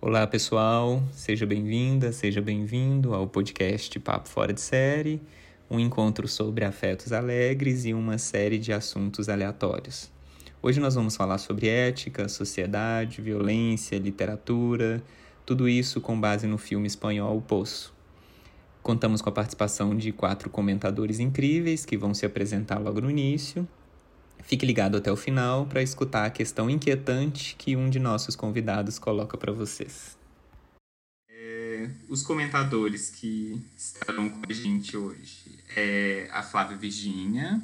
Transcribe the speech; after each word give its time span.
Olá 0.00 0.26
pessoal, 0.26 1.02
seja 1.12 1.46
bem-vinda, 1.46 2.12
seja 2.12 2.42
bem-vindo 2.42 3.14
ao 3.14 3.26
podcast 3.26 3.98
Papo 4.00 4.28
Fora 4.28 4.52
de 4.52 4.60
Série, 4.60 5.22
um 5.70 5.80
encontro 5.80 6.28
sobre 6.28 6.62
afetos 6.62 7.10
alegres 7.10 7.86
e 7.86 7.94
uma 7.94 8.18
série 8.18 8.58
de 8.58 8.70
assuntos 8.70 9.30
aleatórios. 9.30 10.10
Hoje 10.60 10.78
nós 10.78 10.94
vamos 10.94 11.16
falar 11.16 11.38
sobre 11.38 11.68
ética, 11.68 12.28
sociedade, 12.28 13.22
violência, 13.22 13.98
literatura, 13.98 15.02
tudo 15.46 15.66
isso 15.68 16.02
com 16.02 16.20
base 16.20 16.46
no 16.46 16.58
filme 16.58 16.86
espanhol 16.86 17.38
O 17.38 17.40
Poço. 17.40 17.94
Contamos 18.82 19.22
com 19.22 19.30
a 19.30 19.32
participação 19.32 19.96
de 19.96 20.12
quatro 20.12 20.50
comentadores 20.50 21.18
incríveis 21.18 21.86
que 21.86 21.96
vão 21.96 22.12
se 22.12 22.26
apresentar 22.26 22.78
logo 22.78 23.00
no 23.00 23.10
início 23.10 23.66
Fique 24.46 24.66
ligado 24.66 24.98
até 24.98 25.10
o 25.10 25.16
final 25.16 25.66
para 25.66 25.82
escutar 25.82 26.26
a 26.26 26.30
questão 26.30 26.68
inquietante 26.68 27.56
que 27.56 27.74
um 27.76 27.88
de 27.88 27.98
nossos 27.98 28.36
convidados 28.36 28.98
coloca 28.98 29.38
para 29.38 29.52
vocês. 29.52 30.16
É, 31.28 31.88
os 32.08 32.22
comentadores 32.22 33.08
que 33.08 33.60
estarão 33.76 34.28
com 34.28 34.42
a 34.48 34.52
gente 34.52 34.96
hoje 34.96 35.58
é 35.74 36.28
a 36.30 36.42
Flávia 36.42 36.76
Virgínia. 36.76 37.60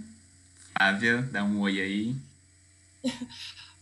Flávia, 0.74 1.22
dá 1.30 1.45
um 1.45 1.60
oi 1.60 1.80
aí. 1.80 2.16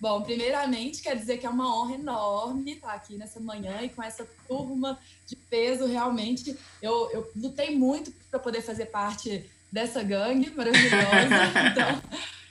Bom, 0.01 0.23
primeiramente, 0.23 1.03
quer 1.03 1.17
dizer 1.17 1.39
que 1.39 1.47
é 1.47 1.51
uma 1.51 1.77
honra 1.77 1.95
enorme 1.95 2.73
estar 2.75 2.93
aqui 2.93 3.17
nessa 3.17 3.41
manhã 3.41 3.81
e 3.83 3.89
com 3.89 4.03
essa 4.03 4.29
turma 4.47 4.99
de 5.27 5.35
peso. 5.35 5.87
Realmente, 5.87 6.57
eu, 6.81 7.11
eu 7.13 7.31
lutei 7.35 7.77
muito 7.77 8.13
para 8.31 8.39
poder 8.39 8.63
fazer 8.63 8.87
parte 8.87 9.45
dessa 9.71 10.03
gangue 10.03 10.51
maravilhosa. 10.51 10.99
Então, 11.73 12.03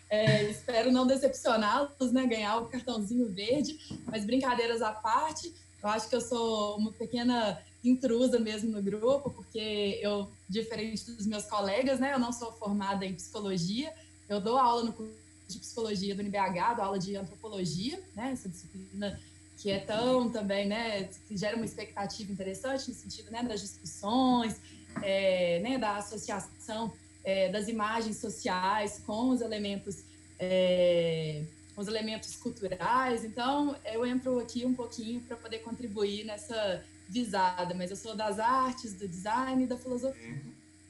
é, 0.09 0.43
espero 0.49 0.91
não 0.91 1.05
decepcioná-los, 1.05 2.11
né? 2.11 2.25
Ganhar 2.25 2.57
o 2.57 2.67
cartãozinho 2.67 3.27
verde. 3.29 3.77
Mas 4.05 4.25
brincadeiras 4.25 4.81
à 4.81 4.91
parte, 4.91 5.53
eu 5.83 5.89
acho 5.89 6.09
que 6.09 6.15
eu 6.15 6.21
sou 6.21 6.77
uma 6.77 6.91
pequena 6.91 7.61
intrusa 7.83 8.39
mesmo 8.39 8.71
no 8.71 8.81
grupo, 8.81 9.29
porque 9.29 9.99
eu, 10.01 10.29
diferente 10.47 11.11
dos 11.11 11.25
meus 11.25 11.45
colegas, 11.45 11.99
né? 11.99 12.13
Eu 12.13 12.19
não 12.19 12.31
sou 12.31 12.51
formada 12.53 13.05
em 13.05 13.13
psicologia. 13.13 13.93
Eu 14.29 14.39
dou 14.39 14.57
aula 14.57 14.83
no 14.83 14.93
curso 14.93 15.13
de 15.47 15.59
psicologia 15.59 16.15
do 16.15 16.21
NBH, 16.21 16.75
dou 16.75 16.85
aula 16.85 16.99
de 16.99 17.15
antropologia, 17.15 18.01
né? 18.15 18.31
Essa 18.31 18.49
disciplina 18.49 19.19
que 19.57 19.71
é 19.71 19.79
tão 19.79 20.29
também, 20.29 20.67
né? 20.67 21.09
Que 21.27 21.35
gera 21.35 21.55
uma 21.55 21.65
expectativa 21.65 22.31
interessante 22.31 22.89
no 22.89 22.95
sentido, 22.95 23.29
né? 23.31 23.43
Das 23.43 23.61
discussões, 23.61 24.61
é, 25.01 25.59
né? 25.59 25.77
Da 25.77 25.97
associação 25.97 26.93
é, 27.27 27.49
das 27.49 27.67
imagens 27.67 28.15
sociais 28.15 29.03
com 29.05 29.31
os 29.31 29.41
elementos 29.41 29.97
é, 30.39 31.43
os 31.75 31.87
elementos 31.87 32.37
culturais. 32.37 33.25
Então, 33.25 33.75
eu 33.93 34.05
entro 34.05 34.39
aqui 34.39 34.65
um 34.65 34.73
pouquinho 34.73 35.19
para 35.19 35.35
poder 35.35 35.59
contribuir 35.59 36.23
nessa 36.23 36.81
visada, 37.09 37.75
mas 37.75 37.91
eu 37.91 37.97
sou 37.97 38.15
das 38.15 38.39
artes, 38.39 38.93
do 38.93 39.07
design 39.07 39.65
e 39.65 39.67
da 39.67 39.77
filosofia. 39.77 40.41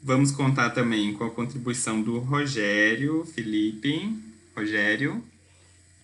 Vamos 0.01 0.31
contar 0.31 0.69
também 0.69 1.11
com 1.13 1.23
a 1.23 1.31
contribuição 1.31 2.01
do 2.01 2.19
Rogério 2.19 3.25
Felipe. 3.25 4.15
Rogério. 4.55 5.23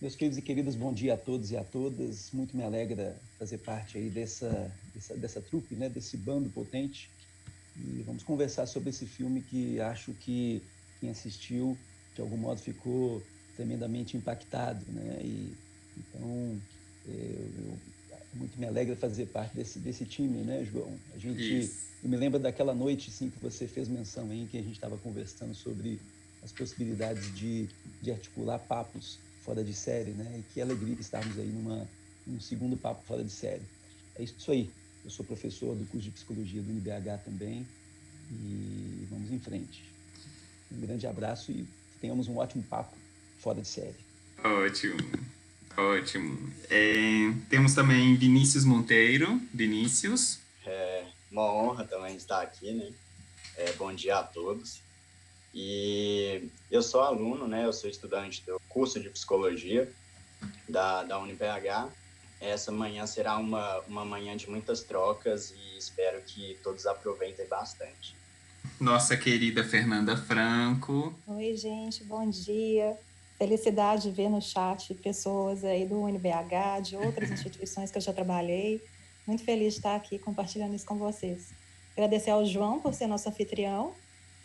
Meus 0.01 0.15
queridos 0.15 0.39
e 0.39 0.41
queridas, 0.41 0.75
bom 0.75 0.91
dia 0.91 1.13
a 1.13 1.17
todos 1.17 1.51
e 1.51 1.57
a 1.57 1.63
todas. 1.63 2.31
Muito 2.33 2.57
me 2.57 2.63
alegra 2.63 3.15
fazer 3.37 3.59
parte 3.59 3.99
aí 3.99 4.09
dessa, 4.09 4.71
dessa, 4.95 5.15
dessa 5.15 5.41
trupe, 5.41 5.75
né, 5.75 5.89
desse 5.89 6.17
bando 6.17 6.49
potente 6.49 7.09
e 7.75 8.03
vamos 8.03 8.23
conversar 8.23 8.65
sobre 8.65 8.89
esse 8.89 9.05
filme 9.05 9.41
que 9.41 9.79
acho 9.79 10.13
que 10.13 10.67
quem 10.97 11.09
assistiu, 11.09 11.79
de 12.13 12.21
algum 12.21 12.37
modo, 12.37 12.61
ficou 12.61 13.27
tremendamente 13.53 14.15
impactado. 14.15 14.85
Né? 14.91 15.21
E, 15.23 15.57
então, 15.97 16.61
é, 17.05 17.51
eu, 17.55 17.81
eu, 18.09 18.27
muito 18.33 18.59
me 18.59 18.65
alegra 18.65 18.95
fazer 18.95 19.27
parte 19.27 19.55
desse, 19.55 19.79
desse 19.79 20.05
time, 20.05 20.43
né, 20.43 20.63
João? 20.63 21.01
A 21.11 21.17
gente, 21.17 21.69
eu 22.01 22.09
me 22.09 22.17
lembro 22.17 22.39
daquela 22.39 22.73
noite 22.73 23.11
sim, 23.11 23.29
que 23.29 23.39
você 23.39 23.67
fez 23.67 23.87
menção 23.87 24.31
em 24.31 24.47
que 24.47 24.57
a 24.57 24.61
gente 24.61 24.75
estava 24.75 24.97
conversando 24.97 25.53
sobre 25.53 26.01
as 26.41 26.51
possibilidades 26.51 27.33
de, 27.35 27.67
de 28.01 28.11
articular 28.11 28.59
papos 28.59 29.23
fora 29.37 29.63
de 29.63 29.73
série, 29.73 30.13
né? 30.13 30.39
E 30.39 30.43
que 30.43 30.61
alegria 30.61 30.95
estarmos 30.99 31.37
aí 31.37 31.51
numa, 31.51 31.89
num 32.25 32.39
segundo 32.39 32.77
papo 32.77 33.05
fora 33.05 33.23
de 33.23 33.31
série. 33.31 33.69
É 34.15 34.23
isso 34.23 34.51
aí. 34.51 34.73
Eu 35.03 35.09
sou 35.09 35.25
professor 35.25 35.75
do 35.75 35.85
curso 35.85 36.05
de 36.05 36.11
psicologia 36.11 36.61
do 36.61 36.69
UniBH 36.69 37.23
também 37.25 37.67
e 38.31 39.05
vamos 39.09 39.31
em 39.31 39.39
frente. 39.39 39.83
Um 40.71 40.79
grande 40.79 41.05
abraço 41.05 41.51
e 41.51 41.67
tenhamos 41.99 42.27
um 42.27 42.37
ótimo 42.37 42.63
papo 42.63 42.95
fora 43.37 43.61
de 43.61 43.67
série. 43.67 43.95
Ótimo, 44.43 44.97
ótimo. 45.77 46.51
É, 46.69 47.33
temos 47.49 47.73
também 47.73 48.15
Vinícius 48.15 48.63
Monteiro. 48.63 49.39
Vinícius. 49.53 50.39
É 50.65 51.05
uma 51.29 51.51
honra 51.51 51.83
também 51.85 52.15
estar 52.15 52.41
aqui, 52.41 52.71
né? 52.71 52.91
É, 53.57 53.73
bom 53.73 53.93
dia 53.93 54.17
a 54.17 54.23
todos. 54.23 54.81
E 55.53 56.49
eu 56.71 56.81
sou 56.81 57.01
aluno, 57.01 57.47
né? 57.47 57.65
Eu 57.65 57.73
sou 57.73 57.89
estudante 57.89 58.43
do 58.45 58.59
curso 58.69 58.99
de 58.99 59.09
psicologia 59.09 59.91
da, 60.67 61.03
da 61.03 61.19
UniBH 61.19 61.91
essa 62.43 62.71
manhã 62.71 63.07
será 63.07 63.37
uma, 63.37 63.79
uma 63.87 64.03
manhã 64.03 64.35
de 64.35 64.49
muitas 64.49 64.81
trocas 64.81 65.51
e 65.51 65.77
espero 65.77 66.21
que 66.21 66.57
todos 66.61 66.85
aproveitem 66.85 67.47
bastante. 67.47 68.15
Nossa 68.79 69.15
querida 69.15 69.63
Fernanda 69.63 70.17
Franco. 70.17 71.13
Oi, 71.27 71.55
gente, 71.55 72.03
bom 72.03 72.29
dia. 72.29 72.97
Felicidade 73.37 74.03
de 74.03 74.11
ver 74.11 74.29
no 74.29 74.41
chat 74.41 74.93
pessoas 74.95 75.63
aí 75.63 75.85
do 75.85 76.01
UNBH, 76.01 76.81
de 76.83 76.95
outras 76.95 77.31
instituições 77.31 77.91
que 77.91 77.97
eu 77.97 78.01
já 78.01 78.13
trabalhei. 78.13 78.81
Muito 79.25 79.43
feliz 79.43 79.73
de 79.73 79.79
estar 79.79 79.95
aqui 79.95 80.19
compartilhando 80.19 80.75
isso 80.75 80.85
com 80.85 80.97
vocês. 80.97 81.53
Agradecer 81.93 82.31
ao 82.31 82.45
João 82.45 82.79
por 82.79 82.93
ser 82.93 83.07
nosso 83.07 83.29
anfitrião, 83.29 83.93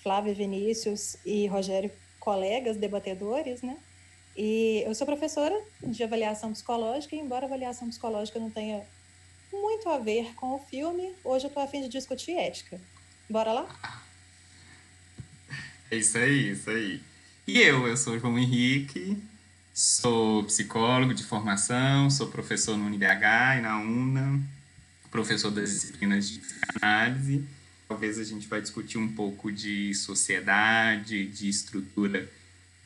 Flávio 0.03 0.35
Vinícius 0.35 1.17
e 1.25 1.47
Rogério, 1.47 1.91
colegas 2.21 2.77
debatedores, 2.77 3.63
né? 3.63 3.77
E 4.41 4.85
eu 4.87 4.95
sou 4.95 5.05
professora 5.05 5.61
de 5.83 6.01
avaliação 6.05 6.53
psicológica, 6.53 7.17
e 7.17 7.19
embora 7.19 7.45
a 7.45 7.49
avaliação 7.49 7.89
psicológica 7.89 8.39
não 8.39 8.49
tenha 8.49 8.87
muito 9.53 9.89
a 9.89 9.99
ver 9.99 10.33
com 10.37 10.55
o 10.55 10.61
filme, 10.61 11.13
hoje 11.25 11.47
eu 11.47 11.49
estou 11.49 11.61
a 11.61 11.67
fim 11.67 11.83
de 11.83 11.89
discutir 11.89 12.37
ética. 12.37 12.81
Bora 13.29 13.53
lá? 13.53 14.05
É 15.91 15.97
isso 15.97 16.17
aí, 16.17 16.53
isso 16.53 16.71
aí. 16.71 17.01
E 17.49 17.59
eu, 17.59 17.89
eu 17.89 17.97
sou 17.97 18.17
João 18.17 18.39
Henrique, 18.39 19.21
sou 19.75 20.45
psicólogo 20.45 21.15
de 21.15 21.25
formação, 21.25 22.09
sou 22.09 22.29
professor 22.29 22.77
no 22.77 22.87
UniBH 22.87 23.59
e 23.59 23.61
na 23.61 23.81
UNA, 23.81 24.41
professor 25.11 25.51
das 25.51 25.71
disciplinas 25.71 26.31
de 26.31 26.41
análise. 26.81 27.45
Talvez 27.89 28.21
a 28.21 28.25
gente 28.25 28.47
vai 28.47 28.61
discutir 28.61 28.99
um 28.99 29.13
pouco 29.13 29.51
de 29.51 29.93
sociedade, 29.95 31.27
de 31.27 31.49
estrutura 31.49 32.31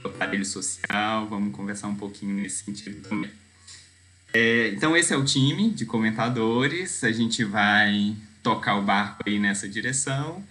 do 0.02 0.08
aparelho 0.08 0.44
social, 0.44 1.28
vamos 1.28 1.54
conversar 1.54 1.88
um 1.88 1.94
pouquinho 1.94 2.34
nesse 2.34 2.64
sentido 2.64 3.08
também. 3.08 3.30
É, 4.34 4.68
então, 4.68 4.96
esse 4.96 5.12
é 5.12 5.16
o 5.16 5.24
time 5.24 5.70
de 5.70 5.84
comentadores, 5.84 7.04
a 7.04 7.12
gente 7.12 7.44
vai 7.44 8.16
tocar 8.42 8.76
o 8.76 8.82
barco 8.82 9.22
aí 9.26 9.38
nessa 9.38 9.68
direção, 9.68 10.42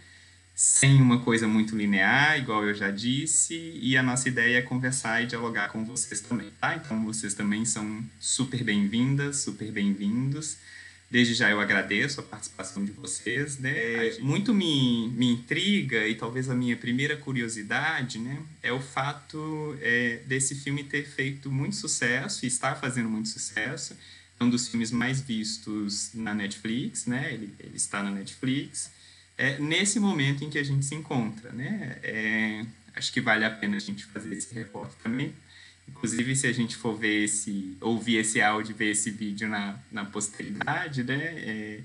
sem 0.56 1.01
uma 1.01 1.19
coisa 1.19 1.47
muito 1.47 1.75
linear, 1.75 2.38
igual 2.38 2.63
eu 2.63 2.73
já 2.73 2.91
disse, 2.91 3.56
e 3.81 3.97
a 3.97 4.03
nossa 4.03 4.29
ideia 4.29 4.59
é 4.59 4.62
conversar 4.62 5.23
e 5.23 5.25
dialogar 5.25 5.69
com 5.69 5.83
vocês 5.83 6.22
também, 6.22 6.51
tá? 6.59 6.75
Então, 6.75 7.03
vocês 7.03 7.33
também 7.33 7.66
são 7.66 8.03
super 8.19 8.63
bem-vindas, 8.63 9.38
super 9.38 9.72
bem-vindos. 9.72 10.57
Desde 11.11 11.33
já 11.33 11.51
eu 11.51 11.59
agradeço 11.59 12.22
a 12.22 12.23
participação 12.23 12.85
de 12.85 12.94
vocês, 12.94 13.59
né? 13.59 13.72
É, 13.72 14.17
muito 14.22 14.53
me, 14.53 15.09
me 15.09 15.33
intriga 15.33 16.07
e 16.07 16.16
talvez 16.16 16.49
a 16.49 16.55
minha 16.55 16.77
primeira 16.77 17.17
curiosidade, 17.17 18.17
né, 18.17 18.41
é 18.63 18.72
o 18.72 18.79
fato 18.79 19.77
é, 19.81 20.21
desse 20.25 20.55
filme 20.55 20.85
ter 20.85 21.05
feito 21.05 21.51
muito 21.51 21.75
sucesso 21.75 22.45
e 22.45 22.47
estar 22.47 22.75
fazendo 22.75 23.09
muito 23.09 23.27
sucesso. 23.27 23.94
É 24.39 24.44
um 24.44 24.50
dos 24.50 24.69
filmes 24.69 24.89
mais 24.89 25.19
vistos 25.19 26.12
na 26.13 26.33
Netflix, 26.33 27.06
né? 27.06 27.33
Ele, 27.33 27.53
ele 27.59 27.75
está 27.75 28.01
na 28.01 28.09
Netflix. 28.09 28.89
É 29.38 29.59
nesse 29.59 30.00
momento 30.00 30.45
em 30.45 30.50
que 30.50 30.57
a 30.57 30.63
gente 30.63 30.86
se 30.86 30.95
encontra, 30.95 31.51
né? 31.51 32.00
É, 32.03 32.65
acho 32.95 33.12
que 33.12 33.19
vale 33.19 33.44
a 33.44 33.51
pena 33.51 33.75
a 33.75 33.80
gente 33.80 34.06
fazer 34.06 34.33
esse 34.33 34.53
reporte 34.56 34.95
também 35.03 35.33
Inclusive, 35.91 36.35
se 36.35 36.47
a 36.47 36.53
gente 36.53 36.75
for 36.75 36.97
ver 36.97 37.25
esse, 37.25 37.77
ouvir 37.79 38.17
esse 38.17 38.41
áudio, 38.41 38.75
ver 38.75 38.91
esse 38.91 39.11
vídeo 39.11 39.47
na, 39.47 39.77
na 39.91 40.05
posteridade, 40.05 41.03
né, 41.03 41.15
é, 41.15 41.79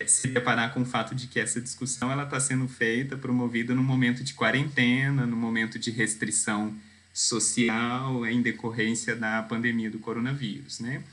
é 0.00 0.06
se 0.06 0.28
deparar 0.28 0.74
com 0.74 0.82
o 0.82 0.84
fato 0.84 1.14
de 1.14 1.28
que 1.28 1.38
essa 1.38 1.60
discussão 1.60 2.10
ela 2.10 2.24
está 2.24 2.40
sendo 2.40 2.66
feita, 2.66 3.16
promovida 3.16 3.74
no 3.74 3.82
momento 3.82 4.24
de 4.24 4.34
quarentena, 4.34 5.24
no 5.24 5.36
momento 5.36 5.78
de 5.78 5.90
restrição 5.90 6.74
social 7.12 8.26
em 8.26 8.42
decorrência 8.42 9.14
da 9.14 9.40
pandemia 9.42 9.88
do 9.88 10.00
coronavírus, 10.00 10.80
né? 10.80 11.04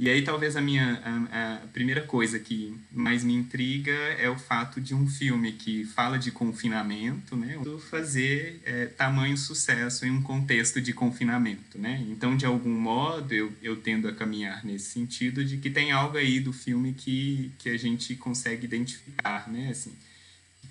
E 0.00 0.08
aí 0.08 0.22
talvez 0.22 0.56
a 0.56 0.62
minha 0.62 0.98
a, 1.04 1.56
a, 1.56 1.66
primeira 1.74 2.00
coisa 2.00 2.38
que 2.38 2.74
mais 2.90 3.22
me 3.22 3.34
intriga 3.34 3.92
é 3.92 4.30
o 4.30 4.38
fato 4.38 4.80
de 4.80 4.94
um 4.94 5.06
filme 5.06 5.52
que 5.52 5.84
fala 5.84 6.18
de 6.18 6.30
confinamento, 6.30 7.36
né, 7.36 7.60
fazer 7.90 8.62
é, 8.64 8.86
tamanho 8.86 9.36
sucesso 9.36 10.06
em 10.06 10.10
um 10.10 10.22
contexto 10.22 10.80
de 10.80 10.94
confinamento, 10.94 11.76
né? 11.76 12.02
Então 12.08 12.34
de 12.34 12.46
algum 12.46 12.72
modo 12.72 13.34
eu, 13.34 13.52
eu 13.62 13.76
tendo 13.76 14.08
a 14.08 14.14
caminhar 14.14 14.64
nesse 14.64 14.86
sentido 14.86 15.44
de 15.44 15.58
que 15.58 15.68
tem 15.68 15.92
algo 15.92 16.16
aí 16.16 16.40
do 16.40 16.50
filme 16.54 16.94
que 16.94 17.52
que 17.58 17.68
a 17.68 17.76
gente 17.76 18.14
consegue 18.14 18.64
identificar, 18.64 19.50
né? 19.50 19.68
Assim, 19.68 19.92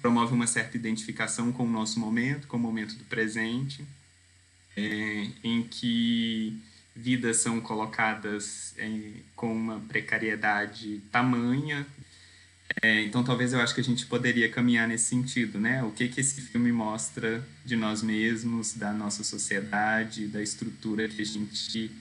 promove 0.02 0.34
uma 0.34 0.48
certa 0.48 0.76
identificação 0.76 1.52
com 1.52 1.66
o 1.66 1.70
nosso 1.70 2.00
momento, 2.00 2.48
com 2.48 2.58
o 2.58 2.60
momento 2.60 2.96
do 2.96 3.04
presente, 3.04 3.86
é, 4.76 5.28
em 5.44 5.62
que 5.62 6.60
vidas 6.96 7.38
são 7.38 7.62
colocadas 7.62 8.74
é, 8.78 9.12
com 9.36 9.52
uma 9.52 9.80
precariedade 9.82 11.02
tamanha. 11.12 11.86
É, 12.82 13.02
então, 13.02 13.24
talvez 13.24 13.52
eu 13.52 13.60
acho 13.60 13.74
que 13.74 13.82
a 13.82 13.84
gente 13.84 14.06
poderia 14.06 14.50
caminhar 14.50 14.88
nesse 14.88 15.06
sentido, 15.06 15.60
né? 15.60 15.84
O 15.84 15.92
que 15.92 16.08
que 16.08 16.22
esse 16.22 16.40
filme 16.42 16.72
mostra 16.72 17.44
de 17.66 17.76
nós 17.76 18.04
mesmos, 18.04 18.74
da 18.74 18.94
nossa 18.94 19.24
sociedade, 19.24 20.28
da 20.28 20.42
estrutura 20.42 21.08
que 21.08 21.22
a 21.22 21.26
gente 21.26 21.92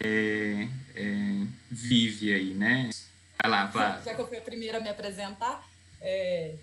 é, 0.00 0.68
é, 0.94 1.46
vive 1.70 2.34
aí, 2.34 2.52
né? 2.54 2.90
Vai 3.42 3.50
lá, 3.50 3.68
Flávia. 3.68 4.02
Já 4.04 4.14
que 4.14 4.20
eu 4.20 4.28
fui 4.28 4.36
a 4.36 4.42
primeira 4.42 4.78
a 4.78 4.80
me 4.80 4.90
apresentar, 4.90 5.66
é, 6.00 6.54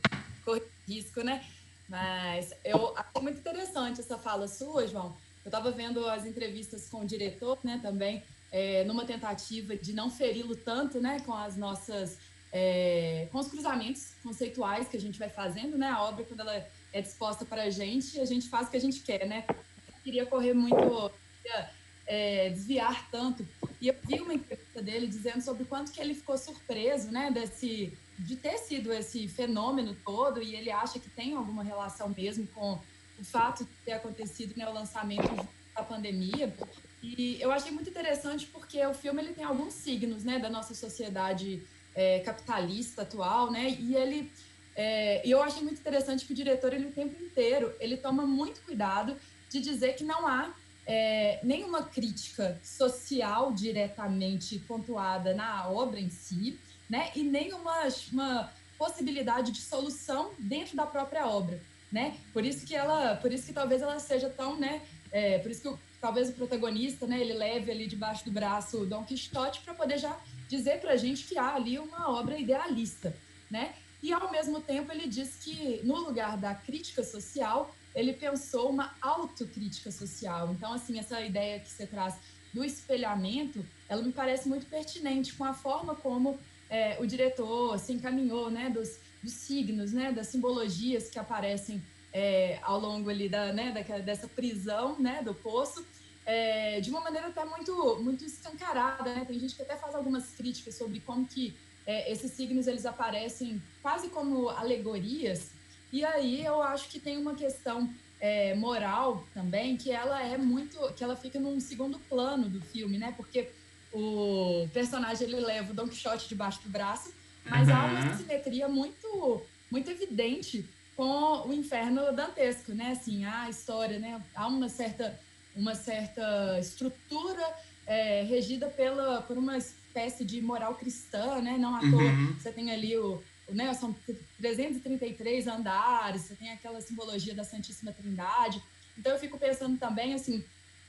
corri 0.46 0.62
risco, 0.88 1.24
né? 1.24 1.44
Mas 1.90 2.54
eu 2.64 2.96
achei 2.96 3.22
muito 3.22 3.40
interessante 3.40 4.00
essa 4.00 4.18
fala 4.18 4.48
sua, 4.48 4.88
João, 4.88 5.16
eu 5.44 5.50
estava 5.50 5.72
vendo 5.72 6.08
as 6.08 6.26
entrevistas 6.26 6.88
com 6.90 7.02
o 7.02 7.06
diretor, 7.06 7.60
né, 7.64 7.80
também, 7.82 8.24
é, 8.52 8.84
numa 8.84 9.06
tentativa 9.06 9.76
de 9.76 9.94
não 9.94 10.10
feri-lo 10.10 10.56
tanto, 10.56 11.00
né, 11.00 11.20
com 11.22 11.34
as 11.34 11.58
nossas, 11.58 12.18
é, 12.52 13.28
com 13.32 13.40
os 13.40 13.48
cruzamentos 13.48 14.14
conceituais 14.24 14.88
que 14.88 14.98
a 14.98 15.00
gente 15.00 15.18
vai 15.18 15.30
fazendo, 15.30 15.78
né, 15.78 15.88
a 15.88 16.04
obra 16.04 16.24
quando 16.26 16.42
ela 16.42 16.68
é 16.94 17.02
disposta 17.02 17.46
para 17.46 17.64
a 17.64 17.70
gente, 17.70 18.20
a 18.20 18.26
gente 18.26 18.50
faz 18.50 18.68
o 18.68 18.72
que 18.72 18.78
a 18.78 18.82
gente 18.82 19.02
quer, 19.02 19.26
né. 19.26 19.46
Eu 19.50 20.04
queria 20.04 20.26
correr 20.26 20.54
muito, 20.54 21.12
queria, 21.42 21.70
é, 22.06 22.50
desviar 22.50 23.10
tanto. 23.10 23.48
E 23.80 23.88
eu 23.88 23.96
vi 24.04 24.20
uma 24.20 24.34
entrevista 24.34 24.82
dele 24.82 25.08
dizendo 25.08 25.42
sobre 25.42 25.64
quanto 25.66 25.92
que 25.92 26.02
ele 26.02 26.14
ficou 26.14 26.38
surpreso, 26.38 27.10
né, 27.10 27.32
desse, 27.32 27.98
de 28.20 28.36
ter 28.36 28.58
sido 28.58 28.92
esse 28.94 29.28
fenômeno 29.28 29.96
todo, 30.06 30.42
e 30.42 30.56
ele 30.56 30.70
acha 30.70 31.00
que 31.00 31.10
tem 31.10 31.34
alguma 31.34 31.64
relação 31.64 32.10
mesmo 32.10 32.46
com 32.48 32.80
o 33.22 33.26
fato 33.26 33.64
de 33.64 33.70
ter 33.86 33.94
acontecido 33.94 34.58
né, 34.58 34.68
o 34.68 34.74
lançamento 34.74 35.48
da 35.76 35.84
pandemia. 35.84 36.54
E 37.02 37.40
eu 37.40 37.52
achei 37.52 37.72
muito 37.72 37.90
interessante 37.90 38.48
porque 38.48 38.84
o 38.86 38.94
filme 38.94 39.22
ele 39.22 39.34
tem 39.34 39.44
alguns 39.44 39.74
signos 39.74 40.24
né, 40.24 40.40
da 40.40 40.50
nossa 40.50 40.74
sociedade 40.74 41.64
é, 41.96 42.20
capitalista 42.20 43.04
atual, 43.04 43.52
né? 43.52 43.70
E 43.80 43.96
ele 43.96 44.32
é, 44.76 45.22
eu 45.26 45.42
achei 45.42 45.62
muito 45.62 45.80
interessante 45.80 46.26
que 46.26 46.34
o 46.34 46.36
diretor 46.36 46.74
ele 46.74 46.88
o 46.88 46.92
tempo 46.92 47.22
inteiro 47.22 47.74
ele 47.80 47.98
toma 47.98 48.26
muito 48.26 48.62
cuidado 48.62 49.18
de 49.50 49.60
dizer 49.60 49.96
que 49.96 50.04
não 50.04 50.26
há 50.28 50.54
é, 50.86 51.40
nenhuma 51.44 51.84
crítica 51.84 52.60
social 52.64 53.52
diretamente 53.52 54.58
pontuada 54.60 55.34
na 55.34 55.70
obra 55.70 56.00
em 56.00 56.10
si, 56.10 56.60
né? 56.90 57.12
E 57.16 57.24
nenhuma 57.24 57.88
uma 58.12 58.52
possibilidade 58.78 59.52
de 59.52 59.62
solução 59.62 60.32
dentro 60.40 60.76
da 60.76 60.88
própria 60.88 61.28
obra 61.28 61.62
né? 61.92 62.18
Por 62.32 62.46
isso 62.46 62.66
que 62.66 62.76
ela, 62.76 63.16
por 63.16 63.32
isso 63.32 63.46
que 63.46 63.54
talvez 63.54 63.82
ela 63.82 64.00
seja 64.00 64.30
tão, 64.30 64.58
né? 64.58 64.82
É, 65.12 65.40
por 65.40 65.52
isso 65.52 65.62
que 65.62 65.68
o, 65.68 65.80
talvez 66.00 66.30
o 66.30 66.34
protagonista, 66.34 67.06
né? 67.06 67.20
Ele 67.20 67.34
leve 67.34 67.72
ali 67.72 67.86
debaixo 67.86 68.24
do 68.24 68.32
braço 68.32 68.86
Dom 68.86 69.04
Quixote 69.04 69.62
para 69.62 69.74
poder 69.74 69.98
já 69.98 70.18
dizer 70.48 70.80
para 70.80 70.94
a 70.94 70.98
gente 70.98 71.26
que 71.26 71.38
há 71.38 71.56
ali 71.56 71.78
uma 71.78 72.10
obra 72.10 72.38
idealista, 72.38 73.16
né? 73.50 73.74
E 74.02 74.12
ao 74.12 74.32
mesmo 74.32 74.62
tempo 74.62 74.92
ele 74.92 75.08
diz 75.08 75.36
que 75.36 75.82
no 75.84 75.96
lugar 75.98 76.38
da 76.38 76.56
crítica 76.56 77.04
social 77.04 77.76
ele 77.94 78.14
pensou 78.14 78.70
uma 78.70 78.96
autocrítica 79.02 79.92
social. 79.92 80.52
Então 80.52 80.74
assim 80.74 80.98
essa 80.98 81.22
ideia 81.22 81.60
que 81.60 81.70
você 81.70 81.86
traz 81.86 82.16
do 82.54 82.64
espelhamento, 82.64 83.66
ela 83.88 84.02
me 84.02 84.12
parece 84.12 84.48
muito 84.48 84.66
pertinente 84.66 85.34
com 85.34 85.44
a 85.44 85.54
forma 85.54 85.96
como 85.96 86.40
é, 86.70 86.98
o 87.00 87.06
diretor 87.06 87.78
se 87.78 87.92
encaminhou, 87.92 88.50
né? 88.50 88.70
Dos 88.70 88.98
dos 89.22 89.34
signos, 89.34 89.94
né, 89.94 90.12
das 90.12 90.28
simbologias 90.28 91.10
que 91.10 91.20
aparecem 91.20 91.82
é, 92.14 92.60
ao 92.64 92.80
longo 92.80 93.10
ali 93.10 93.30
da, 93.30 93.54
né, 93.54 93.72
da, 93.72 93.98
dessa 94.00 94.28
prisão, 94.28 95.00
né, 95.00 95.22
do 95.24 95.34
poço, 95.34 95.86
é, 96.26 96.80
de 96.82 96.90
uma 96.90 97.02
maneira 97.02 97.28
até 97.28 97.44
muito, 97.46 98.00
muito 98.02 98.24
escancarada, 98.24 99.16
né? 99.16 99.26
Tem 99.26 99.40
gente 99.40 99.56
que 99.56 99.62
até 99.64 99.76
faz 99.76 99.96
algumas 99.96 100.30
críticas 100.30 100.76
sobre 100.76 101.00
como 101.00 101.26
que 101.26 101.56
é, 101.86 102.12
esses 102.12 102.32
signos 102.32 102.68
eles 102.68 102.86
aparecem 102.86 103.62
quase 103.82 104.10
como 104.10 104.50
alegorias. 104.50 105.50
E 105.92 106.06
aí 106.06 106.46
eu 106.46 106.62
acho 106.62 106.90
que 106.90 107.00
tem 107.00 107.18
uma 107.18 107.34
questão 107.34 107.92
é, 108.20 108.54
moral 108.54 109.26
também 109.34 109.76
que 109.76 109.92
ela 109.92 110.22
é 110.24 110.38
muito, 110.38 110.78
que 110.94 111.04
ela 111.04 111.16
fica 111.16 111.40
num 111.40 111.60
segundo 111.60 111.98
plano 112.00 112.48
do 112.48 112.62
filme, 112.62 112.98
né? 112.98 113.14
Porque 113.18 113.50
o 113.92 114.70
personagem 114.72 115.28
ele 115.28 115.40
leva 115.40 115.72
o 115.72 115.76
Don 115.76 115.88
Quixote 115.88 116.30
debaixo 116.30 116.62
do 116.62 116.70
braço 116.70 117.12
mas 117.46 117.68
uhum. 117.68 117.76
há 117.76 117.86
uma 117.86 118.18
simetria 118.18 118.68
muito, 118.68 119.42
muito 119.70 119.90
evidente 119.90 120.68
com 120.96 121.48
o 121.48 121.54
inferno 121.54 122.12
dantesco, 122.14 122.74
né? 122.74 122.92
Assim, 122.92 123.26
a 123.26 123.50
história, 123.50 123.98
né? 124.00 124.22
Há 124.36 124.48
uma 124.48 124.70
certa, 124.70 125.20
uma 125.56 125.74
certa 125.76 126.60
estrutura 126.60 127.44
é, 127.88 128.24
regida 128.24 128.68
pela, 128.68 129.22
por 129.22 129.38
uma 129.38 129.58
espécie 129.58 130.24
de 130.24 130.42
moral 130.42 130.76
cristã, 130.76 131.42
né? 131.42 131.58
Não 131.58 131.76
à 131.76 131.80
toa 131.80 132.04
uhum. 132.04 132.36
você 132.38 132.52
tem 132.52 132.72
ali 132.72 132.98
o, 132.98 133.22
o 133.48 133.54
né? 133.54 133.74
São 133.74 133.96
333 134.38 135.48
andares, 135.48 136.24
você 136.24 136.36
tem 136.36 136.52
aquela 136.52 136.82
simbologia 136.82 137.34
da 137.34 137.44
Santíssima 137.44 137.92
Trindade. 137.92 138.62
Então 138.98 139.14
eu 139.14 139.20
fico 139.20 139.38
pensando 139.38 139.78
também, 139.78 140.14
assim, 140.14 140.44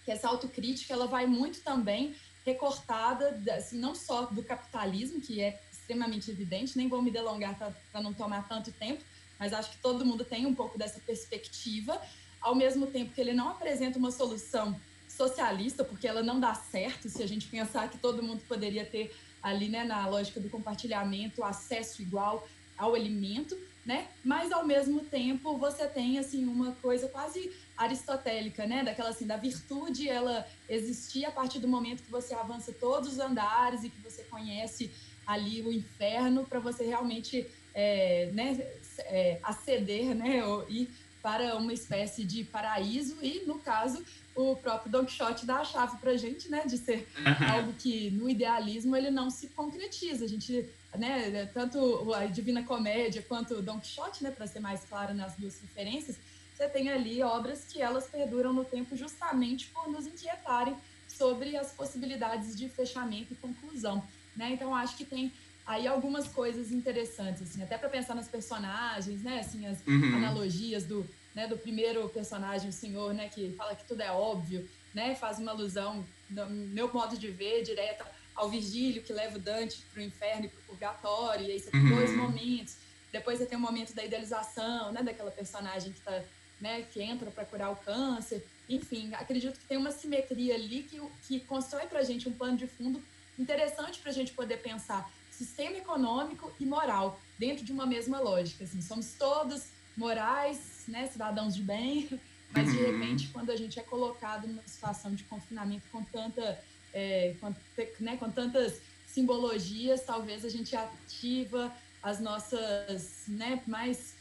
que 0.05 0.11
essa 0.11 0.29
autocrítica 0.29 0.93
ela 0.93 1.07
vai 1.07 1.27
muito 1.27 1.61
também 1.63 2.15
recortada, 2.45 3.41
assim, 3.55 3.79
não 3.79 3.95
só 3.95 4.27
do 4.27 4.43
capitalismo, 4.43 5.21
que 5.21 5.41
é 5.41 5.61
extremamente 5.83 6.31
evidente, 6.31 6.77
nem 6.77 6.89
vou 6.89 7.03
me 7.03 7.11
delongar 7.11 7.57
para 7.91 8.01
não 8.01 8.15
tomar 8.15 8.49
tanto 8.49 8.71
tempo, 8.73 9.03
mas 9.39 9.53
acho 9.53 9.73
que 9.73 9.79
todo 9.79 10.07
mundo 10.07 10.25
tem 10.25 10.47
um 10.47 10.55
pouco 10.55 10.79
dessa 10.79 11.01
perspectiva, 11.01 12.01
ao 12.41 12.55
mesmo 12.55 12.87
tempo 12.87 13.13
que 13.13 13.21
ele 13.21 13.33
não 13.33 13.51
apresenta 13.51 13.99
uma 13.99 14.11
solução 14.11 14.81
socialista, 15.09 15.85
porque 15.85 16.07
ela 16.07 16.23
não 16.23 16.41
dá 16.41 16.55
certo 16.55 17.09
se 17.09 17.23
a 17.23 17.27
gente 17.27 17.47
pensar 17.49 17.91
que 17.91 17.99
todo 17.99 18.23
mundo 18.23 18.43
poderia 18.49 18.85
ter 18.85 19.15
ali, 19.43 19.69
né, 19.69 19.85
na 19.85 20.07
lógica 20.07 20.41
do 20.41 20.49
compartilhamento, 20.49 21.43
acesso 21.45 22.01
igual 22.01 22.47
ao 22.79 22.95
alimento, 22.95 23.59
né? 23.85 24.09
Mas 24.25 24.53
ao 24.53 24.65
mesmo 24.65 25.01
tempo 25.01 25.59
você 25.59 25.87
tem 25.87 26.19
assim 26.19 26.45
uma 26.47 26.73
coisa 26.77 27.09
quase 27.09 27.53
aristotélica, 27.77 28.67
né? 28.67 28.85
Daquela 28.85 29.11
assim, 29.11 29.27
da 29.27 29.37
virtude 29.37 30.09
ela 30.09 30.47
existir 30.69 31.25
a 31.25 31.33
partir 31.33 31.59
do 31.59 31.67
momento 31.67 32.03
que 32.03 32.11
você 32.11 32.33
avança 32.35 32.73
todos 32.73 33.15
os 33.15 33.19
andares 33.19 33.83
e 33.83 33.91
que 33.91 34.01
você 34.01 34.23
conhece 34.25 34.91
ali 35.27 35.63
o 35.63 35.73
inferno 35.73 36.45
para 36.45 36.59
você 36.59 36.85
realmente 36.85 37.47
é, 37.75 38.31
né, 38.33 38.59
é, 39.01 39.39
aceder, 39.43 40.15
né, 40.15 40.45
ou 40.45 40.69
ir 40.69 40.91
para 41.23 41.57
uma 41.57 41.73
espécie 41.73 42.25
de 42.25 42.43
paraíso 42.43 43.17
e, 43.23 43.45
no 43.47 43.59
caso, 43.61 44.05
o 44.35 44.57
próprio 44.57 44.91
Don 44.91 45.05
Quixote 45.05 45.47
dá 45.47 45.59
a 45.59 45.65
chave 45.65 45.97
para 45.99 46.11
a 46.11 46.17
gente, 46.17 46.51
né, 46.51 46.65
de 46.67 46.77
ser 46.77 47.09
algo 47.49 47.73
que 47.75 48.11
no 48.11 48.29
idealismo 48.29 48.97
ele 48.97 49.11
não 49.11 49.31
se 49.31 49.49
concretiza. 49.49 50.25
A 50.25 50.29
gente, 50.29 50.69
né, 50.97 51.47
tanto 51.55 52.13
a 52.13 52.27
Divina 52.27 52.65
Comédia 52.65 53.23
quanto 53.23 53.55
o 53.55 53.63
Don 53.63 53.79
Quixote, 53.79 54.25
né, 54.25 54.33
para 54.33 54.49
ser 54.49 54.59
mais 54.59 54.85
claro 54.85 55.15
nas 55.15 55.37
duas 55.37 55.61
referências, 55.61 56.19
você 56.55 56.69
tem 56.69 56.91
ali 56.91 57.23
obras 57.23 57.65
que 57.65 57.81
elas 57.81 58.09
perduram 58.09 58.53
no 58.53 58.65
tempo 58.65 58.97
justamente 58.97 59.69
por 59.69 59.89
nos 59.89 60.07
inquietarem 60.07 60.77
sobre 61.09 61.57
as 61.57 61.73
possibilidades 61.73 62.57
de 62.57 62.69
fechamento 62.69 63.33
e 63.33 63.37
conclusão. 63.37 64.03
Né? 64.37 64.53
Então, 64.53 64.75
acho 64.75 64.97
que 64.97 65.05
tem 65.05 65.33
aí 65.67 65.87
algumas 65.87 66.27
coisas 66.29 66.73
interessantes, 66.73 67.43
assim, 67.43 67.63
até 67.63 67.79
para 67.79 67.89
pensar 67.89 68.15
nas 68.15 68.29
personagens, 68.29 69.23
né? 69.23 69.41
Assim, 69.41 69.67
as 69.67 69.79
uhum. 69.87 70.17
analogias 70.17 70.85
do, 70.85 71.09
né, 71.35 71.47
do 71.47 71.57
primeiro 71.57 72.09
personagem, 72.09 72.69
o 72.69 72.73
senhor, 72.73 73.15
né, 73.15 73.29
que 73.29 73.53
fala 73.53 73.75
que 73.75 73.85
tudo 73.85 74.01
é 74.03 74.11
óbvio, 74.11 74.69
né? 74.95 75.15
Faz 75.15 75.39
uma 75.39 75.53
alusão, 75.53 76.05
no 76.29 76.51
meu 76.51 76.93
modo 76.93 77.17
de 77.17 77.29
ver, 77.29 77.63
direta 77.63 78.05
ao 78.35 78.51
Virgílio, 78.51 79.03
que 79.03 79.13
leva 79.13 79.37
o 79.37 79.41
Dante 79.41 79.83
para 79.93 80.01
o 80.01 80.05
inferno 80.05 80.47
e 80.47 80.49
para 80.49 80.61
o 80.61 80.63
purgatório, 80.65 81.47
e 81.47 81.53
aí 81.53 81.61
você 81.61 81.71
tem 81.71 81.81
uhum. 81.81 81.97
dois 81.97 82.17
momentos. 82.17 82.77
Depois 83.13 83.39
você 83.39 83.47
tem 83.47 83.57
o 83.57 83.61
um 83.61 83.63
momento 83.65 83.95
da 83.95 84.05
idealização, 84.05 84.91
né, 84.91 85.03
daquela 85.03 85.31
personagem 85.31 85.93
que 85.93 86.01
tá, 86.01 86.23
né, 86.61 86.83
que 86.83 87.01
entra 87.01 87.31
para 87.31 87.45
curar 87.45 87.71
o 87.71 87.77
câncer. 87.77 88.45
Enfim, 88.69 89.13
acredito 89.15 89.59
que 89.59 89.67
tem 89.67 89.77
uma 89.77 89.91
simetria 89.91 90.55
ali 90.55 90.83
que, 90.85 91.01
que 91.29 91.41
constrói 91.41 91.87
para 91.87 91.99
a 91.99 92.05
gente 92.05 92.29
um 92.29 92.33
plano 92.33 92.57
de 92.57 92.67
fundo 92.67 93.03
interessante 93.43 93.99
para 93.99 94.11
a 94.11 94.15
gente 94.15 94.33
poder 94.33 94.59
pensar 94.59 95.11
sistema 95.31 95.77
econômico 95.77 96.53
e 96.61 96.65
moral 96.65 97.21
dentro 97.39 97.65
de 97.65 97.73
uma 97.73 97.87
mesma 97.87 98.21
lógica. 98.21 98.65
Assim, 98.65 98.81
somos 98.81 99.15
todos 99.15 99.65
morais, 99.97 100.85
né, 100.89 101.09
cidadãos 101.09 101.55
de 101.55 101.63
bem, 101.63 102.09
mas 102.55 102.71
de 102.71 102.79
uhum. 102.79 103.01
repente, 103.01 103.29
quando 103.29 103.51
a 103.51 103.57
gente 103.57 103.79
é 103.79 103.83
colocado 103.83 104.47
numa 104.47 104.67
situação 104.67 105.15
de 105.15 105.25
confinamento 105.25 105.85
com 105.91 106.05
tanta, 106.05 106.63
é, 106.93 107.35
com, 107.41 107.55
né, 108.01 108.17
com 108.17 108.31
tantas 108.31 108.81
simbologias, 109.07 110.03
talvez 110.03 110.45
a 110.45 110.49
gente 110.49 110.75
ativa 110.77 111.73
as 112.03 112.21
nossas 112.21 113.25
né, 113.29 113.63
mais 113.67 114.15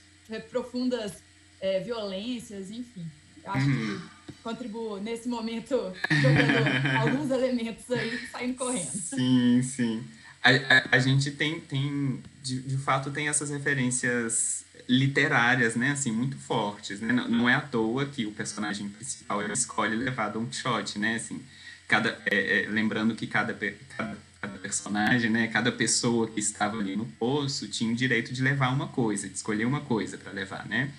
profundas 0.50 1.24
é, 1.60 1.80
violências, 1.80 2.72
enfim. 2.72 3.06
Eu 3.44 3.52
acho 3.52 3.68
uhum. 3.68 4.02
que 4.28 4.34
contribuo 4.44 5.00
nesse 5.00 5.28
momento 5.28 5.76
jogando 6.10 6.98
alguns 7.00 7.32
elementos 7.32 7.90
aí 7.92 8.20
saindo 8.32 8.56
correndo. 8.56 8.92
Sim, 8.92 9.62
sim. 9.64 10.04
A, 10.44 10.50
a, 10.50 10.96
a 10.96 11.00
gente 11.00 11.32
tem, 11.32 11.60
tem 11.60 12.22
de, 12.42 12.62
de 12.62 12.78
fato, 12.78 13.12
tem 13.12 13.28
essas 13.28 13.50
referências 13.50 14.66
literárias, 14.88 15.76
né, 15.76 15.92
assim, 15.92 16.12
muito 16.12 16.36
fortes, 16.38 17.00
né? 17.00 17.14
Não, 17.14 17.28
não 17.28 17.50
é 17.50 17.54
à 17.54 17.62
toa 17.62 18.06
que 18.06 18.26
o 18.26 18.32
personagem 18.32 18.90
principal 18.90 19.42
escolhe 19.52 19.96
levar 19.96 20.30
Don 20.30 20.46
Quixote, 20.46 20.98
né, 20.98 21.16
assim, 21.16 21.42
cada, 21.88 22.20
é, 22.26 22.64
é, 22.64 22.68
lembrando 22.68 23.16
que 23.16 23.28
cada, 23.28 23.54
cada, 23.54 24.18
cada, 24.42 24.58
personagem, 24.58 25.30
né, 25.30 25.48
cada 25.48 25.72
pessoa 25.72 26.28
que 26.28 26.40
estava 26.40 26.78
ali 26.78 26.96
no 26.96 27.06
poço 27.06 27.68
tinha 27.68 27.92
o 27.92 27.96
direito 27.96 28.34
de 28.34 28.42
levar 28.42 28.70
uma 28.74 28.88
coisa, 28.88 29.30
de 29.30 29.36
escolher 29.36 29.66
uma 29.66 29.82
coisa 29.82 30.18
para 30.18 30.32
levar, 30.32 30.68
né, 30.68 30.92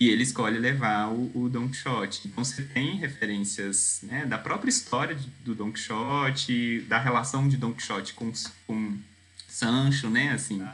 e 0.00 0.08
ele 0.08 0.22
escolhe 0.22 0.58
levar 0.58 1.12
o, 1.12 1.30
o 1.34 1.48
Don 1.48 1.68
Quixote. 1.68 2.22
Então 2.26 2.42
você 2.42 2.62
tem 2.62 2.96
referências 2.96 4.00
né, 4.02 4.24
da 4.24 4.38
própria 4.38 4.70
história 4.70 5.16
do 5.44 5.54
Don 5.54 5.70
Quixote, 5.70 6.80
da 6.88 6.98
relação 6.98 7.46
de 7.46 7.58
Don 7.58 7.72
Quixote 7.72 8.14
com, 8.14 8.32
com 8.66 8.98
Sancho, 9.46 10.08
né, 10.08 10.32
assim... 10.32 10.66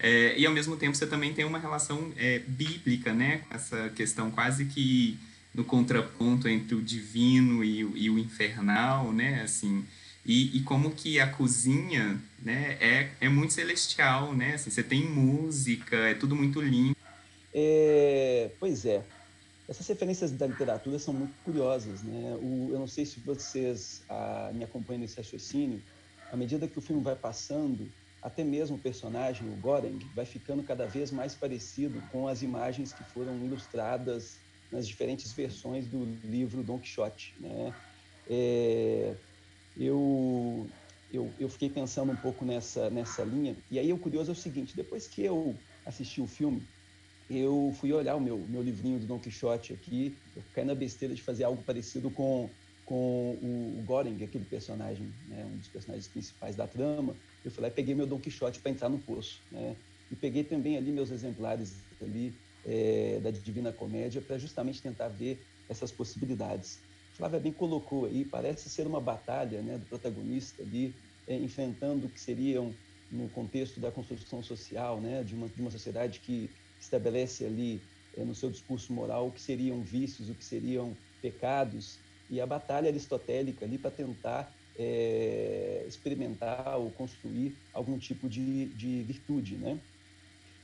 É, 0.00 0.36
e 0.36 0.44
ao 0.44 0.52
mesmo 0.52 0.76
tempo 0.76 0.96
você 0.96 1.06
também 1.06 1.32
tem 1.32 1.44
uma 1.44 1.58
relação 1.58 2.12
é, 2.16 2.40
bíblica, 2.40 3.14
né? 3.14 3.38
Com 3.38 3.54
essa 3.54 3.88
questão 3.90 4.28
quase 4.28 4.64
que 4.64 5.16
no 5.54 5.64
contraponto 5.64 6.48
entre 6.48 6.74
o 6.74 6.82
divino 6.82 7.62
e 7.62 7.84
o, 7.84 7.96
e 7.96 8.10
o 8.10 8.18
infernal, 8.18 9.12
né? 9.12 9.42
Assim, 9.42 9.84
e, 10.24 10.56
e, 10.56 10.60
como 10.62 10.90
que 10.90 11.18
a 11.20 11.26
cozinha 11.26 12.20
né, 12.42 12.76
é, 12.80 13.10
é 13.20 13.28
muito 13.28 13.52
celestial, 13.52 14.34
né? 14.34 14.54
Assim, 14.54 14.70
você 14.70 14.82
tem 14.82 15.08
música, 15.08 15.96
é 15.96 16.14
tudo 16.14 16.34
muito 16.34 16.60
lindo. 16.60 16.96
É, 17.52 18.56
pois 18.60 18.84
é. 18.84 19.04
Essas 19.68 19.86
referências 19.86 20.32
da 20.32 20.46
literatura 20.46 20.98
são 20.98 21.14
muito 21.14 21.38
curiosas, 21.42 22.02
né? 22.02 22.36
O, 22.40 22.72
eu 22.72 22.78
não 22.78 22.88
sei 22.88 23.06
se 23.06 23.20
vocês 23.20 24.04
ah, 24.08 24.50
me 24.52 24.64
acompanham 24.64 25.00
nesse 25.00 25.16
raciocínio. 25.16 25.84
À 26.28 26.36
medida 26.36 26.66
que 26.68 26.78
o 26.78 26.82
filme 26.82 27.02
vai 27.02 27.14
passando, 27.14 27.92
até 28.20 28.42
mesmo 28.44 28.76
o 28.76 28.80
personagem, 28.80 29.48
o 29.48 29.56
Goreng, 29.56 29.98
vai 30.14 30.26
ficando 30.26 30.62
cada 30.64 30.86
vez 30.86 31.10
mais 31.12 31.34
parecido 31.36 32.02
com 32.10 32.26
as 32.26 32.42
imagens 32.42 32.92
que 32.92 33.04
foram 33.04 33.44
ilustradas 33.44 34.40
nas 34.70 34.86
diferentes 34.86 35.32
versões 35.32 35.86
do 35.86 36.04
livro 36.24 36.62
Don 36.62 36.78
Quixote. 36.78 37.40
Né? 37.40 37.74
É, 38.28 39.16
eu, 39.76 40.70
eu, 41.10 41.34
eu 41.38 41.48
fiquei 41.48 41.70
pensando 41.70 42.12
um 42.12 42.16
pouco 42.16 42.44
nessa, 42.44 42.90
nessa 42.90 43.24
linha, 43.24 43.56
e 43.70 43.78
aí 43.78 43.92
o 43.92 43.98
curioso 43.98 44.30
é 44.30 44.34
o 44.34 44.36
seguinte, 44.36 44.76
depois 44.76 45.06
que 45.06 45.22
eu 45.22 45.64
assisti 45.84 46.20
o 46.20 46.26
filme, 46.26 46.68
eu 47.30 47.70
fui 47.74 47.92
olhar 47.92 48.16
o 48.16 48.20
meu, 48.20 48.46
meu 48.48 48.60
livrinho 48.60 48.98
do 48.98 49.06
Don 49.06 49.20
Quixote 49.20 49.72
aqui, 49.72 50.20
eu 50.34 50.42
caí 50.52 50.64
na 50.64 50.74
besteira 50.74 51.14
de 51.14 51.22
fazer 51.22 51.44
algo 51.44 51.62
parecido 51.62 52.10
com, 52.10 52.52
com 52.84 53.38
o, 53.40 53.78
o 53.78 53.82
Goreng, 53.84 54.22
aquele 54.24 54.44
personagem, 54.44 55.14
né, 55.24 55.46
um 55.46 55.56
dos 55.56 55.68
personagens 55.68 56.08
principais 56.08 56.56
da 56.56 56.66
trama, 56.66 57.16
eu 57.44 57.52
e 57.64 57.70
peguei 57.70 57.94
meu 57.94 58.06
Don 58.06 58.20
Quixote 58.20 58.60
para 58.60 58.72
entrar 58.72 58.88
no 58.88 58.98
poço, 58.98 59.46
né? 59.50 59.78
E 60.10 60.16
peguei 60.16 60.42
também 60.42 60.76
ali 60.76 60.90
meus 60.90 61.12
exemplares 61.12 61.88
ali 62.00 62.40
é, 62.64 63.20
da 63.20 63.30
Divina 63.30 63.72
Comédia 63.72 64.20
para 64.20 64.36
justamente 64.36 64.82
tentar 64.82 65.08
ver 65.08 65.46
essas 65.68 65.92
possibilidades. 65.92 66.80
Flávia 67.16 67.38
bem 67.38 67.52
colocou 67.52 68.06
aí, 68.06 68.24
parece 68.24 68.68
ser 68.68 68.88
uma 68.88 69.00
batalha, 69.00 69.62
né, 69.62 69.78
do 69.78 69.86
protagonista 69.86 70.64
ali 70.64 70.96
é, 71.28 71.38
enfrentando 71.38 72.08
o 72.08 72.10
que 72.10 72.20
seriam 72.20 72.76
no 73.08 73.28
contexto 73.30 73.80
da 73.80 73.92
construção 73.92 74.42
social, 74.42 75.00
né, 75.00 75.22
de 75.22 75.34
uma 75.34 75.48
de 75.48 75.60
uma 75.60 75.70
sociedade 75.70 76.20
que 76.20 76.54
estabelece 76.80 77.44
ali 77.44 77.88
é, 78.14 78.24
no 78.24 78.34
seu 78.34 78.50
discurso 78.50 78.92
moral 78.92 79.28
o 79.28 79.32
que 79.32 79.40
seriam 79.40 79.82
vícios, 79.82 80.28
o 80.28 80.34
que 80.34 80.44
seriam 80.44 80.98
pecados 81.20 82.02
e 82.28 82.40
a 82.40 82.46
batalha 82.46 82.88
aristotélica 82.88 83.64
ali 83.64 83.78
para 83.78 83.90
tentar 83.90 84.56
é, 84.76 85.84
experimentar 85.86 86.78
ou 86.78 86.90
construir 86.92 87.58
algum 87.72 87.98
tipo 87.98 88.28
de, 88.28 88.72
de 88.74 89.02
virtude, 89.02 89.58
né? 89.58 89.80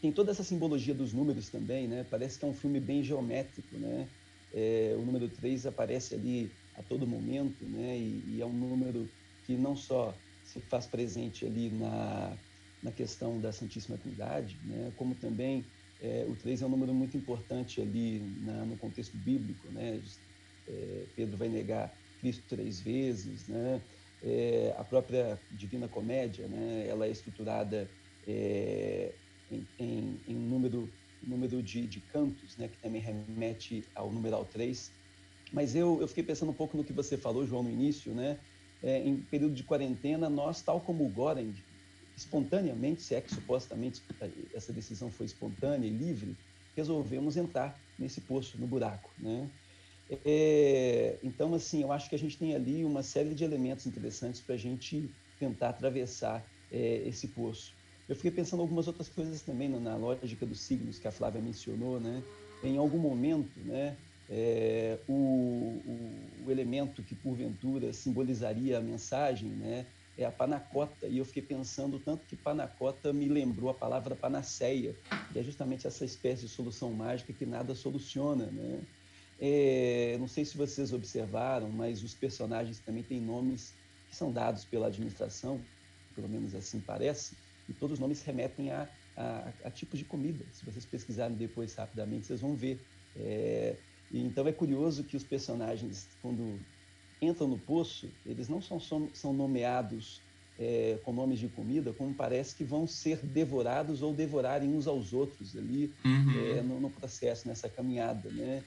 Tem 0.01 0.13
toda 0.13 0.31
essa 0.31 0.45
simbologia 0.45 0.95
dos 0.95 1.13
números 1.13 1.51
também, 1.51 1.89
né? 1.89 2.05
Parece 2.05 2.39
que 2.39 2.45
é 2.45 2.49
um 2.49 2.55
filme 2.55 2.79
bem 2.79 3.03
geométrico, 3.03 3.79
né? 3.79 4.11
É, 4.53 4.95
o 4.97 5.05
número 5.05 5.29
3 5.29 5.67
aparece 5.67 6.15
ali 6.15 6.57
a 6.75 6.83
todo 6.83 7.07
momento, 7.07 7.69
né? 7.69 7.99
E, 7.99 8.37
e, 8.37 8.41
é 8.41 8.47
um 8.47 8.53
número 8.53 9.13
que 9.43 9.57
não 9.57 9.75
só 9.75 10.23
se 10.43 10.61
faz 10.61 10.87
presente 10.87 11.45
ali 11.45 11.71
na, 11.71 12.39
na 12.81 12.93
questão 12.93 13.41
da 13.41 13.51
Santíssima 13.51 13.99
Trindade, 13.99 14.61
né? 14.63 14.93
Como 14.95 15.15
também 15.15 15.69
é, 15.99 16.26
o 16.26 16.37
3 16.37 16.62
é 16.62 16.67
um 16.67 16.71
número 16.71 16.95
muito 16.95 17.17
importante 17.17 17.81
ali 17.81 18.21
na, 18.21 18.67
no 18.67 18.76
contexto 18.76 19.17
bíblico, 19.17 19.71
né? 19.71 20.03
É, 20.69 21.09
Pedro 21.15 21.38
vai 21.38 21.49
negar 21.49 21.97
Cristo 22.19 22.47
três 22.49 22.81
vezes, 22.81 23.49
né? 23.49 23.83
É, 24.23 24.75
a 24.76 24.85
própria 24.85 25.41
Divina 25.50 25.88
Comédia, 25.88 26.49
né, 26.49 26.88
ela 26.88 27.07
é 27.07 27.11
estruturada 27.11 27.93
é, 28.26 29.15
em, 29.49 29.69
em, 29.79 30.23
em, 30.26 30.38
número, 30.38 30.93
número 31.23 31.62
de, 31.62 31.87
de 31.87 32.00
cantos, 32.00 32.57
né, 32.57 32.67
que 32.67 32.79
também 32.79 33.00
remete 33.00 33.88
ao 33.95 34.11
numeral 34.11 34.47
3. 34.47 34.91
Mas 35.53 35.76
eu, 35.76 36.00
eu 36.00 36.09
fiquei 36.09 36.25
pensando 36.25 36.50
um 36.50 36.57
pouco 36.57 36.76
no 36.76 36.85
que 36.85 36.93
você 36.93 37.17
falou, 37.17 37.47
João, 37.47 37.62
no 37.62 37.71
início, 37.71 38.15
né? 38.15 38.41
É, 38.83 38.99
em 38.99 39.23
período 39.23 39.55
de 39.55 39.65
quarentena, 39.65 40.29
nós, 40.29 40.62
tal 40.62 40.83
como 40.83 41.05
o 41.05 41.09
Goreng, 41.09 41.55
espontaneamente, 42.17 43.03
se 43.03 43.15
é 43.15 43.21
que 43.21 43.33
supostamente 43.33 44.03
essa 44.55 44.73
decisão 44.73 45.11
foi 45.11 45.27
espontânea 45.27 45.87
e 45.87 45.91
livre, 45.91 46.37
resolvemos 46.75 47.37
entrar 47.37 47.79
nesse 47.99 48.21
poço, 48.21 48.59
no 48.59 48.67
buraco, 48.67 49.11
né? 49.19 49.49
É, 50.25 51.17
então, 51.23 51.53
assim, 51.55 51.83
eu 51.83 51.91
acho 51.91 52.09
que 52.09 52.15
a 52.15 52.19
gente 52.19 52.39
tem 52.39 52.55
ali 52.55 52.85
uma 52.85 53.03
série 53.03 53.35
de 53.35 53.43
elementos 53.45 53.87
interessantes 53.87 54.41
para 54.41 54.55
a 54.55 54.59
gente 54.59 55.11
tentar 55.39 55.71
atravessar 55.71 56.45
é, 56.71 57.03
esse 57.07 57.29
poço. 57.29 57.75
Eu 58.09 58.15
fiquei 58.15 58.31
pensando 58.31 58.61
algumas 58.61 58.87
outras 58.87 59.09
coisas 59.09 59.43
também 59.43 59.69
na, 59.69 59.97
lógica 59.97 60.47
dos 60.47 60.61
signos 60.61 60.99
que 60.99 61.09
a 61.09 61.13
Flávia 61.13 61.41
mencionou, 61.41 61.99
né? 61.99 62.23
Em 62.63 62.79
algum 62.79 62.99
momento, 62.99 63.59
né, 63.61 63.97
é, 64.31 64.99
o, 65.09 65.13
o, 65.13 66.47
o, 66.47 66.51
elemento 66.51 67.03
que 67.03 67.15
porventura 67.15 67.93
simbolizaria 67.93 68.79
a 68.79 68.81
mensagem, 68.81 69.51
né, 69.51 69.87
é 70.17 70.25
a 70.25 70.33
panacota. 70.33 71.07
E 71.07 71.19
eu 71.19 71.25
fiquei 71.25 71.43
pensando 71.43 71.99
tanto 71.99 72.27
que 72.27 72.37
panacota 72.37 73.13
me 73.13 73.29
lembrou 73.29 73.71
a 73.71 73.75
palavra 73.75 74.17
panaceia, 74.17 74.95
que 75.33 75.39
é 75.39 75.43
justamente 75.43 75.87
essa 75.87 76.05
espécie 76.05 76.43
de 76.43 76.49
solução 76.49 76.93
mágica 76.93 77.33
que 77.33 77.45
nada 77.45 77.75
soluciona, 77.75 78.47
né? 78.47 78.81
É, 79.39 80.17
não 80.19 80.27
sei 80.27 80.45
se 80.45 80.57
vocês 80.57 80.93
observaram, 80.93 81.69
mas 81.69 82.03
os 82.03 82.15
personagens 82.15 82.79
também 82.79 83.03
têm 83.03 83.21
nomes 83.21 83.75
que 84.09 84.17
são 84.17 84.33
dados 84.33 84.65
pela 84.65 84.87
administração, 84.87 85.61
pelo 86.15 86.29
menos 86.29 86.55
assim 86.55 86.81
parece, 86.81 87.37
e 87.69 87.75
todos 87.75 87.95
os 87.95 87.99
nomes 87.99 88.23
remetem 88.23 88.71
a, 88.71 88.89
a, 89.15 89.53
a 89.65 89.71
tipos 89.71 89.99
de 89.99 90.07
comida. 90.07 90.43
Se 90.53 90.65
vocês 90.65 90.87
pesquisarem 90.87 91.37
depois 91.37 91.75
rapidamente, 91.75 92.27
vocês 92.27 92.41
vão 92.41 92.57
ver. 92.57 92.81
É, 93.15 93.77
então 94.11 94.47
é 94.47 94.53
curioso 94.53 95.05
que 95.05 95.17
os 95.17 95.25
personagens, 95.25 96.09
quando 96.23 96.59
entram 97.21 97.49
no 97.49 97.59
poço, 97.59 98.09
eles 98.25 98.49
não 98.49 98.61
são, 98.61 98.79
são 99.13 99.33
nomeados 99.33 100.21
é, 100.59 100.99
com 101.05 101.13
nomes 101.13 101.39
de 101.39 101.49
comida, 101.49 101.93
como 101.93 102.15
parece 102.15 102.55
que 102.55 102.65
vão 102.65 102.87
ser 102.87 103.19
devorados 103.19 104.03
ou 104.03 104.15
devorarem 104.15 104.75
uns 104.75 104.87
aos 104.87 105.13
outros 105.13 105.57
ali 105.57 105.93
uhum. 106.05 106.57
é, 106.57 106.63
no, 106.63 106.81
no, 106.81 106.91
processo, 106.91 107.47
nessa 107.47 107.69
caminhada, 107.69 108.31
né? 108.31 108.63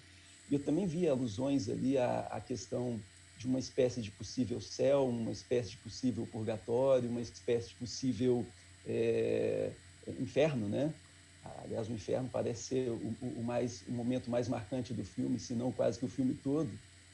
Eu 0.51 0.59
também 0.59 0.85
vi 0.85 1.07
alusões 1.07 1.69
ali 1.69 1.97
à, 1.97 2.21
à 2.31 2.41
questão 2.41 2.99
de 3.37 3.47
uma 3.47 3.59
espécie 3.59 4.01
de 4.01 4.11
possível 4.11 4.59
céu, 4.59 5.07
uma 5.07 5.31
espécie 5.31 5.71
de 5.71 5.77
possível 5.77 6.27
purgatório, 6.27 7.09
uma 7.09 7.21
espécie 7.21 7.69
de 7.69 7.75
possível 7.75 8.45
é, 8.85 9.71
inferno, 10.19 10.67
né? 10.67 10.93
Aliás, 11.63 11.89
o 11.89 11.93
inferno 11.93 12.29
parece 12.31 12.63
ser 12.63 12.89
o, 12.89 13.15
o, 13.21 13.43
mais, 13.43 13.83
o 13.87 13.91
momento 13.91 14.29
mais 14.29 14.47
marcante 14.47 14.93
do 14.93 15.03
filme, 15.03 15.39
se 15.39 15.53
não 15.53 15.71
quase 15.71 15.97
que 15.97 16.05
o 16.05 16.09
filme 16.09 16.33
todo, 16.33 16.69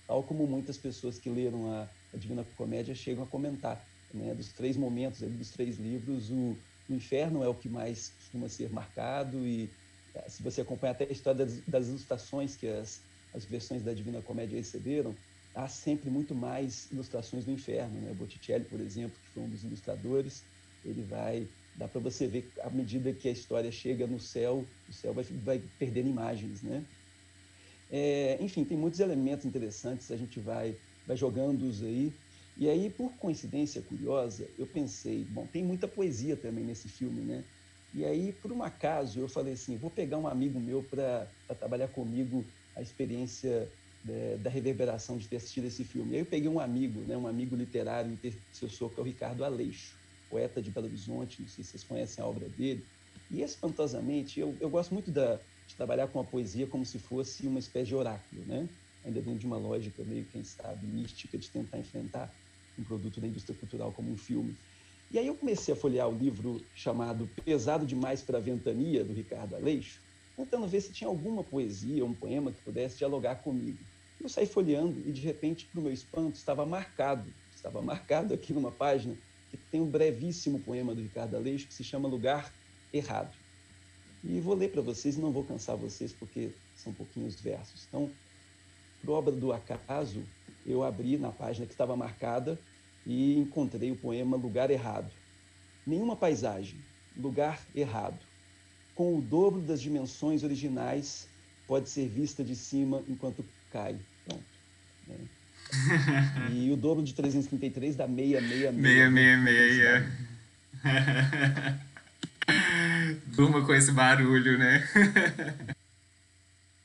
tal 0.07 0.23
como 0.23 0.45
muitas 0.47 0.77
pessoas 0.77 1.17
que 1.17 1.29
leram 1.29 1.71
a, 1.71 1.87
a 2.13 2.17
Divina 2.17 2.45
Comédia 2.57 2.95
chegam 2.95 3.23
a 3.23 3.27
comentar. 3.27 3.83
Né? 4.13 4.33
Dos 4.33 4.51
três 4.53 4.77
momentos, 4.77 5.21
dos 5.21 5.49
três 5.49 5.77
livros, 5.77 6.29
o, 6.29 6.55
o 6.89 6.93
inferno 6.93 7.43
é 7.43 7.47
o 7.47 7.55
que 7.55 7.69
mais 7.69 8.09
costuma 8.09 8.49
ser 8.49 8.69
marcado 8.69 9.45
e 9.45 9.69
é, 10.13 10.29
se 10.29 10.41
você 10.41 10.61
acompanha 10.61 10.91
até 10.91 11.05
a 11.05 11.11
história 11.11 11.45
das, 11.45 11.59
das 11.67 11.87
ilustrações 11.87 12.55
que 12.55 12.67
as 12.67 13.01
as 13.35 13.43
versões 13.45 13.83
da 13.83 13.93
Divina 13.93 14.21
Comédia 14.21 14.57
receberam, 14.57 15.13
há 15.53 15.67
sempre 15.67 16.09
muito 16.09 16.33
mais 16.33 16.89
ilustrações 16.91 17.43
do 17.43 17.51
inferno. 17.51 17.99
Né? 18.01 18.13
Botticelli, 18.13 18.63
por 18.63 18.79
exemplo, 18.79 19.17
que 19.21 19.29
foi 19.33 19.43
um 19.43 19.49
dos 19.49 19.63
ilustradores, 19.63 20.43
ele 20.83 21.03
vai 21.03 21.47
dá 21.75 21.89
para 21.89 21.99
você 21.99 22.25
ver 22.25 22.49
à 22.63 22.69
medida 22.69 23.11
que 23.11 23.27
a 23.27 23.31
história 23.31 23.69
chega 23.69 24.07
no 24.07 24.17
céu, 24.17 24.63
o 24.87 24.93
céu 24.93 25.13
vai, 25.13 25.25
vai 25.25 25.61
perdendo 25.77 26.07
imagens, 26.07 26.61
né? 26.61 26.81
É, 27.97 28.37
enfim, 28.43 28.65
tem 28.65 28.77
muitos 28.77 28.99
elementos 28.99 29.45
interessantes, 29.45 30.11
a 30.11 30.17
gente 30.17 30.37
vai, 30.37 30.77
vai 31.07 31.15
jogando-os 31.15 31.81
aí. 31.81 32.11
E 32.57 32.67
aí, 32.67 32.89
por 32.89 33.15
coincidência 33.15 33.81
curiosa, 33.81 34.45
eu 34.57 34.67
pensei, 34.67 35.23
bom, 35.23 35.47
tem 35.47 35.63
muita 35.63 35.87
poesia 35.87 36.35
também 36.35 36.65
nesse 36.65 36.89
filme, 36.89 37.21
né? 37.21 37.45
E 37.93 38.03
aí, 38.03 38.33
por 38.33 38.51
um 38.51 38.61
acaso, 38.61 39.21
eu 39.21 39.29
falei 39.29 39.53
assim, 39.53 39.77
vou 39.77 39.89
pegar 39.89 40.17
um 40.17 40.27
amigo 40.27 40.59
meu 40.59 40.83
para 40.83 41.31
trabalhar 41.57 41.87
comigo 41.87 42.43
a 42.75 42.81
experiência 42.81 43.71
é, 44.09 44.35
da 44.39 44.49
reverberação 44.49 45.15
de 45.15 45.29
ter 45.29 45.37
assistido 45.37 45.63
esse 45.63 45.85
filme. 45.85 46.11
E 46.11 46.15
aí 46.15 46.21
eu 46.21 46.25
peguei 46.25 46.49
um 46.49 46.59
amigo, 46.59 46.99
né, 46.99 47.15
um 47.15 47.27
amigo 47.27 47.55
literário 47.55 48.19
sou, 48.51 48.89
que 48.89 48.99
é 48.99 49.03
o 49.03 49.05
Ricardo 49.05 49.45
Aleixo, 49.45 49.97
poeta 50.29 50.61
de 50.61 50.69
Belo 50.69 50.87
Horizonte, 50.87 51.41
não 51.41 51.47
sei 51.47 51.63
se 51.63 51.71
vocês 51.71 51.83
conhecem 51.85 52.21
a 52.21 52.27
obra 52.27 52.49
dele. 52.49 52.85
E 53.31 53.41
espantosamente, 53.41 54.37
eu, 54.37 54.57
eu 54.59 54.69
gosto 54.69 54.93
muito 54.93 55.11
da, 55.13 55.39
de 55.67 55.75
trabalhar 55.75 56.07
com 56.07 56.19
a 56.19 56.23
poesia 56.23 56.67
como 56.67 56.85
se 56.85 56.99
fosse 56.99 57.47
uma 57.47 57.59
espécie 57.59 57.87
de 57.87 57.95
oráculo, 57.95 58.43
né? 58.45 58.67
ainda 59.05 59.21
dentro 59.21 59.39
de 59.39 59.45
uma 59.45 59.57
lógica 59.57 60.03
meio, 60.03 60.25
quem 60.25 60.43
sabe, 60.43 60.85
mística 60.87 61.37
de 61.37 61.47
tentar 61.49 61.77
enfrentar 61.77 62.33
um 62.77 62.83
produto 62.83 63.21
da 63.21 63.27
indústria 63.27 63.55
cultural 63.57 63.91
como 63.91 64.11
um 64.11 64.17
filme. 64.17 64.55
E 65.11 65.19
aí 65.19 65.27
eu 65.27 65.35
comecei 65.35 65.73
a 65.73 65.77
folhear 65.77 66.09
o 66.09 66.17
livro 66.17 66.61
chamado 66.75 67.29
Pesado 67.45 67.85
Demais 67.85 68.21
para 68.21 68.39
a 68.39 68.41
Ventania, 68.41 69.03
do 69.03 69.13
Ricardo 69.13 69.55
Aleixo, 69.55 70.01
tentando 70.35 70.67
ver 70.67 70.81
se 70.81 70.91
tinha 70.91 71.07
alguma 71.07 71.43
poesia, 71.43 72.03
um 72.03 72.13
poema 72.13 72.51
que 72.51 72.61
pudesse 72.63 72.97
dialogar 72.97 73.35
comigo. 73.35 73.77
Eu 74.19 74.27
saí 74.27 74.47
folheando 74.47 74.99
e, 75.07 75.11
de 75.11 75.21
repente, 75.21 75.65
para 75.65 75.79
o 75.79 75.83
meu 75.83 75.93
espanto, 75.93 76.35
estava 76.35 76.65
marcado, 76.65 77.31
estava 77.55 77.81
marcado 77.81 78.33
aqui 78.33 78.51
numa 78.51 78.71
página 78.71 79.15
que 79.51 79.57
tem 79.57 79.79
um 79.79 79.89
brevíssimo 79.89 80.59
poema 80.59 80.95
do 80.95 81.01
Ricardo 81.01 81.35
Aleixo 81.35 81.67
que 81.67 81.73
se 81.73 81.83
chama 81.83 82.09
Lugar 82.09 82.51
Errado. 82.91 83.44
E 84.27 84.39
vou 84.39 84.55
ler 84.55 84.71
para 84.71 84.81
vocês, 84.81 85.17
não 85.17 85.31
vou 85.31 85.43
cansar 85.43 85.77
vocês 85.77 86.11
porque 86.11 86.49
são 86.75 86.91
pouquinhos 86.91 87.39
versos. 87.39 87.85
Então, 87.87 88.09
por 89.03 89.11
obra 89.13 89.31
do 89.31 89.53
acaso, 89.53 90.23
eu 90.65 90.83
abri 90.83 91.17
na 91.17 91.31
página 91.31 91.67
que 91.67 91.73
estava 91.73 91.95
marcada 91.95 92.59
e 93.05 93.37
encontrei 93.37 93.91
o 93.91 93.95
poema 93.95 94.35
Lugar 94.35 94.71
Errado. 94.71 95.11
Nenhuma 95.85 96.15
paisagem, 96.15 96.79
lugar 97.15 97.61
errado. 97.75 98.17
Com 98.95 99.15
o 99.17 99.21
dobro 99.21 99.61
das 99.61 99.79
dimensões 99.79 100.43
originais, 100.43 101.27
pode 101.67 101.89
ser 101.89 102.07
vista 102.07 102.43
de 102.43 102.55
cima 102.55 103.03
enquanto 103.07 103.45
cai. 103.71 103.95
Pronto. 104.25 104.43
Né? 105.07 105.17
E 106.51 106.71
o 106.71 106.77
dobro 106.77 107.03
de 107.03 107.13
333 107.13 107.95
dá 107.95 108.07
666. 108.07 108.75
666. 110.81 111.85
Durma 113.27 113.65
com 113.65 113.73
esse 113.73 113.91
barulho, 113.91 114.57
né? 114.57 114.87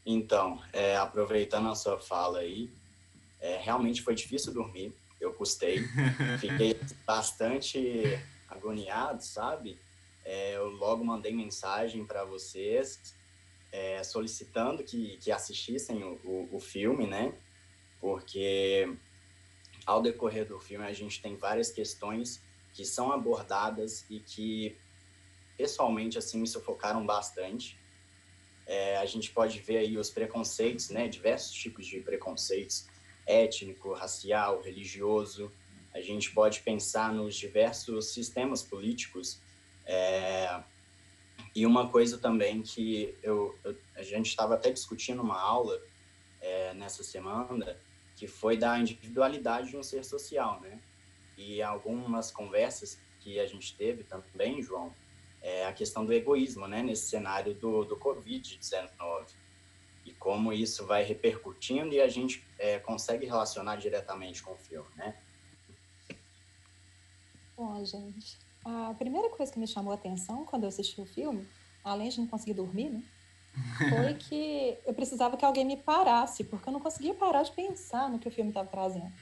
então, 0.04 0.62
é, 0.72 0.96
aproveitando 0.96 1.68
a 1.68 1.74
sua 1.74 1.98
fala 1.98 2.40
aí, 2.40 2.70
é, 3.40 3.58
realmente 3.58 4.02
foi 4.02 4.14
difícil 4.14 4.52
dormir. 4.52 4.92
Eu 5.20 5.32
custei. 5.32 5.84
Fiquei 6.38 6.78
bastante 7.06 8.18
agoniado, 8.48 9.22
sabe? 9.22 9.78
É, 10.24 10.56
eu 10.56 10.68
logo 10.68 11.04
mandei 11.04 11.34
mensagem 11.34 12.04
para 12.04 12.24
vocês 12.24 13.14
é, 13.72 14.02
solicitando 14.02 14.82
que, 14.82 15.16
que 15.18 15.30
assistissem 15.30 16.02
o, 16.02 16.20
o, 16.24 16.56
o 16.56 16.60
filme, 16.60 17.06
né? 17.06 17.32
Porque 18.00 18.96
ao 19.86 20.02
decorrer 20.02 20.46
do 20.46 20.58
filme 20.58 20.84
a 20.84 20.92
gente 20.92 21.20
tem 21.20 21.36
várias 21.36 21.70
questões 21.70 22.42
que 22.72 22.84
são 22.84 23.12
abordadas 23.12 24.04
e 24.08 24.20
que 24.20 24.76
pessoalmente 25.60 26.16
assim 26.16 26.40
me 26.40 26.46
sufocaram 26.46 27.04
bastante. 27.04 27.78
É, 28.66 28.96
a 28.96 29.04
gente 29.04 29.30
pode 29.30 29.60
ver 29.60 29.76
aí 29.76 29.98
os 29.98 30.08
preconceitos, 30.08 30.88
né, 30.88 31.06
diversos 31.06 31.52
tipos 31.52 31.86
de 31.86 32.00
preconceitos, 32.00 32.86
étnico, 33.26 33.92
racial, 33.92 34.62
religioso. 34.62 35.52
A 35.92 36.00
gente 36.00 36.32
pode 36.32 36.60
pensar 36.60 37.12
nos 37.12 37.34
diversos 37.34 38.14
sistemas 38.14 38.62
políticos. 38.62 39.38
É, 39.84 40.62
e 41.54 41.66
uma 41.66 41.90
coisa 41.90 42.16
também 42.16 42.62
que 42.62 43.14
eu, 43.22 43.54
eu 43.62 43.76
a 43.94 44.02
gente 44.02 44.28
estava 44.28 44.54
até 44.54 44.70
discutindo 44.70 45.20
uma 45.20 45.38
aula 45.38 45.78
é, 46.40 46.72
nessa 46.72 47.02
semana, 47.02 47.76
que 48.16 48.26
foi 48.26 48.56
da 48.56 48.78
individualidade 48.78 49.68
de 49.68 49.76
um 49.76 49.82
ser 49.82 50.06
social, 50.06 50.58
né? 50.62 50.80
E 51.36 51.60
algumas 51.60 52.30
conversas 52.30 52.98
que 53.20 53.38
a 53.38 53.46
gente 53.46 53.76
teve 53.76 54.04
também, 54.04 54.62
João, 54.62 54.94
é 55.42 55.66
a 55.66 55.72
questão 55.72 56.04
do 56.04 56.12
egoísmo, 56.12 56.66
né, 56.66 56.82
nesse 56.82 57.08
cenário 57.08 57.54
do, 57.54 57.84
do 57.84 57.96
Covid-19 57.96 59.26
e 60.04 60.12
como 60.12 60.52
isso 60.52 60.86
vai 60.86 61.02
repercutindo 61.02 61.94
e 61.94 62.00
a 62.00 62.08
gente 62.08 62.44
é, 62.58 62.78
consegue 62.78 63.26
relacionar 63.26 63.76
diretamente 63.76 64.42
com 64.42 64.52
o 64.52 64.56
filme, 64.56 64.88
né? 64.96 65.16
Bom, 67.56 67.84
gente, 67.84 68.38
a 68.64 68.94
primeira 68.94 69.28
coisa 69.30 69.52
que 69.52 69.58
me 69.58 69.66
chamou 69.66 69.92
a 69.92 69.96
atenção 69.96 70.44
quando 70.44 70.64
eu 70.64 70.68
assisti 70.68 71.00
o 71.00 71.06
filme, 71.06 71.46
além 71.84 72.08
de 72.08 72.18
não 72.18 72.26
conseguir 72.26 72.54
dormir, 72.54 72.90
né, 72.90 73.02
foi 73.78 74.14
que 74.18 74.78
eu 74.86 74.94
precisava 74.94 75.36
que 75.36 75.44
alguém 75.44 75.64
me 75.64 75.76
parasse, 75.76 76.44
porque 76.44 76.68
eu 76.68 76.72
não 76.72 76.80
conseguia 76.80 77.14
parar 77.14 77.42
de 77.42 77.52
pensar 77.52 78.08
no 78.08 78.18
que 78.18 78.28
o 78.28 78.30
filme 78.30 78.50
estava 78.50 78.68
trazendo. 78.68 79.12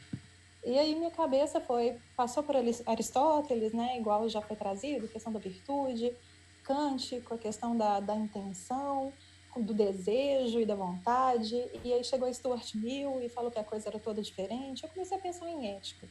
E 0.69 0.79
aí 0.79 0.95
minha 0.95 1.11
cabeça 1.11 1.63
foi, 1.63 1.97
passou 2.15 2.43
por 2.43 2.55
Aristóteles, 2.55 3.73
né, 3.73 3.97
igual 3.97 4.29
já 4.29 4.43
foi 4.43 4.55
trazido, 4.55 5.09
questão 5.09 5.33
da 5.33 5.39
virtude, 5.39 6.15
Kant 6.63 7.23
com 7.23 7.33
a 7.33 7.39
questão 7.39 7.75
da, 7.75 8.01
da 8.01 8.15
intenção, 8.15 9.11
do 9.57 9.73
desejo 9.73 10.61
e 10.61 10.67
da 10.67 10.75
vontade, 10.75 11.57
e 11.83 11.91
aí 11.91 12.05
chegou 12.05 12.33
Stuart 12.33 12.75
Mill 12.75 13.23
e 13.23 13.31
falou 13.31 13.51
que 13.51 13.59
a 13.59 13.65
coisa 13.65 13.89
era 13.89 13.99
toda 13.99 14.21
diferente. 14.21 14.85
Eu 14.85 14.91
comecei 14.91 15.17
a 15.17 15.21
pensar 15.21 15.49
em 15.49 15.75
ética. 15.75 16.07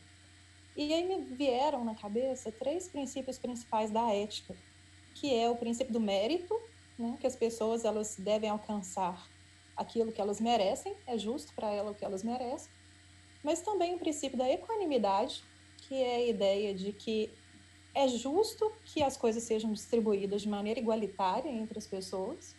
E 0.76 0.92
aí 0.92 1.08
me 1.08 1.24
vieram 1.36 1.86
na 1.86 1.94
cabeça 1.94 2.52
três 2.52 2.88
princípios 2.88 3.38
principais 3.38 3.92
da 3.92 4.12
ética, 4.12 4.56
que 5.14 5.36
é 5.36 5.48
o 5.48 5.56
princípio 5.56 5.94
do 5.94 6.00
mérito, 6.00 6.60
né, 6.98 7.16
que 7.20 7.28
as 7.28 7.36
pessoas 7.36 7.86
elas 7.86 8.16
devem 8.18 8.50
alcançar 8.50 9.24
aquilo 9.76 10.12
que 10.12 10.20
elas 10.20 10.42
merecem, 10.42 10.96
é 11.06 11.16
justo 11.16 11.54
para 11.54 11.72
elas 11.72 11.92
o 11.92 11.96
que 11.96 12.04
elas 12.04 12.24
merecem 12.24 12.76
mas 13.48 13.62
também 13.62 13.96
o 13.96 13.98
princípio 13.98 14.38
da 14.38 14.52
equanimidade, 14.52 15.42
que 15.78 15.96
é 15.96 16.16
a 16.18 16.28
ideia 16.28 16.74
de 16.74 16.92
que 16.92 17.32
é 17.96 18.06
justo 18.06 18.70
que 18.84 19.02
as 19.02 19.16
coisas 19.16 19.42
sejam 19.42 19.72
distribuídas 19.72 20.42
de 20.42 20.50
maneira 20.50 20.82
igualitária 20.82 21.50
entre 21.50 21.80
as 21.80 21.88
pessoas, 21.88 22.54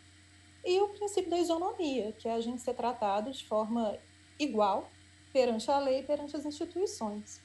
e 0.65 0.81
o 0.81 0.89
princípio 0.89 1.29
da 1.29 1.39
isonomia, 1.39 2.13
que 2.13 2.27
é 2.27 2.33
a 2.33 2.41
gente 2.41 2.63
ser 2.63 2.73
tratado 2.73 3.31
de 3.31 3.45
forma 3.45 3.99
igual 4.39 4.91
perante 5.31 5.71
a 5.71 5.79
lei 5.79 6.05
perante 6.05 6.35
as 6.35 6.47
instituições. 6.47 7.39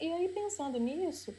E 0.00 0.12
aí, 0.12 0.28
pensando 0.28 0.78
nisso, 0.78 1.34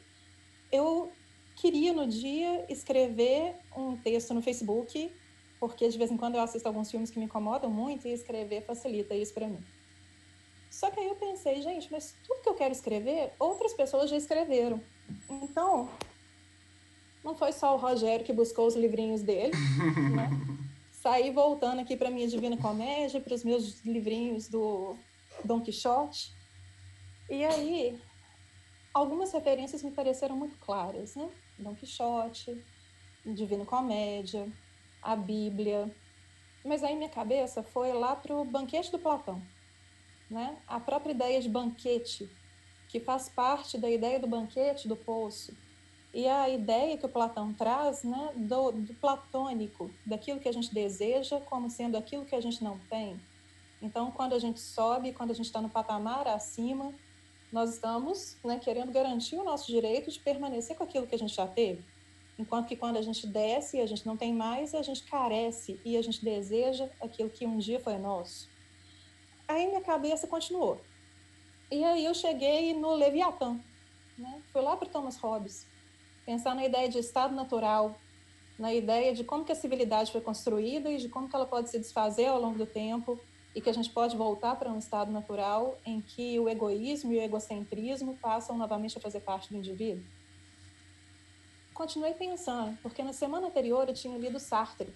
eu 0.70 1.10
queria 1.56 1.94
no 1.94 2.06
dia 2.06 2.70
escrever 2.70 3.56
um 3.74 3.96
texto 3.96 4.34
no 4.34 4.42
Facebook, 4.42 5.10
porque 5.58 5.88
de 5.88 5.96
vez 5.96 6.10
em 6.10 6.18
quando 6.18 6.34
eu 6.34 6.42
assisto 6.42 6.68
alguns 6.68 6.90
filmes 6.90 7.10
que 7.10 7.18
me 7.18 7.24
incomodam 7.24 7.70
muito 7.70 8.06
e 8.06 8.12
escrever 8.12 8.60
facilita 8.60 9.14
isso 9.14 9.32
para 9.32 9.48
mim. 9.48 9.64
Só 10.74 10.90
que 10.90 10.98
aí 10.98 11.06
eu 11.06 11.14
pensei, 11.14 11.62
gente, 11.62 11.86
mas 11.88 12.16
tudo 12.26 12.42
que 12.42 12.48
eu 12.48 12.54
quero 12.54 12.72
escrever, 12.72 13.32
outras 13.38 13.72
pessoas 13.74 14.10
já 14.10 14.16
escreveram. 14.16 14.82
Então, 15.30 15.88
não 17.22 17.36
foi 17.36 17.52
só 17.52 17.76
o 17.76 17.78
Rogério 17.78 18.26
que 18.26 18.32
buscou 18.32 18.66
os 18.66 18.74
livrinhos 18.74 19.22
dele, 19.22 19.52
né? 20.12 20.28
Saí 20.90 21.30
voltando 21.30 21.78
aqui 21.78 21.96
para 21.96 22.10
minha 22.10 22.26
Divina 22.26 22.56
Comédia, 22.56 23.20
para 23.20 23.34
os 23.34 23.44
meus 23.44 23.84
livrinhos 23.84 24.48
do 24.48 24.96
Dom 25.44 25.60
Quixote. 25.60 26.34
E 27.30 27.44
aí, 27.44 27.96
algumas 28.92 29.30
referências 29.30 29.80
me 29.80 29.92
pareceram 29.92 30.36
muito 30.36 30.58
claras, 30.58 31.14
né? 31.14 31.30
Dom 31.56 31.76
Quixote, 31.76 32.60
Divina 33.24 33.64
Comédia, 33.64 34.52
a 35.00 35.14
Bíblia. 35.14 35.88
Mas 36.64 36.82
aí 36.82 36.96
minha 36.96 37.08
cabeça 37.08 37.62
foi 37.62 37.92
lá 37.92 38.16
para 38.16 38.34
o 38.34 38.44
Banquete 38.44 38.90
do 38.90 38.98
Platão 38.98 39.40
né? 40.34 40.56
A 40.66 40.80
própria 40.80 41.12
ideia 41.12 41.40
de 41.40 41.48
banquete, 41.48 42.28
que 42.88 42.98
faz 42.98 43.28
parte 43.28 43.78
da 43.78 43.88
ideia 43.88 44.18
do 44.18 44.26
banquete 44.26 44.88
do 44.88 44.96
poço, 44.96 45.56
e 46.12 46.26
a 46.28 46.48
ideia 46.48 46.98
que 46.98 47.06
o 47.06 47.08
Platão 47.08 47.52
traz 47.54 48.02
né, 48.02 48.32
do, 48.36 48.72
do 48.72 48.94
platônico, 48.94 49.90
daquilo 50.04 50.40
que 50.40 50.48
a 50.48 50.52
gente 50.52 50.72
deseja 50.72 51.40
como 51.40 51.70
sendo 51.70 51.96
aquilo 51.96 52.24
que 52.24 52.34
a 52.34 52.40
gente 52.40 52.62
não 52.62 52.78
tem. 52.90 53.20
Então, 53.80 54.10
quando 54.10 54.32
a 54.32 54.38
gente 54.38 54.60
sobe, 54.60 55.12
quando 55.12 55.30
a 55.30 55.34
gente 55.34 55.46
está 55.46 55.60
no 55.60 55.68
patamar 55.68 56.26
acima, 56.28 56.92
nós 57.52 57.74
estamos 57.74 58.36
né, 58.44 58.58
querendo 58.58 58.92
garantir 58.92 59.36
o 59.36 59.44
nosso 59.44 59.66
direito 59.66 60.10
de 60.10 60.18
permanecer 60.18 60.76
com 60.76 60.84
aquilo 60.84 61.06
que 61.06 61.14
a 61.14 61.18
gente 61.18 61.34
já 61.34 61.46
teve. 61.46 61.84
Enquanto 62.38 62.66
que 62.66 62.76
quando 62.76 62.96
a 62.96 63.02
gente 63.02 63.26
desce 63.26 63.76
e 63.76 63.80
a 63.80 63.86
gente 63.86 64.06
não 64.06 64.16
tem 64.16 64.32
mais, 64.32 64.74
a 64.74 64.82
gente 64.82 65.04
carece 65.04 65.80
e 65.84 65.96
a 65.96 66.02
gente 66.02 66.24
deseja 66.24 66.88
aquilo 67.00 67.30
que 67.30 67.46
um 67.46 67.58
dia 67.58 67.78
foi 67.78 67.98
nosso. 67.98 68.53
Aí 69.46 69.66
minha 69.66 69.80
cabeça 69.80 70.26
continuou. 70.26 70.80
E 71.70 71.82
aí 71.84 72.04
eu 72.04 72.14
cheguei 72.14 72.74
no 72.74 72.94
Leviatã, 72.94 73.58
né? 74.16 74.42
Fui 74.52 74.62
lá 74.62 74.76
para 74.76 74.88
Thomas 74.88 75.16
Hobbes, 75.16 75.66
pensar 76.24 76.54
na 76.54 76.64
ideia 76.64 76.88
de 76.88 76.98
estado 76.98 77.34
natural, 77.34 77.94
na 78.58 78.72
ideia 78.72 79.14
de 79.14 79.24
como 79.24 79.44
que 79.44 79.52
a 79.52 79.56
civilidade 79.56 80.12
foi 80.12 80.20
construída 80.20 80.90
e 80.90 80.98
de 80.98 81.08
como 81.08 81.28
que 81.28 81.34
ela 81.34 81.46
pode 81.46 81.70
se 81.70 81.78
desfazer 81.78 82.26
ao 82.26 82.40
longo 82.40 82.58
do 82.58 82.66
tempo, 82.66 83.18
e 83.54 83.60
que 83.60 83.70
a 83.70 83.72
gente 83.72 83.90
pode 83.90 84.16
voltar 84.16 84.56
para 84.56 84.70
um 84.70 84.78
estado 84.78 85.12
natural 85.12 85.78
em 85.86 86.00
que 86.00 86.38
o 86.40 86.48
egoísmo 86.48 87.12
e 87.12 87.18
o 87.18 87.22
egocentrismo 87.22 88.18
passam 88.20 88.58
novamente 88.58 88.98
a 88.98 89.00
fazer 89.00 89.20
parte 89.20 89.50
do 89.50 89.56
indivíduo? 89.56 90.04
Continuei 91.72 92.14
pensando, 92.14 92.76
porque 92.82 93.02
na 93.02 93.12
semana 93.12 93.46
anterior 93.46 93.88
eu 93.88 93.94
tinha 93.94 94.18
lido 94.18 94.40
Sartre, 94.40 94.92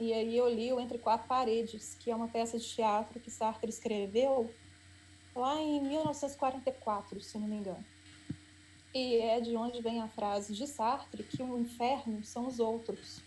e 0.00 0.12
aí 0.12 0.36
eu 0.36 0.48
li 0.48 0.72
o 0.72 0.78
Entre 0.78 0.98
Quatro 0.98 1.26
Paredes, 1.26 1.96
que 1.98 2.10
é 2.10 2.14
uma 2.14 2.28
peça 2.28 2.58
de 2.58 2.64
teatro 2.64 3.18
que 3.18 3.30
Sartre 3.30 3.68
escreveu 3.68 4.50
lá 5.34 5.60
em 5.60 5.80
1944, 5.82 7.20
se 7.20 7.38
não 7.38 7.48
me 7.48 7.56
engano. 7.56 7.84
E 8.94 9.16
é 9.16 9.40
de 9.40 9.56
onde 9.56 9.82
vem 9.82 10.00
a 10.00 10.08
frase 10.08 10.54
de 10.54 10.66
Sartre 10.66 11.22
que 11.22 11.42
o 11.42 11.58
inferno 11.58 12.24
são 12.24 12.46
os 12.46 12.58
outros. 12.58 13.20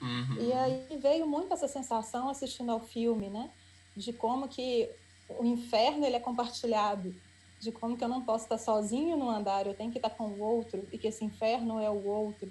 Uhum. 0.00 0.48
E 0.48 0.52
aí 0.52 0.98
veio 0.98 1.26
muito 1.26 1.52
essa 1.52 1.66
sensação 1.66 2.28
assistindo 2.28 2.70
ao 2.70 2.80
filme, 2.80 3.28
né? 3.28 3.50
De 3.96 4.12
como 4.12 4.48
que 4.48 4.88
o 5.28 5.44
inferno 5.44 6.06
ele 6.06 6.16
é 6.16 6.20
compartilhado, 6.20 7.14
de 7.58 7.72
como 7.72 7.96
que 7.96 8.04
eu 8.04 8.08
não 8.08 8.22
posso 8.22 8.44
estar 8.44 8.58
sozinho 8.58 9.16
no 9.16 9.28
andar, 9.28 9.66
eu 9.66 9.74
tenho 9.74 9.90
que 9.90 9.98
estar 9.98 10.10
com 10.10 10.28
o 10.28 10.40
outro, 10.40 10.86
e 10.92 10.98
que 10.98 11.08
esse 11.08 11.24
inferno 11.24 11.80
é 11.80 11.90
o 11.90 12.06
outro. 12.06 12.50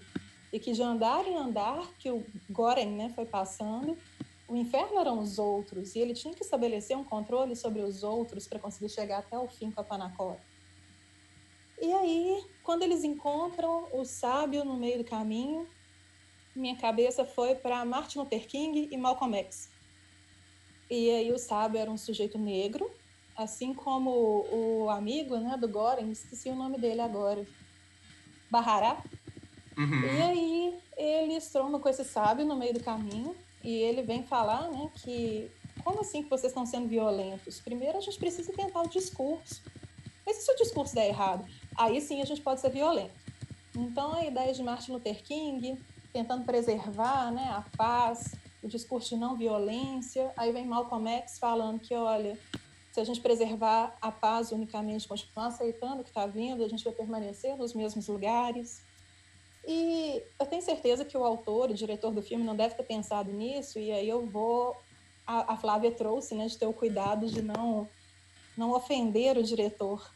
E 0.51 0.59
que 0.59 0.71
de 0.71 0.81
andar 0.81 1.27
em 1.27 1.35
andar, 1.35 1.91
que 1.99 2.09
o 2.09 2.25
Goren 2.49 2.95
né, 2.95 3.09
foi 3.09 3.25
passando, 3.25 3.97
o 4.47 4.55
inferno 4.55 4.99
eram 4.99 5.19
os 5.19 5.37
outros, 5.37 5.95
e 5.95 5.99
ele 5.99 6.13
tinha 6.13 6.33
que 6.33 6.43
estabelecer 6.43 6.95
um 6.95 7.03
controle 7.03 7.55
sobre 7.55 7.81
os 7.81 8.01
outros 8.01 8.47
para 8.47 8.59
conseguir 8.59 8.89
chegar 8.89 9.19
até 9.19 9.37
o 9.37 9.47
fim 9.47 9.69
com 9.71 9.81
a 9.81 9.83
Panacota. 9.83 10.41
E 11.79 11.93
aí, 11.93 12.43
quando 12.63 12.83
eles 12.83 13.03
encontram 13.03 13.87
o 13.91 14.03
sábio 14.05 14.63
no 14.63 14.77
meio 14.77 14.99
do 14.99 15.03
caminho, 15.03 15.67
minha 16.55 16.75
cabeça 16.75 17.23
foi 17.23 17.53
para 17.53 17.85
Martin 17.85 18.19
Luther 18.19 18.47
King 18.47 18.87
e 18.89 18.97
Malcolm 18.97 19.37
X. 19.37 19.69
E 20.89 21.11
aí 21.11 21.31
o 21.31 21.37
sábio 21.37 21.79
era 21.79 21.91
um 21.91 21.97
sujeito 21.97 22.39
negro, 22.39 22.89
assim 23.35 23.73
como 23.73 24.45
o 24.49 24.89
amigo 24.89 25.37
né, 25.37 25.55
do 25.57 25.67
Goren, 25.67 26.09
esqueci 26.09 26.49
o 26.49 26.55
nome 26.55 26.79
dele 26.79 27.01
agora, 27.01 27.45
Bahará. 28.49 29.03
Uhum. 29.77 30.01
E 30.01 30.21
aí 30.21 30.79
eles 30.97 31.47
trombam 31.49 31.79
com 31.79 31.87
esse 31.87 32.03
sábio 32.03 32.45
no 32.45 32.55
meio 32.55 32.73
do 32.73 32.79
caminho 32.79 33.35
e 33.63 33.73
ele 33.73 34.01
vem 34.01 34.23
falar 34.23 34.69
né, 34.69 34.89
que 34.95 35.51
como 35.83 36.01
assim 36.01 36.23
que 36.23 36.29
vocês 36.29 36.51
estão 36.51 36.65
sendo 36.65 36.87
violentos? 36.87 37.59
Primeiro 37.59 37.97
a 37.97 38.01
gente 38.01 38.17
precisa 38.17 38.51
tentar 38.51 38.81
o 38.81 38.89
discurso. 38.89 39.61
Mas 40.25 40.39
e 40.39 40.41
se 40.41 40.51
o 40.51 40.55
discurso 40.55 40.95
der 40.95 41.07
errado? 41.07 41.47
Aí 41.77 42.01
sim 42.01 42.21
a 42.21 42.25
gente 42.25 42.41
pode 42.41 42.59
ser 42.59 42.69
violento. 42.69 43.13
Então 43.75 44.13
a 44.13 44.25
ideia 44.25 44.53
de 44.53 44.63
Martin 44.63 44.93
Luther 44.93 45.23
King 45.23 45.77
tentando 46.11 46.45
preservar 46.45 47.31
né, 47.31 47.47
a 47.51 47.63
paz, 47.77 48.33
o 48.63 48.67
discurso 48.67 49.09
de 49.09 49.17
não 49.17 49.35
violência. 49.37 50.31
Aí 50.35 50.51
vem 50.51 50.65
Malcolm 50.65 51.07
X 51.07 51.37
falando 51.37 51.79
que, 51.79 51.93
olha, 51.93 52.37
se 52.91 52.99
a 52.99 53.03
gente 53.03 53.21
preservar 53.21 53.95
a 54.01 54.11
paz 54.11 54.51
unicamente, 54.51 55.07
continuar 55.07 55.47
aceitando 55.47 56.01
o 56.01 56.03
que 56.03 56.09
está 56.09 56.25
vindo, 56.25 56.63
a 56.63 56.67
gente 56.67 56.83
vai 56.83 56.93
permanecer 56.93 57.55
nos 57.55 57.73
mesmos 57.73 58.07
lugares. 58.07 58.81
E 59.67 60.23
eu 60.39 60.45
tenho 60.45 60.61
certeza 60.61 61.03
que 61.03 61.17
o 61.17 61.25
autor, 61.25 61.69
o 61.69 61.73
diretor 61.73 62.11
do 62.11 62.21
filme, 62.21 62.43
não 62.43 62.55
deve 62.55 62.75
ter 62.75 62.83
pensado 62.83 63.31
nisso, 63.31 63.77
e 63.77 63.91
aí 63.91 64.07
eu 64.07 64.25
vou. 64.25 64.75
A, 65.25 65.53
a 65.53 65.57
Flávia 65.57 65.91
trouxe, 65.91 66.33
né, 66.33 66.47
de 66.47 66.57
ter 66.57 66.65
o 66.65 66.73
cuidado 66.73 67.27
de 67.27 67.41
não, 67.41 67.87
não 68.57 68.71
ofender 68.71 69.37
o 69.37 69.43
diretor. 69.43 70.09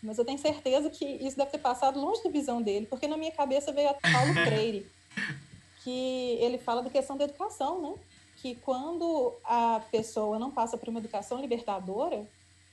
Mas 0.00 0.18
eu 0.18 0.24
tenho 0.24 0.38
certeza 0.38 0.88
que 0.88 1.04
isso 1.04 1.36
deve 1.36 1.50
ter 1.50 1.58
passado 1.58 2.00
longe 2.00 2.22
da 2.22 2.30
visão 2.30 2.62
dele, 2.62 2.86
porque 2.86 3.08
na 3.08 3.16
minha 3.16 3.32
cabeça 3.32 3.72
veio 3.72 3.90
a 3.90 3.94
Paulo 3.94 4.34
Freire 4.46 4.88
que 5.82 6.38
ele 6.40 6.58
fala 6.58 6.82
da 6.82 6.90
questão 6.90 7.16
da 7.16 7.24
educação, 7.24 7.82
né? 7.82 7.94
Que 8.36 8.54
quando 8.56 9.34
a 9.44 9.80
pessoa 9.90 10.38
não 10.38 10.50
passa 10.50 10.78
por 10.78 10.88
uma 10.88 11.00
educação 11.00 11.40
libertadora, 11.40 12.26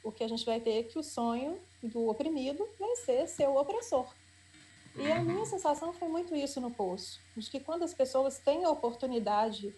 o 0.04 0.12
que 0.12 0.24
a 0.24 0.28
gente 0.28 0.46
vai 0.46 0.60
ter 0.60 0.80
é 0.80 0.84
que 0.84 0.98
o 0.98 1.04
sonho 1.04 1.60
do 1.82 2.08
oprimido 2.08 2.68
vai 2.80 2.96
ser 2.98 3.28
ser 3.28 3.48
o 3.48 3.60
opressor. 3.60 4.08
E 4.96 5.12
a 5.12 5.22
minha 5.22 5.46
sensação 5.46 5.94
foi 5.94 6.08
muito 6.08 6.36
isso 6.36 6.60
no 6.60 6.72
Poço, 6.72 7.20
de 7.36 7.50
que 7.50 7.60
quando 7.60 7.84
as 7.84 7.94
pessoas 7.94 8.40
têm 8.40 8.66
a 8.66 8.70
oportunidade 8.70 9.74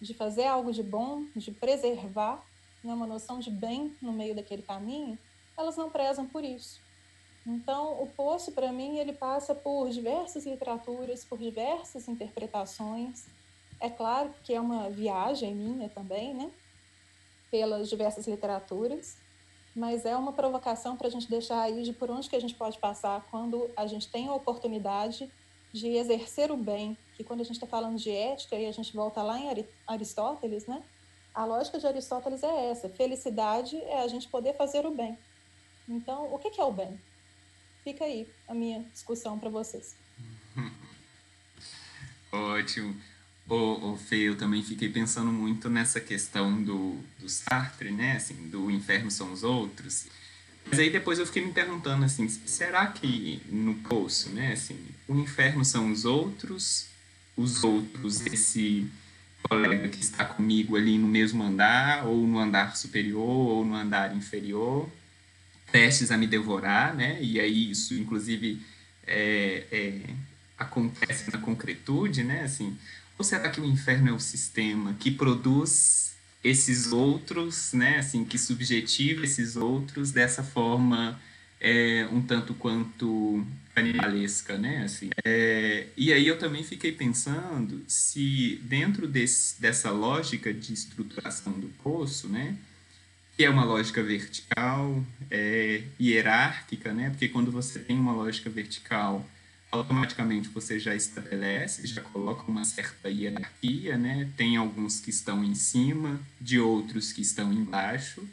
de 0.00 0.14
fazer 0.14 0.46
algo 0.46 0.72
de 0.72 0.82
bom, 0.82 1.24
de 1.36 1.50
preservar 1.52 2.44
né, 2.82 2.92
uma 2.92 3.06
noção 3.06 3.38
de 3.38 3.50
bem 3.50 3.96
no 4.00 4.12
meio 4.12 4.34
daquele 4.34 4.62
caminho, 4.62 5.18
elas 5.56 5.76
não 5.76 5.90
prezam 5.90 6.26
por 6.26 6.44
isso. 6.44 6.80
Então, 7.46 8.02
o 8.02 8.06
Poço, 8.06 8.52
para 8.52 8.72
mim, 8.72 8.98
ele 8.98 9.12
passa 9.12 9.54
por 9.54 9.90
diversas 9.90 10.46
literaturas, 10.46 11.24
por 11.24 11.38
diversas 11.38 12.08
interpretações. 12.08 13.26
É 13.78 13.90
claro 13.90 14.34
que 14.42 14.54
é 14.54 14.60
uma 14.60 14.88
viagem 14.88 15.54
minha 15.54 15.88
também, 15.90 16.32
né? 16.32 16.50
Pelas 17.50 17.88
diversas 17.88 18.26
literaturas, 18.26 19.18
mas 19.74 20.04
é 20.04 20.16
uma 20.16 20.32
provocação 20.32 20.96
para 20.96 21.08
a 21.08 21.10
gente 21.10 21.28
deixar 21.28 21.60
aí 21.60 21.82
de 21.82 21.92
por 21.92 22.10
onde 22.10 22.28
que 22.28 22.36
a 22.36 22.40
gente 22.40 22.54
pode 22.54 22.78
passar 22.78 23.26
quando 23.30 23.70
a 23.76 23.86
gente 23.86 24.08
tem 24.08 24.28
a 24.28 24.34
oportunidade 24.34 25.30
de 25.72 25.88
exercer 25.88 26.50
o 26.50 26.56
bem, 26.56 26.96
que 27.16 27.24
quando 27.24 27.40
a 27.40 27.44
gente 27.44 27.56
está 27.56 27.66
falando 27.66 27.96
de 27.96 28.10
ética 28.10 28.56
e 28.56 28.66
a 28.66 28.72
gente 28.72 28.94
volta 28.94 29.22
lá 29.22 29.38
em 29.38 29.66
Aristóteles, 29.86 30.66
né? 30.66 30.82
A 31.34 31.44
lógica 31.44 31.78
de 31.78 31.86
Aristóteles 31.86 32.42
é 32.42 32.70
essa: 32.70 32.88
felicidade 32.88 33.76
é 33.76 34.00
a 34.02 34.08
gente 34.08 34.28
poder 34.28 34.56
fazer 34.56 34.86
o 34.86 34.90
bem. 34.92 35.18
Então, 35.88 36.32
o 36.32 36.38
que 36.38 36.60
é 36.60 36.64
o 36.64 36.72
bem? 36.72 36.98
fica 37.84 38.04
aí 38.04 38.26
a 38.48 38.54
minha 38.54 38.82
discussão 38.84 39.38
para 39.38 39.50
vocês. 39.50 39.94
Ótimo. 42.32 42.98
Ô, 43.48 43.92
ô 43.92 43.96
Fê, 43.96 44.16
eu 44.16 44.36
também 44.36 44.62
fiquei 44.62 44.88
pensando 44.88 45.30
muito 45.30 45.68
nessa 45.68 46.00
questão 46.00 46.62
do, 46.62 46.98
do 47.18 47.28
Sartre, 47.28 47.90
né? 47.90 48.16
Assim, 48.16 48.34
do 48.48 48.70
inferno 48.70 49.10
são 49.10 49.32
os 49.32 49.42
outros. 49.42 50.06
Mas 50.66 50.78
aí 50.78 50.88
depois 50.88 51.18
eu 51.18 51.26
fiquei 51.26 51.44
me 51.44 51.52
perguntando 51.52 52.04
assim, 52.04 52.26
será 52.28 52.86
que 52.86 53.42
no 53.50 53.74
poço, 53.74 54.30
né? 54.30 54.52
Assim, 54.52 54.78
o 55.06 55.14
inferno 55.16 55.62
são 55.62 55.92
os 55.92 56.06
outros, 56.06 56.86
os 57.36 57.62
outros, 57.62 58.24
esse 58.26 58.90
colega 59.42 59.88
que 59.88 60.00
está 60.00 60.24
comigo 60.24 60.74
ali 60.74 60.96
no 60.96 61.06
mesmo 61.06 61.42
andar, 61.42 62.06
ou 62.06 62.26
no 62.26 62.38
andar 62.38 62.76
superior, 62.76 63.22
ou 63.22 63.64
no 63.64 63.74
andar 63.74 64.16
inferior, 64.16 64.88
prestes 65.70 66.10
a 66.10 66.16
me 66.16 66.26
devorar, 66.26 66.94
né? 66.94 67.18
E 67.20 67.38
aí 67.38 67.70
isso, 67.70 67.92
inclusive, 67.94 68.62
é, 69.06 69.64
é, 69.70 70.00
acontece 70.56 71.30
na 71.30 71.38
concretude, 71.38 72.24
né? 72.24 72.42
Assim, 72.42 72.76
será 73.22 73.48
que 73.48 73.60
o 73.60 73.64
inferno 73.64 74.08
é 74.08 74.12
o 74.12 74.18
sistema 74.18 74.94
que 74.98 75.10
produz 75.10 76.14
esses 76.42 76.92
outros, 76.92 77.72
né? 77.72 77.98
Assim, 77.98 78.24
que 78.24 78.36
subjetiva 78.36 79.24
esses 79.24 79.56
outros 79.56 80.10
dessa 80.10 80.42
forma 80.42 81.20
é, 81.60 82.08
um 82.12 82.20
tanto 82.20 82.54
quanto 82.54 83.46
animalesca, 83.76 84.58
né? 84.58 84.82
Assim, 84.84 85.10
é, 85.24 85.86
e 85.96 86.12
aí 86.12 86.26
eu 86.26 86.38
também 86.38 86.62
fiquei 86.62 86.92
pensando 86.92 87.82
se 87.86 88.60
dentro 88.62 89.06
desse, 89.06 89.60
dessa 89.60 89.90
lógica 89.90 90.52
de 90.52 90.72
estruturação 90.72 91.52
do 91.52 91.68
poço, 91.82 92.28
né? 92.28 92.56
que 93.36 93.44
é 93.44 93.50
uma 93.50 93.64
lógica 93.64 94.02
vertical, 94.02 95.04
é, 95.30 95.82
hierárquica, 96.00 96.92
né? 96.92 97.10
Porque 97.10 97.28
quando 97.28 97.50
você 97.50 97.80
tem 97.80 97.98
uma 97.98 98.12
lógica 98.12 98.48
vertical, 98.48 99.28
automaticamente 99.78 100.48
você 100.48 100.78
já 100.78 100.94
estabelece, 100.94 101.86
já 101.86 102.00
coloca 102.00 102.50
uma 102.50 102.64
certa 102.64 103.08
hierarquia, 103.08 103.96
né? 103.96 104.30
Tem 104.36 104.56
alguns 104.56 105.00
que 105.00 105.10
estão 105.10 105.44
em 105.44 105.54
cima, 105.54 106.20
de 106.40 106.58
outros 106.58 107.12
que 107.12 107.20
estão 107.20 107.52
embaixo. 107.52 108.26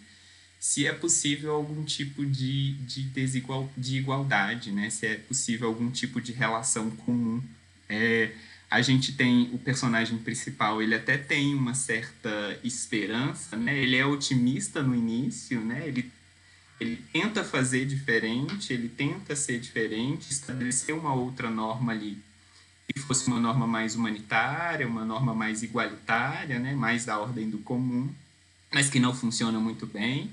Se 0.60 0.86
é 0.86 0.94
possível 0.94 1.54
algum 1.54 1.84
tipo 1.84 2.26
de, 2.26 2.74
de 2.74 3.04
desigual, 3.04 3.70
de 3.76 3.98
igualdade, 3.98 4.72
né? 4.72 4.90
Se 4.90 5.08
é 5.08 5.16
possível 5.16 5.68
algum 5.68 5.90
tipo 5.90 6.22
de 6.22 6.32
relação 6.32 6.92
comum. 6.92 7.42
É, 7.90 8.32
a 8.70 8.82
gente 8.82 9.12
tem 9.12 9.50
o 9.52 9.58
personagem 9.58 10.18
principal, 10.18 10.82
ele 10.82 10.96
até 10.96 11.18
tem 11.18 11.54
uma 11.54 11.74
certa 11.74 12.58
esperança, 12.64 13.58
né? 13.58 13.78
Ele 13.78 13.98
é 13.98 14.06
otimista 14.06 14.82
no 14.82 14.96
início, 14.96 15.60
né? 15.60 15.88
Ele, 15.88 16.10
ele 16.82 16.98
tenta 17.14 17.44
fazer 17.44 17.86
diferente, 17.86 18.74
ele 18.74 18.90
tenta 18.90 19.36
ser 19.36 19.60
diferente, 19.60 20.32
estabelecer 20.32 20.96
uma 20.96 21.14
outra 21.14 21.48
norma 21.48 21.92
ali 21.92 22.18
que 22.92 23.00
fosse 23.00 23.28
uma 23.28 23.40
norma 23.40 23.68
mais 23.68 23.96
humanitária, 23.96 24.88
uma 24.88 25.06
norma 25.06 25.34
mais 25.34 25.62
igualitária, 25.62 26.60
né? 26.60 26.74
Mais 26.74 27.06
da 27.06 27.20
ordem 27.20 27.50
do 27.50 27.60
comum, 27.60 28.10
mas 28.74 28.90
que 28.90 29.00
não 29.00 29.14
funciona 29.14 29.60
muito 29.60 29.86
bem. 29.86 30.32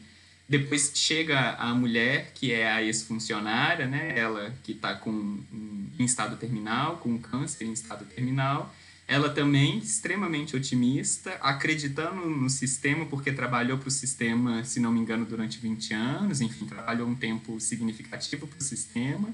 Depois 0.48 0.90
chega 0.94 1.52
a 1.56 1.74
mulher, 1.74 2.32
que 2.34 2.50
é 2.50 2.72
a 2.72 2.82
ex-funcionária, 2.82 3.87
né? 3.87 4.18
Ela 4.18 4.52
que 4.64 4.72
está 4.72 4.94
com 4.94 5.11
um, 5.11 5.87
em 5.98 6.04
estado 6.04 6.37
terminal, 6.37 6.96
com 6.96 7.18
câncer 7.18 7.64
em 7.66 7.72
estado 7.72 8.06
terminal. 8.06 8.74
Ela 9.09 9.31
também 9.31 9.79
extremamente 9.79 10.55
otimista, 10.55 11.33
acreditando 11.40 12.29
no 12.29 12.51
sistema, 12.51 13.07
porque 13.07 13.33
trabalhou 13.33 13.79
para 13.79 13.88
o 13.88 13.90
sistema, 13.90 14.62
se 14.64 14.79
não 14.81 14.92
me 14.92 15.01
engano, 15.01 15.25
durante 15.25 15.59
20 15.59 15.94
anos, 15.94 16.42
enfim, 16.42 16.66
trabalhou 16.66 17.09
um 17.09 17.14
tempo 17.14 17.59
significativo 17.59 18.47
para 18.47 18.59
o 18.59 18.62
sistema. 18.62 19.33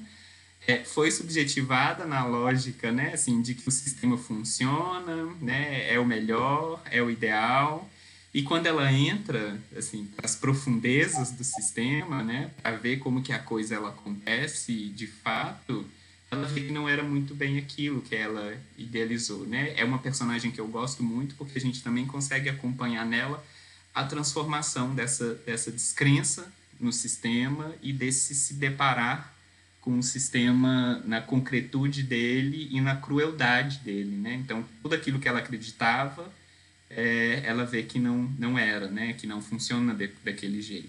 É, 0.67 0.85
foi 0.85 1.11
subjetivada 1.11 2.07
na 2.07 2.25
lógica, 2.25 2.93
né, 2.93 3.13
assim, 3.15 3.43
de 3.43 3.55
que 3.55 3.69
o 3.69 3.73
sistema 3.73 4.17
funciona, 4.17 5.27
né, 5.41 5.93
é 5.93 5.99
o 5.99 6.07
melhor, 6.07 6.81
é 6.91 7.03
o 7.03 7.11
ideal, 7.11 7.91
E 8.35 8.43
quando 8.43 8.67
ela 8.67 8.93
entra, 8.93 9.61
assim, 9.77 10.11
as 10.21 10.35
profundezas 10.35 11.31
do 11.31 11.45
sistema, 11.45 12.21
né, 12.25 12.51
para 12.61 12.77
ver 12.77 12.99
como 12.99 13.23
que 13.23 13.33
a 13.33 13.39
coisa 13.39 13.77
ela 13.77 13.91
acontece 13.91 14.89
de 14.89 15.07
fato, 15.07 15.87
ela 16.35 16.47
vê 16.47 16.63
que 16.63 16.73
não 16.73 16.89
era 16.89 17.03
muito 17.03 17.35
bem 17.35 17.59
aquilo 17.59 18.01
que 18.03 18.15
ela 18.15 18.57
idealizou, 18.77 19.47
né? 19.47 19.75
É 19.77 19.85
uma 19.85 19.99
personagem 19.99 20.51
que 20.51 20.61
eu 20.61 20.69
gosto 20.69 21.03
muito 21.03 21.35
porque 21.35 21.59
a 21.59 21.61
gente 21.61 21.83
também 21.83 22.07
consegue 22.07 22.49
acompanhar 22.49 23.07
nela 23.07 23.45
a 23.95 24.05
transformação 24.05 24.95
dessa 24.95 25.35
dessa 25.47 25.71
descrença 25.71 26.53
no 26.81 26.93
sistema 26.93 27.75
e 27.83 27.93
desse 27.93 28.35
se 28.35 28.55
deparar 28.55 29.35
com 29.81 29.99
o 29.99 30.03
sistema 30.03 31.03
na 31.05 31.21
concretude 31.21 32.03
dele 32.03 32.69
e 32.71 32.81
na 32.81 32.97
crueldade 32.97 33.81
dele, 33.81 34.17
né? 34.17 34.35
Então, 34.35 34.65
tudo 34.83 34.95
aquilo 34.95 35.19
que 35.19 35.29
ela 35.29 35.41
acreditava 35.41 36.33
é, 36.89 37.43
ela 37.45 37.67
vê 37.67 37.83
que 37.83 37.99
não, 37.99 38.23
não 38.39 38.59
era, 38.59 38.89
né? 38.89 39.13
Que 39.13 39.27
não 39.27 39.43
funciona 39.43 39.93
de, 39.93 40.11
daquele 40.25 40.63
jeito. 40.63 40.89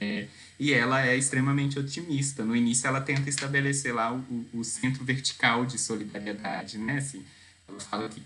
É, 0.00 0.28
e 0.58 0.72
ela 0.72 1.06
é 1.06 1.16
extremamente 1.16 1.78
otimista. 1.78 2.44
No 2.44 2.56
início, 2.56 2.86
ela 2.86 3.00
tenta 3.00 3.28
estabelecer 3.28 3.94
lá 3.94 4.12
o, 4.12 4.46
o 4.52 4.64
centro 4.64 5.04
vertical 5.04 5.64
de 5.64 5.78
solidariedade, 5.78 6.78
né? 6.78 6.98
Assim, 6.98 7.24
ela 7.68 7.78
fala 7.78 8.08
que 8.08 8.22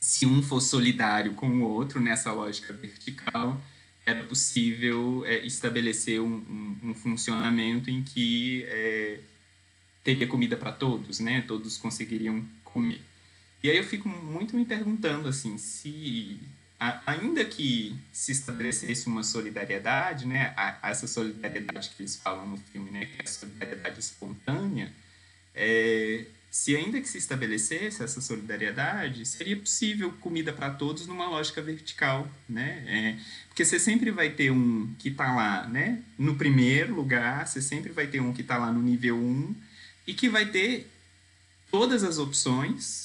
se 0.00 0.26
um 0.26 0.42
for 0.42 0.60
solidário 0.60 1.34
com 1.34 1.48
o 1.48 1.62
outro 1.62 2.00
nessa 2.00 2.32
lógica 2.32 2.72
vertical, 2.72 3.60
era 4.04 4.22
possível 4.24 5.24
é, 5.24 5.46
estabelecer 5.46 6.20
um, 6.20 6.34
um, 6.34 6.90
um, 6.90 6.94
funcionamento 6.94 7.88
em 7.88 8.02
que 8.02 8.64
é, 8.68 9.20
teria 10.02 10.26
comida 10.26 10.56
para 10.56 10.72
todos, 10.72 11.20
né? 11.20 11.42
Todos 11.42 11.78
conseguiriam 11.78 12.44
comer. 12.62 13.00
E 13.62 13.70
aí 13.70 13.78
eu 13.78 13.84
fico 13.84 14.08
muito 14.08 14.54
me 14.54 14.66
perguntando 14.66 15.26
assim, 15.26 15.56
se 15.56 16.38
ainda 16.78 17.44
que 17.44 17.96
se 18.12 18.32
estabelecesse 18.32 19.06
uma 19.06 19.22
solidariedade, 19.22 20.26
né, 20.26 20.54
essa 20.82 21.06
solidariedade 21.06 21.90
que 21.90 22.02
eles 22.02 22.16
falam 22.16 22.46
no 22.46 22.56
filme, 22.56 22.90
né, 22.90 23.06
que 23.06 23.20
é 23.20 23.24
a 23.24 23.26
solidariedade 23.26 24.00
espontânea, 24.00 24.92
é, 25.54 26.26
se 26.50 26.76
ainda 26.76 27.00
que 27.00 27.08
se 27.08 27.18
estabelecesse 27.18 28.02
essa 28.02 28.20
solidariedade, 28.20 29.26
seria 29.26 29.56
possível 29.56 30.12
comida 30.20 30.52
para 30.52 30.70
todos 30.70 31.04
numa 31.04 31.28
lógica 31.28 31.60
vertical, 31.60 32.28
né? 32.48 32.84
É, 32.86 33.18
porque 33.48 33.64
você 33.64 33.76
sempre 33.76 34.12
vai 34.12 34.30
ter 34.30 34.52
um 34.52 34.94
que 34.96 35.08
está 35.08 35.34
lá, 35.34 35.66
né, 35.66 36.00
no 36.16 36.36
primeiro 36.36 36.94
lugar, 36.94 37.44
você 37.46 37.60
sempre 37.60 37.92
vai 37.92 38.06
ter 38.06 38.20
um 38.20 38.32
que 38.32 38.42
está 38.42 38.56
lá 38.56 38.72
no 38.72 38.80
nível 38.80 39.16
1 39.16 39.54
e 40.06 40.14
que 40.14 40.28
vai 40.28 40.46
ter 40.46 40.88
todas 41.72 42.04
as 42.04 42.18
opções 42.18 43.03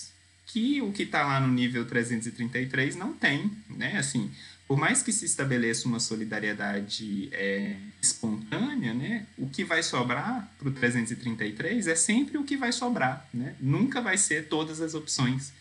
que 0.51 0.81
o 0.81 0.91
que 0.91 1.03
está 1.03 1.25
lá 1.25 1.39
no 1.39 1.47
nível 1.47 1.85
333 1.85 2.95
não 2.95 3.13
tem, 3.13 3.51
né? 3.69 3.97
Assim, 3.97 4.31
por 4.67 4.77
mais 4.77 5.03
que 5.03 5.11
se 5.11 5.25
estabeleça 5.25 5.87
uma 5.87 5.99
solidariedade 5.99 7.29
é, 7.31 7.75
espontânea, 8.01 8.93
né? 8.93 9.25
O 9.37 9.47
que 9.47 9.63
vai 9.63 9.83
sobrar 9.83 10.51
para 10.57 10.67
o 10.67 10.71
333 10.71 11.87
é 11.87 11.95
sempre 11.95 12.37
o 12.37 12.43
que 12.43 12.57
vai 12.57 12.71
sobrar, 12.71 13.27
né? 13.33 13.55
Nunca 13.59 14.01
vai 14.01 14.17
ser 14.17 14.47
todas 14.47 14.81
as 14.81 14.95
opções 14.95 15.53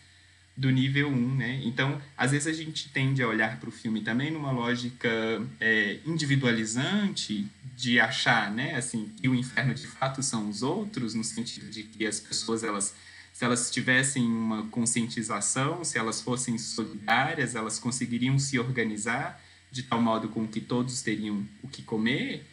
do 0.57 0.71
nível 0.71 1.07
1, 1.07 1.35
né? 1.35 1.61
Então, 1.63 2.01
às 2.17 2.31
vezes 2.31 2.47
a 2.47 2.51
gente 2.53 2.89
tende 2.89 3.21
a 3.21 3.27
olhar 3.27 3.59
para 3.59 3.69
o 3.69 3.71
filme 3.71 4.01
também 4.01 4.31
numa 4.31 4.51
lógica 4.51 5.09
é, 5.59 5.99
individualizante 6.05 7.47
de 7.77 7.99
achar, 7.99 8.51
né? 8.51 8.75
Assim, 8.75 9.09
que 9.21 9.29
o 9.29 9.35
inferno 9.35 9.73
de 9.73 9.87
fato 9.87 10.23
são 10.23 10.49
os 10.49 10.63
outros, 10.63 11.13
no 11.13 11.23
sentido 11.23 11.69
de 11.69 11.83
que 11.83 12.07
as 12.07 12.19
pessoas 12.19 12.63
elas 12.63 12.93
se 13.39 13.45
elas 13.45 13.71
tivessem 13.71 14.25
uma 14.25 14.67
conscientização, 14.67 15.81
se 15.85 15.97
elas 15.97 16.19
fossem 16.19 16.57
solidárias, 16.57 17.55
elas 17.55 17.79
conseguiriam 17.79 18.37
se 18.37 18.59
organizar 18.59 19.41
de 19.71 19.81
tal 19.81 20.01
modo 20.01 20.27
com 20.27 20.45
que 20.45 20.59
todos 20.59 21.01
teriam 21.01 21.47
o 21.63 21.69
que 21.69 21.81
comer. 21.81 22.45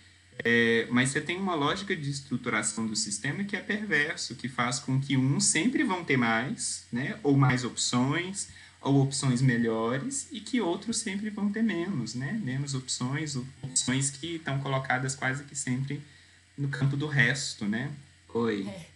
É, 0.44 0.87
mas 0.88 1.09
você 1.09 1.20
tem 1.20 1.38
uma 1.38 1.57
lógica 1.57 1.96
de 1.96 2.09
estruturação 2.09 2.87
do 2.87 2.94
sistema 2.94 3.42
que 3.42 3.57
é 3.57 3.61
perverso, 3.61 4.37
que 4.37 4.49
faz 4.49 4.79
com 4.79 5.01
que 5.01 5.16
uns 5.16 5.46
sempre 5.46 5.83
vão 5.83 6.05
ter 6.05 6.16
mais, 6.16 6.87
né, 6.92 7.18
ou 7.25 7.37
mais 7.37 7.64
opções, 7.64 8.51
ou 8.81 9.03
opções 9.03 9.42
melhores, 9.42 10.29
e 10.31 10.38
que 10.38 10.61
outros 10.61 10.99
sempre 10.99 11.31
vão 11.31 11.51
ter 11.51 11.64
menos, 11.64 12.14
né, 12.14 12.40
menos 12.44 12.75
opções, 12.75 13.35
opções 13.61 14.09
que 14.09 14.37
estão 14.37 14.61
colocadas 14.61 15.16
quase 15.16 15.42
que 15.42 15.57
sempre 15.57 16.01
no 16.57 16.68
campo 16.68 16.96
do 16.96 17.09
resto, 17.09 17.64
né. 17.64 17.90
Oi. 18.33 18.68
É 18.68 18.95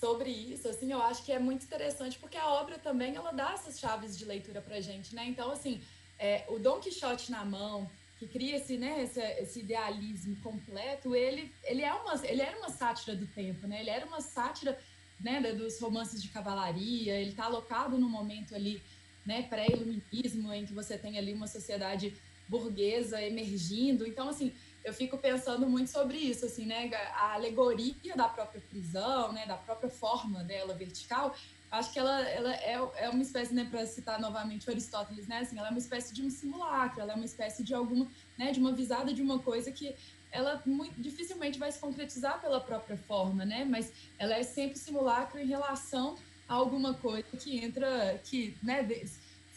sobre 0.00 0.30
isso, 0.30 0.66
assim, 0.66 0.90
eu 0.90 1.02
acho 1.02 1.22
que 1.22 1.30
é 1.30 1.38
muito 1.38 1.64
interessante 1.64 2.18
porque 2.18 2.38
a 2.38 2.48
obra 2.48 2.78
também 2.78 3.14
ela 3.14 3.32
dá 3.32 3.52
essas 3.52 3.78
chaves 3.78 4.16
de 4.16 4.24
leitura 4.24 4.62
pra 4.62 4.80
gente, 4.80 5.14
né? 5.14 5.26
Então, 5.26 5.50
assim, 5.50 5.82
é, 6.18 6.44
o 6.48 6.58
Dom 6.58 6.80
Quixote 6.80 7.30
na 7.30 7.44
mão, 7.44 7.88
que 8.18 8.26
cria 8.26 8.56
esse, 8.56 8.78
né, 8.78 9.02
esse, 9.02 9.20
esse, 9.20 9.60
idealismo 9.60 10.36
completo, 10.42 11.14
ele, 11.14 11.52
ele, 11.64 11.82
é 11.82 11.92
uma, 11.92 12.14
ele 12.26 12.40
era 12.40 12.56
uma 12.58 12.70
sátira 12.70 13.14
do 13.14 13.26
tempo, 13.26 13.66
né? 13.66 13.80
Ele 13.80 13.90
era 13.90 14.06
uma 14.06 14.22
sátira 14.22 14.78
né, 15.20 15.40
dos 15.52 15.78
romances 15.78 16.22
de 16.22 16.28
cavalaria, 16.28 17.14
ele 17.14 17.30
está 17.30 17.44
alocado 17.44 17.98
num 17.98 18.08
momento 18.08 18.54
ali, 18.54 18.82
né, 19.24 19.42
pré-iluminismo, 19.42 20.52
em 20.52 20.64
que 20.64 20.72
você 20.72 20.96
tem 20.96 21.18
ali 21.18 21.34
uma 21.34 21.46
sociedade 21.46 22.14
burguesa 22.48 23.22
emergindo. 23.22 24.06
Então, 24.06 24.30
assim, 24.30 24.52
eu 24.84 24.94
fico 24.94 25.18
pensando 25.18 25.68
muito 25.68 25.90
sobre 25.90 26.16
isso, 26.16 26.46
assim, 26.46 26.66
né? 26.66 26.90
A 27.14 27.34
alegoria 27.34 28.16
da 28.16 28.28
própria 28.28 28.60
prisão, 28.60 29.32
né? 29.32 29.46
Da 29.46 29.56
própria 29.56 29.90
forma 29.90 30.42
dela 30.42 30.74
vertical, 30.74 31.34
acho 31.70 31.92
que 31.92 31.98
ela, 31.98 32.20
ela 32.28 32.54
é, 32.54 32.80
é 32.96 33.08
uma 33.08 33.22
espécie, 33.22 33.54
né? 33.54 33.66
Para 33.70 33.86
citar 33.86 34.20
novamente 34.20 34.68
Aristóteles, 34.70 35.26
né? 35.26 35.40
Assim, 35.40 35.58
ela 35.58 35.68
é 35.68 35.70
uma 35.70 35.78
espécie 35.78 36.14
de 36.14 36.22
um 36.22 36.30
simulacro, 36.30 37.00
ela 37.00 37.12
é 37.12 37.16
uma 37.16 37.24
espécie 37.24 37.62
de 37.62 37.74
alguma, 37.74 38.06
né? 38.38 38.52
De 38.52 38.60
uma 38.60 38.72
visada 38.72 39.12
de 39.12 39.22
uma 39.22 39.38
coisa 39.38 39.70
que 39.70 39.94
ela 40.32 40.62
muito 40.64 41.00
dificilmente 41.00 41.58
vai 41.58 41.70
se 41.72 41.78
concretizar 41.78 42.40
pela 42.40 42.60
própria 42.60 42.96
forma, 42.96 43.44
né? 43.44 43.64
Mas 43.64 43.92
ela 44.18 44.34
é 44.34 44.42
sempre 44.42 44.78
simulacro 44.78 45.40
em 45.40 45.46
relação 45.46 46.16
a 46.48 46.54
alguma 46.54 46.94
coisa 46.94 47.28
que 47.36 47.58
entra, 47.58 48.20
que, 48.24 48.56
né? 48.62 48.82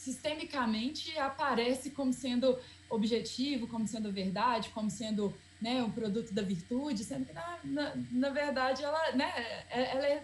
Sistemicamente 0.04 1.18
aparece 1.18 1.92
como 1.92 2.12
sendo 2.12 2.60
objetivo, 2.90 3.68
como 3.68 3.88
sendo 3.88 4.12
verdade, 4.12 4.70
como 4.70 4.90
sendo 4.90 5.34
né, 5.62 5.82
um 5.82 5.90
produto 5.90 6.34
da 6.34 6.42
virtude, 6.42 7.06
sendo 7.06 7.26
que, 7.26 7.32
na, 7.34 7.60
na, 7.64 7.94
na 8.12 8.30
verdade, 8.30 8.84
ela, 8.84 9.12
né, 9.14 9.32
é, 9.70 9.96
ela 9.96 10.06
é 10.06 10.24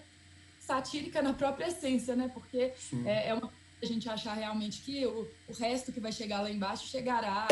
satírica 0.59 1.21
na 1.21 1.33
própria 1.33 1.67
essência, 1.67 2.13
né? 2.13 2.29
Porque 2.33 2.73
é, 3.05 3.29
é, 3.29 3.33
uma 3.33 3.51
a 3.81 3.85
gente 3.85 4.09
achar 4.09 4.33
realmente 4.33 4.81
que 4.81 5.05
o, 5.05 5.25
o 5.47 5.53
resto 5.53 5.93
que 5.93 5.99
vai 6.01 6.11
chegar 6.11 6.41
lá 6.41 6.51
embaixo 6.51 6.87
chegará 6.87 7.47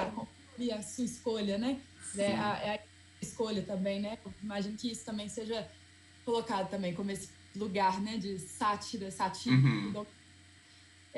e 0.58 0.70
a 0.72 0.82
sua 0.82 1.06
escolha, 1.06 1.58
né? 1.58 1.80
É 2.18 2.36
a, 2.36 2.60
é 2.62 2.76
a, 2.76 2.80
escolha 3.22 3.62
também, 3.62 4.02
né? 4.02 4.18
Eu 4.26 4.34
imagino 4.44 4.78
que 4.78 4.92
isso 4.92 5.06
também 5.06 5.30
seja 5.30 5.66
colocado 6.26 6.70
também 6.70 6.94
como 6.94 7.10
esse 7.10 7.30
lugar, 7.56 8.02
né? 8.02 8.18
De 8.18 8.38
sátira, 8.38 9.10
satírico. 9.10 9.66
Uhum. 9.66 10.06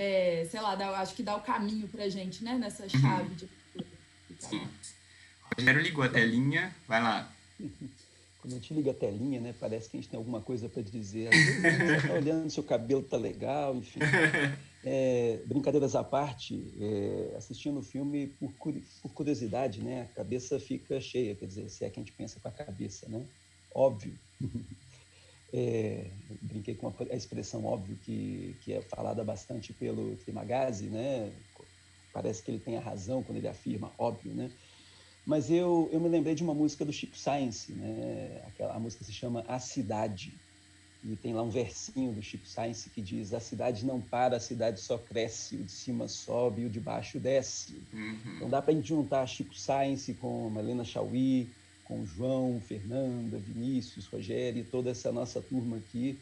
É, 0.01 0.47
sei 0.49 0.62
lá, 0.62 0.75
dá, 0.75 0.97
acho 1.01 1.13
que 1.13 1.21
dá 1.21 1.35
o 1.35 1.41
caminho 1.41 1.85
pra 1.89 2.07
gente, 2.07 2.41
né? 2.41 2.57
Nessa 2.57 2.83
uhum. 2.83 2.89
chave 2.89 3.35
de 3.35 3.49
Sim. 4.39 4.65
Rogério 5.57 5.81
ligou 5.81 6.05
a 6.05 6.07
telinha, 6.07 6.73
vai 6.88 7.03
lá. 7.03 7.29
Quando 8.39 8.53
a 8.53 8.55
gente 8.55 8.73
liga 8.73 8.91
a 8.91 8.93
telinha, 8.93 9.41
né, 9.41 9.53
parece 9.59 9.89
que 9.89 9.97
a 9.97 9.99
gente 9.99 10.09
tem 10.09 10.17
alguma 10.17 10.39
coisa 10.39 10.69
para 10.69 10.81
dizer. 10.81 11.29
Vezes 11.29 11.62
você 11.62 11.95
está 11.97 12.13
olhando, 12.15 12.49
seu 12.49 12.63
cabelo 12.63 13.03
tá 13.03 13.17
legal, 13.17 13.75
enfim. 13.75 13.99
É, 14.85 15.41
brincadeiras 15.45 15.93
à 15.93 16.01
parte, 16.05 16.73
é, 16.79 17.35
assistindo 17.35 17.79
o 17.79 17.83
filme 17.83 18.27
por, 18.39 18.53
por, 18.53 19.12
curiosidade, 19.13 19.81
né, 19.81 20.03
a 20.03 20.15
cabeça 20.15 20.57
fica 20.57 21.01
cheia, 21.01 21.35
quer 21.35 21.47
dizer, 21.47 21.69
se 21.69 21.83
é 21.83 21.89
que 21.89 21.99
a 21.99 22.03
gente 22.03 22.13
pensa 22.13 22.39
com 22.39 22.47
a 22.47 22.51
cabeça, 22.51 23.05
né? 23.09 23.25
Óbvio. 23.75 24.17
É, 25.51 26.05
brinquei 26.41 26.75
com 26.75 26.88
a, 26.88 27.15
expressão 27.15 27.65
óbvio 27.65 27.97
que, 28.03 28.55
que 28.62 28.73
é 28.73 28.81
falada 28.81 29.23
bastante 29.23 29.73
pelo 29.73 30.15
Trimagazzi, 30.17 30.85
né? 30.85 31.31
parece 32.13 32.43
que 32.43 32.51
ele 32.51 32.59
tem 32.59 32.77
a 32.77 32.81
razão 32.81 33.23
quando 33.23 33.38
ele 33.38 33.47
afirma, 33.47 33.91
óbvio, 33.97 34.33
né? 34.33 34.51
Mas 35.25 35.49
eu, 35.51 35.89
eu 35.91 35.99
me 35.99 36.09
lembrei 36.09 36.33
de 36.33 36.43
uma 36.43 36.53
música 36.53 36.83
do 36.83 36.93
Chico 36.93 37.17
Science, 37.17 37.71
né? 37.71 38.43
Aquela, 38.47 38.75
a 38.75 38.79
música 38.79 39.03
se 39.03 39.13
chama 39.13 39.43
A 39.47 39.59
Cidade. 39.59 40.33
E 41.01 41.15
tem 41.15 41.33
lá 41.33 41.41
um 41.41 41.49
versinho 41.49 42.12
do 42.12 42.21
Chico 42.21 42.45
Science 42.45 42.89
que 42.89 43.01
diz: 43.01 43.33
A 43.33 43.39
cidade 43.39 43.85
não 43.85 44.01
para, 44.01 44.35
a 44.35 44.39
cidade 44.39 44.81
só 44.81 44.97
cresce, 44.97 45.55
o 45.55 45.63
de 45.63 45.71
cima 45.71 46.07
sobe 46.07 46.65
o 46.65 46.69
de 46.69 46.79
baixo 46.79 47.19
desce. 47.19 47.81
Uhum. 47.93 48.35
Então 48.35 48.49
dá 48.49 48.62
para 48.62 48.73
a 48.73 48.75
gente 48.75 48.89
juntar 48.89 49.25
Chico 49.27 49.55
Science 49.55 50.13
com 50.15 50.53
Helena 50.57 50.83
Chauí, 50.83 51.49
com 51.89 52.06
João, 52.06 52.62
Fernanda, 52.62 53.39
Vinícius, 53.39 54.06
Rogério, 54.06 54.63
toda 54.71 54.91
essa 54.91 55.12
nossa 55.12 55.41
turma 55.41 55.78
aqui, 55.78 56.19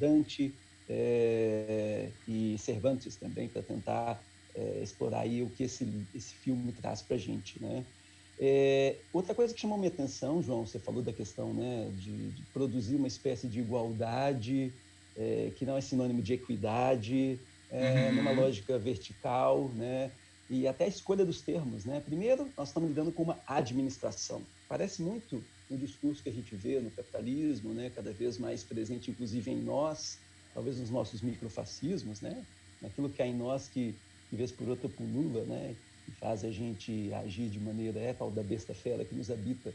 Dante 0.00 0.52
é, 0.90 2.10
e 2.26 2.58
Cervantes 2.58 3.14
também, 3.14 3.48
para 3.48 3.62
tentar 3.62 4.20
é, 4.52 4.80
explorar 4.82 5.20
aí 5.20 5.44
o 5.44 5.48
que 5.48 5.62
esse, 5.62 5.88
esse 6.12 6.34
filme 6.34 6.72
traz 6.72 7.02
para 7.02 7.14
a 7.14 7.18
gente, 7.18 7.62
né? 7.62 7.84
É, 8.38 8.96
outra 9.12 9.32
coisa 9.34 9.54
que 9.54 9.60
chamou 9.60 9.78
minha 9.78 9.90
atenção, 9.90 10.42
João, 10.42 10.66
você 10.66 10.78
falou 10.78 11.02
da 11.02 11.12
questão 11.12 11.54
né, 11.54 11.90
de, 11.96 12.30
de 12.32 12.42
produzir 12.52 12.96
uma 12.96 13.06
espécie 13.06 13.48
de 13.48 13.60
igualdade, 13.60 14.74
é, 15.16 15.52
que 15.56 15.64
não 15.64 15.76
é 15.76 15.80
sinônimo 15.80 16.20
de 16.20 16.34
equidade, 16.34 17.40
é, 17.70 18.08
uhum. 18.08 18.16
numa 18.16 18.32
lógica 18.32 18.78
vertical, 18.78 19.70
né? 19.74 20.10
E 20.48 20.66
até 20.66 20.84
a 20.84 20.88
escolha 20.88 21.24
dos 21.24 21.40
termos. 21.40 21.84
Né? 21.84 22.00
Primeiro, 22.00 22.48
nós 22.56 22.68
estamos 22.68 22.88
lidando 22.88 23.12
com 23.12 23.22
uma 23.22 23.38
administração. 23.46 24.42
Parece 24.68 25.02
muito 25.02 25.42
um 25.70 25.76
discurso 25.76 26.22
que 26.22 26.28
a 26.28 26.32
gente 26.32 26.54
vê 26.54 26.80
no 26.80 26.90
capitalismo, 26.90 27.74
né? 27.74 27.90
cada 27.90 28.12
vez 28.12 28.38
mais 28.38 28.62
presente, 28.62 29.10
inclusive 29.10 29.50
em 29.50 29.60
nós, 29.60 30.18
talvez 30.54 30.78
nos 30.78 30.90
nossos 30.90 31.20
microfascismos, 31.22 32.20
né? 32.20 32.44
naquilo 32.80 33.10
que 33.10 33.22
há 33.22 33.26
em 33.26 33.34
nós 33.34 33.68
que, 33.68 33.94
de 34.30 34.36
vez 34.36 34.52
por 34.52 34.68
outra, 34.68 34.88
pulula 34.88 35.44
né? 35.44 35.74
e 36.08 36.10
faz 36.12 36.44
a 36.44 36.50
gente 36.50 37.12
agir 37.14 37.48
de 37.48 37.58
maneira, 37.58 37.98
é 37.98 38.12
tal 38.12 38.30
da 38.30 38.42
besta 38.42 38.74
fera 38.74 39.04
que 39.04 39.14
nos 39.14 39.30
habita. 39.30 39.74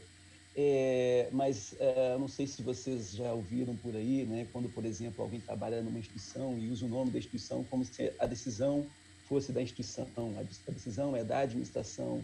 É, 0.54 1.28
mas 1.32 1.74
é, 1.78 2.16
não 2.18 2.28
sei 2.28 2.46
se 2.46 2.62
vocês 2.62 3.12
já 3.12 3.32
ouviram 3.32 3.74
por 3.76 3.96
aí, 3.96 4.24
né, 4.24 4.46
quando, 4.52 4.68
por 4.68 4.84
exemplo, 4.84 5.24
alguém 5.24 5.40
trabalha 5.40 5.80
numa 5.80 5.98
instituição 5.98 6.58
e 6.58 6.68
usa 6.68 6.84
o 6.84 6.88
nome 6.88 7.10
da 7.10 7.18
instituição 7.18 7.64
como 7.64 7.82
se 7.84 8.12
a 8.18 8.26
decisão 8.26 8.86
fosse 9.32 9.50
da 9.50 9.62
instituição, 9.62 10.06
a 10.36 10.70
decisão 10.70 11.16
é 11.16 11.24
da 11.24 11.38
administração, 11.38 12.22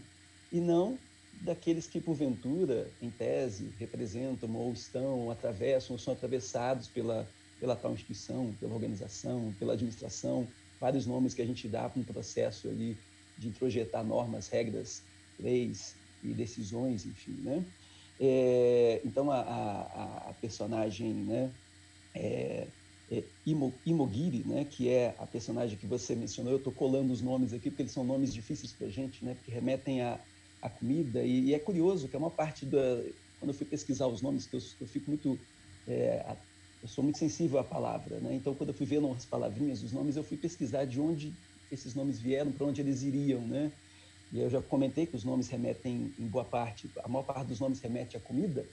e 0.51 0.61
não 0.61 0.95
daqueles 1.41 1.87
que, 1.87 1.99
porventura, 1.99 2.87
em 3.01 3.09
tese, 3.09 3.73
representam 3.79 4.55
ou 4.55 4.71
estão, 4.71 5.21
ou 5.21 5.31
atravessam, 5.31 5.95
ou 5.95 5.97
são 5.97 6.13
atravessados 6.13 6.87
pela, 6.87 7.27
pela 7.59 7.75
tal 7.75 7.93
instituição, 7.93 8.53
pela 8.59 8.75
organização, 8.75 9.51
pela 9.57 9.73
administração, 9.73 10.47
vários 10.79 11.07
nomes 11.07 11.33
que 11.33 11.41
a 11.41 11.45
gente 11.47 11.67
dá 11.67 11.89
para 11.89 11.99
um 11.99 12.03
processo 12.03 12.67
ali 12.67 12.95
de 13.39 13.47
introjetar 13.47 14.03
normas, 14.05 14.47
regras, 14.47 15.01
leis 15.39 15.95
e 16.23 16.27
decisões, 16.27 17.07
enfim, 17.07 17.41
né? 17.41 17.65
É, 18.19 19.01
então, 19.03 19.31
a, 19.31 19.39
a, 19.39 20.29
a, 20.29 20.33
personagem 20.39 21.11
né, 21.11 21.49
é, 22.13 22.67
é 23.11 23.23
Imo, 23.45 23.73
Imogiri, 23.85 24.43
né, 24.45 24.65
que 24.65 24.87
é 24.87 25.15
a 25.17 25.25
personagem 25.25 25.77
que 25.77 25.87
você 25.87 26.15
mencionou, 26.15 26.53
eu 26.53 26.57
estou 26.57 26.71
colando 26.71 27.11
os 27.11 27.21
nomes 27.21 27.53
aqui 27.53 27.69
porque 27.69 27.83
eles 27.83 27.91
são 27.91 28.03
nomes 28.03 28.33
difíceis 28.33 28.71
para 28.71 28.87
a 28.87 28.89
gente, 28.89 29.25
né, 29.25 29.33
porque 29.33 29.51
remetem 29.51 30.01
à, 30.01 30.23
à 30.61 30.69
comida, 30.69 31.23
e, 31.23 31.45
e, 31.45 31.53
é 31.53 31.59
curioso 31.59 32.07
que 32.07 32.15
é 32.15 32.19
uma 32.19 32.29
parte 32.29 32.65
da... 32.65 33.03
Quando 33.39 33.51
eu 33.51 33.53
fui 33.53 33.65
pesquisar 33.65 34.07
os 34.07 34.21
nomes, 34.21 34.45
que 34.45 34.55
eu, 34.55 34.59
eu 34.81 34.87
fico 34.87 35.09
muito... 35.09 35.39
É, 35.87 36.37
eu 36.81 36.87
sou 36.87 37.03
muito 37.03 37.17
sensível 37.17 37.59
à 37.59 37.63
palavra, 37.63 38.19
né, 38.19 38.35
então 38.35 38.53
quando 38.53 38.69
eu 38.69 38.75
fui 38.75 38.85
vendo 38.85 39.11
as 39.11 39.25
palavrinhas, 39.25 39.81
os 39.81 39.91
nomes, 39.91 40.15
eu 40.15 40.23
fui 40.23 40.37
pesquisar 40.37 40.85
de 40.85 41.01
onde 41.01 41.33
esses 41.71 41.95
nomes 41.95 42.19
vieram, 42.19 42.51
para 42.51 42.65
onde 42.67 42.79
eles 42.79 43.01
iriam, 43.01 43.41
né, 43.41 43.71
e 44.31 44.39
eu 44.39 44.49
já 44.49 44.61
comentei 44.61 45.07
que 45.07 45.15
os 45.15 45.23
nomes 45.23 45.47
remetem, 45.49 46.13
em 46.17 46.27
boa 46.27 46.45
parte, 46.45 46.89
a 47.03 47.07
maior 47.07 47.23
parte 47.23 47.47
dos 47.47 47.59
nomes 47.59 47.79
remete 47.79 48.15
à 48.15 48.19
comida, 48.19 48.65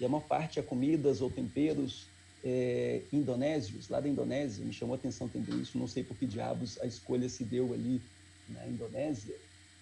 e 0.00 0.04
a 0.04 0.08
maior 0.08 0.26
parte 0.26 0.58
a 0.58 0.62
comidas 0.62 1.20
ou 1.20 1.30
temperos 1.30 2.11
é, 2.44 3.02
indonésios, 3.12 3.88
lá 3.88 4.00
da 4.00 4.08
Indonésia. 4.08 4.64
Me 4.64 4.72
chamou 4.72 4.94
a 4.94 4.98
atenção 4.98 5.26
entender 5.26 5.54
isso, 5.60 5.78
não 5.78 5.86
sei 5.86 6.02
por 6.02 6.16
que 6.16 6.26
diabos 6.26 6.80
a 6.80 6.86
escolha 6.86 7.28
se 7.28 7.44
deu 7.44 7.72
ali 7.72 8.00
na 8.48 8.66
Indonésia. 8.66 9.34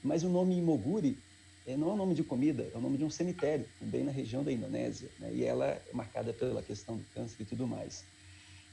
Mas 0.02 0.22
o 0.22 0.28
nome 0.28 0.56
Imoguri 0.56 1.18
é, 1.66 1.76
não 1.76 1.90
é 1.90 1.92
o 1.94 1.96
nome 1.96 2.14
de 2.14 2.22
comida, 2.22 2.68
é 2.72 2.76
o 2.76 2.80
nome 2.80 2.98
de 2.98 3.04
um 3.04 3.10
cemitério, 3.10 3.66
também 3.78 4.04
na 4.04 4.12
região 4.12 4.42
da 4.42 4.52
Indonésia. 4.52 5.08
Né? 5.18 5.30
E 5.34 5.44
ela 5.44 5.66
é 5.66 5.82
marcada 5.92 6.32
pela 6.32 6.62
questão 6.62 6.96
do 6.96 7.04
câncer 7.14 7.36
e 7.40 7.44
tudo 7.44 7.66
mais. 7.66 8.04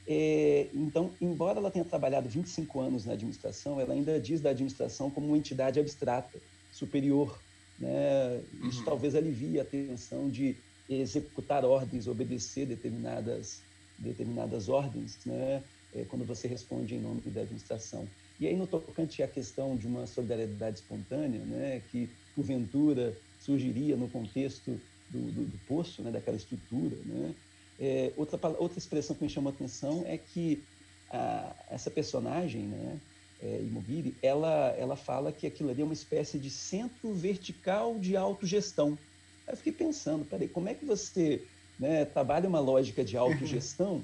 É, 0.06 0.68
então, 0.72 1.10
embora 1.20 1.58
ela 1.58 1.70
tenha 1.70 1.84
trabalhado 1.84 2.28
25 2.28 2.80
anos 2.80 3.04
na 3.04 3.12
administração, 3.12 3.78
ela 3.78 3.92
ainda 3.92 4.18
diz 4.18 4.40
da 4.40 4.50
administração 4.50 5.10
como 5.10 5.26
uma 5.26 5.36
entidade 5.36 5.78
abstrata, 5.78 6.40
superior. 6.72 7.38
Né? 7.78 8.42
Isso 8.64 8.80
uhum. 8.80 8.84
talvez 8.86 9.14
alivie 9.14 9.60
a 9.60 9.64
tensão 9.64 10.30
de 10.30 10.56
executar 10.88 11.64
ordens, 11.64 12.06
obedecer 12.06 12.64
determinadas, 12.66 13.60
determinadas 13.98 14.68
ordens, 14.68 15.18
né? 15.24 15.62
É, 15.94 16.04
quando 16.04 16.24
você 16.24 16.46
responde 16.46 16.94
em 16.94 17.00
nome 17.00 17.22
da 17.22 17.40
administração. 17.40 18.06
E 18.38 18.46
aí, 18.46 18.54
no 18.54 18.66
tocante 18.66 19.22
à 19.22 19.26
questão 19.26 19.74
de 19.74 19.86
uma 19.86 20.06
solidariedade 20.06 20.80
espontânea, 20.80 21.40
né, 21.40 21.82
que 21.90 22.08
porventura 22.36 23.16
surgiria 23.40 23.96
no 23.96 24.06
contexto 24.08 24.78
do, 25.10 25.32
do, 25.32 25.44
do 25.46 25.58
poço, 25.66 26.02
né, 26.02 26.10
daquela 26.10 26.36
estrutura, 26.36 26.94
né, 27.06 27.34
é, 27.80 28.12
outra, 28.16 28.38
outra 28.58 28.78
expressão 28.78 29.16
que 29.16 29.24
me 29.24 29.30
chamou 29.30 29.50
a 29.50 29.54
atenção 29.54 30.04
é 30.06 30.18
que 30.18 30.62
a, 31.10 31.54
essa 31.70 31.90
personagem, 31.90 32.62
né, 32.62 33.00
é, 33.40 33.60
Imobile, 33.60 34.14
ela, 34.22 34.74
ela 34.78 34.96
fala 34.96 35.32
que 35.32 35.46
aquilo 35.46 35.70
ali 35.70 35.80
é 35.80 35.84
uma 35.84 35.92
espécie 35.92 36.38
de 36.38 36.50
centro 36.50 37.12
vertical 37.14 37.98
de 37.98 38.16
autogestão. 38.16 38.98
Eu 39.46 39.56
fiquei 39.56 39.72
pensando, 39.72 40.24
peraí, 40.24 40.48
como 40.48 40.68
é 40.68 40.74
que 40.74 40.84
você 40.84 41.42
né, 41.78 42.04
trabalha 42.04 42.48
uma 42.48 42.60
lógica 42.60 43.04
de 43.04 43.16
autogestão, 43.16 44.02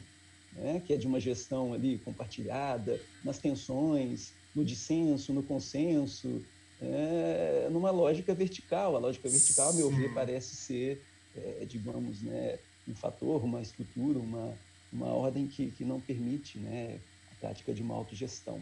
né, 0.52 0.80
que 0.87 0.92
é 0.92 0.96
de 0.96 1.06
uma 1.06 1.18
gestão 1.18 1.72
ali 1.72 1.98
compartilhada, 1.98 3.00
nas 3.24 3.38
tensões, 3.38 4.32
no 4.54 4.64
dissenso, 4.64 5.32
no 5.32 5.42
consenso, 5.42 6.42
é, 6.80 7.68
numa 7.70 7.90
lógica 7.90 8.34
vertical. 8.34 8.94
A 8.94 8.98
lógica 8.98 9.28
vertical, 9.28 9.70
a 9.70 9.72
meu 9.72 9.90
ver, 9.90 10.14
parece 10.14 10.54
ser, 10.54 11.02
é, 11.37 11.64
digamos, 11.64 12.22
né, 12.22 12.58
um 12.87 12.94
fator, 12.94 13.42
uma 13.42 13.60
estrutura, 13.60 14.18
uma, 14.18 14.56
uma 14.92 15.08
ordem 15.08 15.46
que, 15.46 15.70
que 15.72 15.84
não 15.84 16.00
permite 16.00 16.58
né, 16.58 17.00
a 17.32 17.40
prática 17.40 17.72
de 17.72 17.82
uma 17.82 17.94
autogestão. 17.94 18.60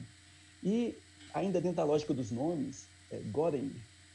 E, 0.63 0.95
ainda 1.35 1.61
dentro 1.61 1.77
da 1.77 1.85
lógica 1.85 2.15
dos 2.15 2.31
nomes, 2.31 2.87
é, 3.11 3.19
Goren, 3.31 3.71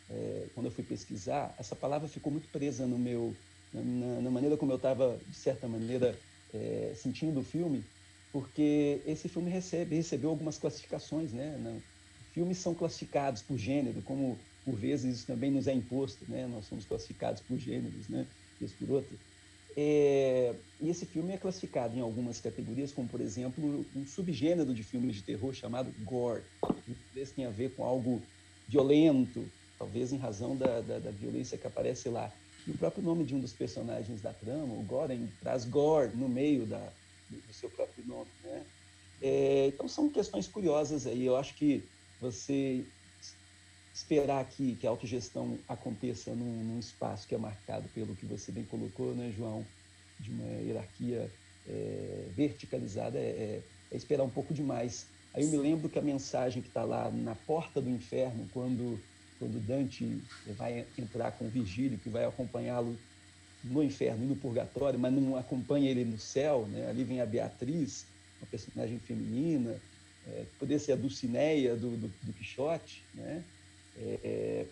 é, 0.10 0.48
quando 0.56 0.68
eu 0.68 0.72
fui 0.72 0.84
pesquisar, 0.84 1.54
essa 1.60 1.76
palavra 1.76 2.08
ficou 2.08 2.32
muito 2.32 2.48
presa 2.50 2.88
no 2.88 2.98
meu, 2.98 3.36
na, 3.72 4.22
na 4.22 4.32
maneira 4.32 4.58
como 4.58 4.72
eu 4.72 4.78
estava, 4.78 5.22
de 5.28 5.38
certa 5.38 5.68
maneira, 5.68 6.20
é, 6.54 6.94
sentindo 6.96 7.40
o 7.40 7.44
filme, 7.44 7.86
porque 8.32 9.02
esse 9.06 9.28
filme 9.28 9.50
recebe, 9.50 9.96
recebeu 9.96 10.30
algumas 10.30 10.58
classificações, 10.58 11.34
né? 11.34 11.82
Filmes 12.32 12.58
são 12.58 12.76
classificados 12.76 13.42
por 13.42 13.58
gênero, 13.58 14.02
como 14.02 14.46
por 14.64 14.76
vezes 14.76 15.18
isso 15.18 15.28
também 15.28 15.50
nos 15.50 15.68
é 15.68 15.74
imposto, 15.74 16.30
né? 16.30 16.46
Nós 16.48 16.66
somos 16.66 16.86
classificados 16.86 17.42
por 17.42 17.58
gêneros, 17.58 18.10
né? 18.10 18.28
Isso 18.60 18.78
por 18.78 18.92
outro. 18.92 19.20
É, 19.80 20.56
e 20.80 20.90
esse 20.90 21.06
filme 21.06 21.34
é 21.34 21.38
classificado 21.38 21.96
em 21.96 22.02
algumas 22.02 22.42
categorias, 22.42 22.92
como, 22.92 23.08
por 23.08 23.22
exemplo, 23.22 23.88
um 23.94 24.06
subgênero 24.06 24.74
de 24.74 24.84
filmes 24.84 25.16
de 25.16 25.24
terror 25.24 25.54
chamado 25.54 25.94
gore. 26.00 26.46
Talvez 26.60 27.32
tenha 27.32 27.50
a 27.50 27.52
ver 27.52 27.76
com 27.76 27.84
algo 27.84 28.28
violento, 28.68 29.54
talvez 29.78 30.12
em 30.12 30.18
razão 30.18 30.58
da, 30.58 30.82
da, 30.82 31.00
da, 31.00 31.12
violência 31.12 31.58
que 31.58 31.68
aparece 31.68 32.10
lá. 32.10 32.34
E 32.68 32.72
o 32.72 32.78
próprio 32.78 33.04
nome 33.04 33.24
de 33.24 33.34
um 33.34 33.40
dos 33.40 33.54
personagens 33.54 34.22
da 34.22 34.34
trama, 34.34 34.74
o 34.74 34.84
Goren, 34.84 35.28
traz 35.40 35.64
gore 35.64 36.16
no 36.16 36.28
meio 36.28 36.66
da, 36.66 36.92
do 37.30 37.54
seu 37.54 37.70
próprio 37.70 38.06
nome. 38.06 38.30
Né? 38.44 38.66
É, 39.22 39.68
então, 39.68 39.88
são 39.88 40.10
questões 40.10 40.48
curiosas 40.48 41.08
aí. 41.08 41.26
Eu 41.26 41.38
acho 41.38 41.54
que 41.56 41.84
você 42.20 42.86
esperar 43.94 44.46
que, 44.46 44.76
que 44.76 44.86
a 44.86 44.90
autogestão 44.92 45.58
aconteça 45.68 46.36
num, 46.36 46.64
num, 46.64 46.80
espaço 46.80 47.28
que 47.28 47.34
é 47.34 47.38
marcado 47.38 47.90
pelo 47.96 48.16
que 48.16 48.28
você 48.28 48.52
bem 48.52 48.64
colocou, 48.64 49.16
né, 49.16 49.34
João, 49.36 49.66
de 50.20 50.30
uma 50.30 50.62
hierarquia 50.62 51.32
é, 51.68 52.28
verticalizada, 52.36 53.18
é, 53.18 53.22
é, 53.22 53.62
é, 53.92 53.98
esperar 53.98 54.24
um 54.24 54.30
pouco 54.30 54.54
demais. 54.54 55.08
Aí 55.34 55.44
eu 55.44 55.50
me 55.50 55.58
lembro 55.58 55.90
que 55.90 55.98
a 55.98 56.02
mensagem 56.02 56.62
que 56.62 56.68
está 56.68 56.84
lá 56.84 57.10
na 57.10 57.34
porta 57.34 57.82
do 57.82 57.90
inferno, 57.90 58.48
quando, 58.54 59.00
quando 59.40 59.60
Dante 59.66 60.22
vai 60.58 60.86
entrar 60.98 61.32
com 61.32 61.48
Virgílio, 61.50 61.98
que 61.98 62.10
vai 62.10 62.26
acompanhá-lo 62.26 62.98
no 63.64 63.84
inferno 63.84 64.24
e 64.24 64.28
no 64.28 64.36
purgatório, 64.36 65.00
mas 65.00 65.14
não 65.14 65.36
acompanha 65.36 65.90
ele 65.90 66.06
no 66.06 66.18
céu, 66.18 66.68
né? 66.68 66.90
ali 66.90 67.04
vem 67.04 67.22
a 67.22 67.26
Beatriz, 67.26 68.06
uma 68.40 68.48
personagem 68.48 69.00
feminina, 69.00 69.80
é, 70.28 70.46
poderia 70.60 70.80
ser 70.80 70.94
a 70.94 70.96
Dulcineia 70.96 71.76
do, 71.76 71.92
do, 71.92 72.08
do 72.08 72.34
Quixote, 72.34 73.04
né? 73.14 73.44
É, 74.00 74.20
é, 74.24 74.66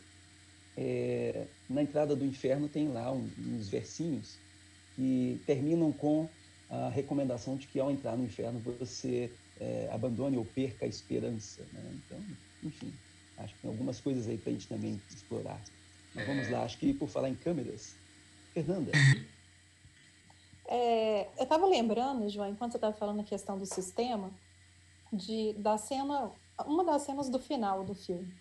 é, 0.78 1.48
na 1.70 1.82
entrada 1.82 2.16
do 2.16 2.26
inferno 2.26 2.68
tem 2.68 2.90
lá 2.90 3.12
uns 3.12 3.70
versinhos 3.70 4.38
que 4.96 5.42
terminam 5.46 5.92
com 5.92 6.30
a 6.70 6.90
recomendação 6.90 7.56
de 7.56 7.68
que 7.68 7.80
ao 7.80 7.92
entrar 7.92 8.18
no 8.18 8.26
inferno 8.26 8.60
você 8.60 9.32
é, 9.60 9.90
abandone 9.92 10.38
ou 10.38 10.46
perca 10.46 10.86
a 10.86 10.88
esperança. 10.88 11.62
Né? 11.72 11.82
Então, 11.94 12.20
enfim, 12.64 12.94
acho 13.38 13.54
que 13.54 13.62
tem 13.62 13.72
algumas 13.72 14.00
coisas 14.00 14.28
aí 14.28 14.38
para 14.38 14.50
a 14.50 14.54
gente 14.54 14.68
também 14.68 15.02
explorar. 15.10 15.60
Mas 16.14 16.28
vamos 16.28 16.50
lá, 16.50 16.64
acho 16.64 16.78
que 16.78 16.94
por 16.94 17.10
falar 17.10 17.30
em 17.30 17.36
câmeras, 17.36 17.96
Fernanda. 18.54 18.92
É, 20.68 21.28
eu 21.38 21.44
estava 21.44 21.66
lembrando, 21.68 22.28
João, 22.30 22.50
enquanto 22.50 22.72
você 22.72 22.78
estava 22.78 22.96
falando 22.96 23.20
a 23.20 23.24
questão 23.24 23.58
do 23.58 23.66
sistema, 23.66 24.32
de, 25.14 25.54
da 25.54 25.78
cena, 25.78 26.32
uma 26.66 26.84
das 26.84 27.04
cenas 27.04 27.30
do 27.30 27.38
final 27.38 27.84
do 27.84 27.94
filme 27.94 28.34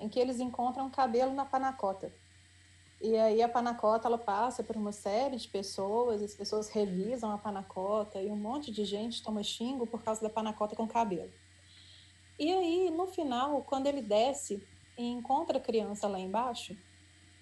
em 0.00 0.08
que 0.08 0.18
eles 0.18 0.40
encontram 0.40 0.90
cabelo 0.90 1.34
na 1.34 1.44
panacota. 1.44 2.10
E 3.00 3.16
aí 3.16 3.42
a 3.42 3.48
panacota 3.48 4.08
ela 4.08 4.18
passa 4.18 4.62
por 4.62 4.76
uma 4.76 4.92
série 4.92 5.36
de 5.36 5.46
pessoas, 5.48 6.22
as 6.22 6.34
pessoas 6.34 6.68
revisam 6.68 7.30
a 7.30 7.38
panacota 7.38 8.20
e 8.20 8.30
um 8.30 8.36
monte 8.36 8.72
de 8.72 8.84
gente 8.84 9.22
toma 9.22 9.42
xingo 9.42 9.86
por 9.86 10.02
causa 10.02 10.20
da 10.20 10.30
panacota 10.30 10.74
com 10.74 10.86
cabelo. 10.88 11.30
E 12.40 12.50
aí, 12.50 12.90
no 12.90 13.06
final, 13.06 13.62
quando 13.64 13.86
ele 13.86 14.00
desce 14.00 14.66
e 14.96 15.04
encontra 15.04 15.58
a 15.58 15.60
criança 15.60 16.08
lá 16.08 16.18
embaixo, 16.18 16.74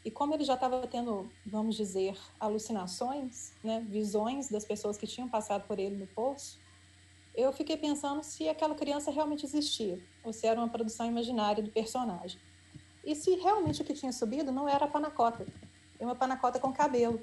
e 0.04 0.10
como 0.10 0.34
ele 0.34 0.42
já 0.42 0.54
estava 0.54 0.84
tendo, 0.88 1.30
vamos 1.46 1.76
dizer, 1.76 2.18
alucinações, 2.40 3.52
né, 3.62 3.78
visões 3.88 4.48
das 4.48 4.64
pessoas 4.64 4.98
que 4.98 5.06
tinham 5.06 5.28
passado 5.28 5.68
por 5.68 5.78
ele 5.78 5.94
no 5.94 6.06
poço, 6.08 6.58
eu 7.32 7.52
fiquei 7.52 7.76
pensando 7.76 8.24
se 8.24 8.48
aquela 8.48 8.74
criança 8.74 9.12
realmente 9.12 9.46
existia, 9.46 10.02
ou 10.24 10.32
se 10.32 10.48
era 10.48 10.58
uma 10.58 10.68
produção 10.68 11.06
imaginária 11.06 11.62
do 11.62 11.70
personagem. 11.70 12.40
e 13.04 13.14
se 13.14 13.36
realmente 13.36 13.80
o 13.80 13.84
que 13.84 13.94
tinha 13.94 14.12
subido 14.12 14.50
não 14.50 14.68
era 14.68 14.84
a 14.84 14.88
panacota, 14.88 15.46
é 15.98 16.04
uma 16.04 16.16
panacota 16.16 16.58
com 16.58 16.72
cabelo. 16.72 17.20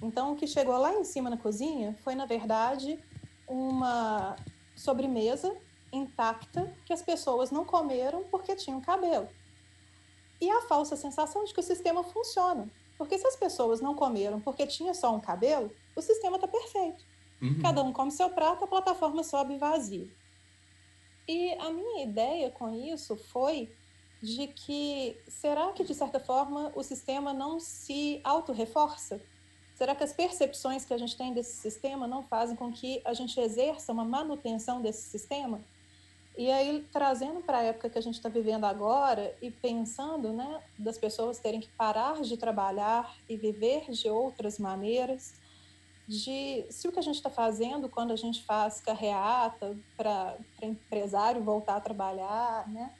Então, 0.00 0.32
o 0.32 0.36
que 0.36 0.46
chegou 0.46 0.78
lá 0.78 0.94
em 0.94 1.02
cima 1.02 1.28
na 1.28 1.36
cozinha 1.36 1.96
foi, 2.04 2.14
na 2.14 2.24
verdade, 2.24 2.98
uma 3.46 4.36
sobremesa 4.76 5.54
intacta 5.92 6.72
que 6.84 6.92
as 6.92 7.02
pessoas 7.02 7.50
não 7.50 7.64
comeram 7.64 8.24
porque 8.24 8.54
tinham 8.56 8.80
cabelo. 8.80 9.28
E 10.40 10.50
a 10.50 10.62
falsa 10.62 10.96
sensação 10.96 11.44
de 11.44 11.52
que 11.52 11.60
o 11.60 11.62
sistema 11.62 12.02
funciona. 12.04 12.70
Porque 12.96 13.18
se 13.18 13.26
as 13.26 13.36
pessoas 13.36 13.80
não 13.80 13.94
comeram 13.94 14.40
porque 14.40 14.66
tinha 14.66 14.92
só 14.92 15.14
um 15.14 15.20
cabelo, 15.20 15.70
o 15.94 16.02
sistema 16.02 16.36
está 16.36 16.48
perfeito. 16.48 17.04
Uhum. 17.40 17.60
Cada 17.62 17.82
um 17.82 17.92
come 17.92 18.10
seu 18.10 18.30
prato, 18.30 18.64
a 18.64 18.68
plataforma 18.68 19.22
sobe 19.22 19.56
vazia. 19.56 20.08
E 21.26 21.52
a 21.54 21.70
minha 21.70 22.04
ideia 22.04 22.50
com 22.50 22.74
isso 22.74 23.16
foi 23.16 23.70
de 24.20 24.48
que 24.48 25.16
será 25.28 25.72
que 25.72 25.84
de 25.84 25.94
certa 25.94 26.18
forma 26.18 26.72
o 26.74 26.82
sistema 26.82 27.32
não 27.32 27.60
se 27.60 28.20
auto-reforça? 28.24 29.20
Será 29.74 29.94
que 29.94 30.02
as 30.02 30.12
percepções 30.12 30.84
que 30.84 30.92
a 30.92 30.98
gente 30.98 31.16
tem 31.16 31.32
desse 31.32 31.54
sistema 31.56 32.08
não 32.08 32.22
fazem 32.24 32.56
com 32.56 32.72
que 32.72 33.00
a 33.04 33.14
gente 33.14 33.38
exerça 33.38 33.92
uma 33.92 34.04
manutenção 34.04 34.82
desse 34.82 35.02
sistema? 35.08 35.60
E 36.38 36.52
aí, 36.52 36.86
trazendo 36.92 37.40
para 37.40 37.58
a 37.58 37.62
época 37.64 37.90
que 37.90 37.98
a 37.98 38.00
gente 38.00 38.14
está 38.14 38.28
vivendo 38.28 38.62
agora 38.62 39.36
e 39.42 39.50
pensando 39.50 40.32
né, 40.32 40.62
das 40.78 40.96
pessoas 40.96 41.40
terem 41.40 41.58
que 41.58 41.68
parar 41.70 42.22
de 42.22 42.36
trabalhar 42.36 43.12
e 43.28 43.36
viver 43.36 43.90
de 43.90 44.08
outras 44.08 44.56
maneiras, 44.56 45.34
de 46.06 46.64
se 46.70 46.86
o 46.86 46.92
que 46.92 47.00
a 47.00 47.02
gente 47.02 47.16
está 47.16 47.28
fazendo 47.28 47.88
quando 47.88 48.12
a 48.12 48.16
gente 48.16 48.44
faz 48.44 48.80
carreata 48.80 49.76
para 49.96 50.36
empresário 50.62 51.42
voltar 51.42 51.74
a 51.74 51.80
trabalhar, 51.80 52.68
né, 52.68 52.94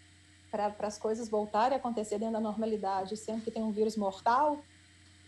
para 0.51 0.75
as 0.81 0.99
coisas 0.99 1.29
voltarem 1.29 1.77
a 1.77 1.79
acontecer 1.79 2.19
dentro 2.19 2.33
da 2.33 2.41
normalidade, 2.41 3.17
sendo 3.17 3.45
que 3.45 3.53
tem 3.53 3.63
um 3.63 3.71
vírus 3.71 3.97
mortal, 3.97 4.59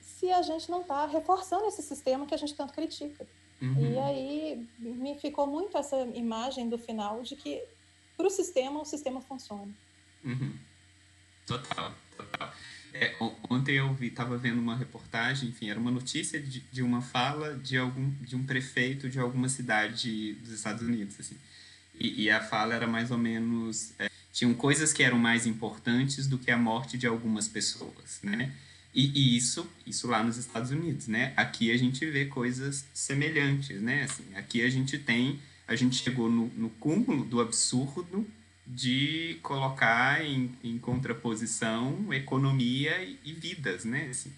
se 0.01 0.33
a 0.33 0.43
gente 0.43 0.69
não 0.69 0.81
está 0.81 1.07
reforçando 1.07 1.67
esse 1.67 1.81
sistema 1.81 2.27
que 2.27 2.35
a 2.35 2.39
gente 2.39 2.57
tanto 2.57 2.73
critica. 2.73 3.25
Uhum. 3.63 3.93
E 3.93 3.99
aí 4.01 4.69
me 4.81 5.15
ficou 5.15 5.47
muito 5.47 5.79
essa 5.79 5.97
imagem 6.13 6.69
do 6.69 6.77
final 6.77 7.23
de 7.23 7.37
que 7.37 7.63
para 8.21 8.29
o 8.29 8.31
sistema, 8.31 8.81
o 8.81 8.85
sistema 8.85 9.21
funciona. 9.23 9.73
Uhum. 10.23 10.53
Total, 11.47 11.95
total. 12.15 12.55
É, 12.93 13.17
ontem 13.49 13.77
eu 13.77 13.97
estava 14.01 14.37
vendo 14.37 14.61
uma 14.61 14.77
reportagem, 14.77 15.49
enfim, 15.49 15.71
era 15.71 15.81
uma 15.81 15.91
notícia 15.91 16.39
de, 16.39 16.61
de, 16.61 16.83
uma 16.83 17.01
fala 17.01 17.57
de 17.57 17.79
algum 17.79 18.11
de 18.21 18.37
um 18.37 18.45
prefeito 18.45 19.09
de 19.09 19.19
alguma 19.19 19.49
cidade 19.49 20.35
dos 20.35 20.53
Estados 20.53 20.83
Unidos, 20.83 21.17
assim. 21.19 21.37
E, 21.99 22.25
e 22.25 22.31
a 22.31 22.43
fala 22.43 22.75
era 22.75 22.87
mais 22.87 23.11
ou 23.11 23.17
menos 23.17 23.93
é, 23.99 24.11
tinham 24.33 24.53
coisas 24.53 24.93
que 24.93 25.03
eram 25.03 25.19
mais 25.19 25.47
importantes 25.47 26.27
do 26.27 26.37
que 26.37 26.51
a 26.51 26.59
morte 26.59 26.99
de 26.99 27.07
algumas 27.07 27.49
pessoas, 27.49 28.21
né? 28.23 28.53
E, 28.93 29.07
e, 29.19 29.37
isso, 29.37 29.67
isso 29.87 30.09
lá 30.09 30.23
nos 30.23 30.37
Estados 30.37 30.73
Unidos, 30.73 31.07
né? 31.07 31.33
Aqui 31.37 31.73
a 31.73 31.77
gente 31.79 32.05
vê 32.05 32.27
coisas 32.27 32.85
semelhantes, 32.93 33.81
né? 33.81 34.03
Assim, 34.03 34.25
aqui 34.35 34.63
a 34.63 34.69
gente 34.69 34.99
tem 34.99 35.41
a 35.71 35.77
gente 35.77 36.03
chegou 36.03 36.29
no, 36.29 36.47
no 36.57 36.69
cúmulo 36.69 37.25
do 37.25 37.41
absurdo 37.41 38.27
de 38.67 39.39
colocar 39.41 40.21
em, 40.25 40.51
em 40.65 40.77
contraposição 40.79 42.13
economia 42.13 43.01
e, 43.05 43.17
e 43.25 43.33
vidas, 43.33 43.85
né? 43.85 44.09
Assim, 44.11 44.33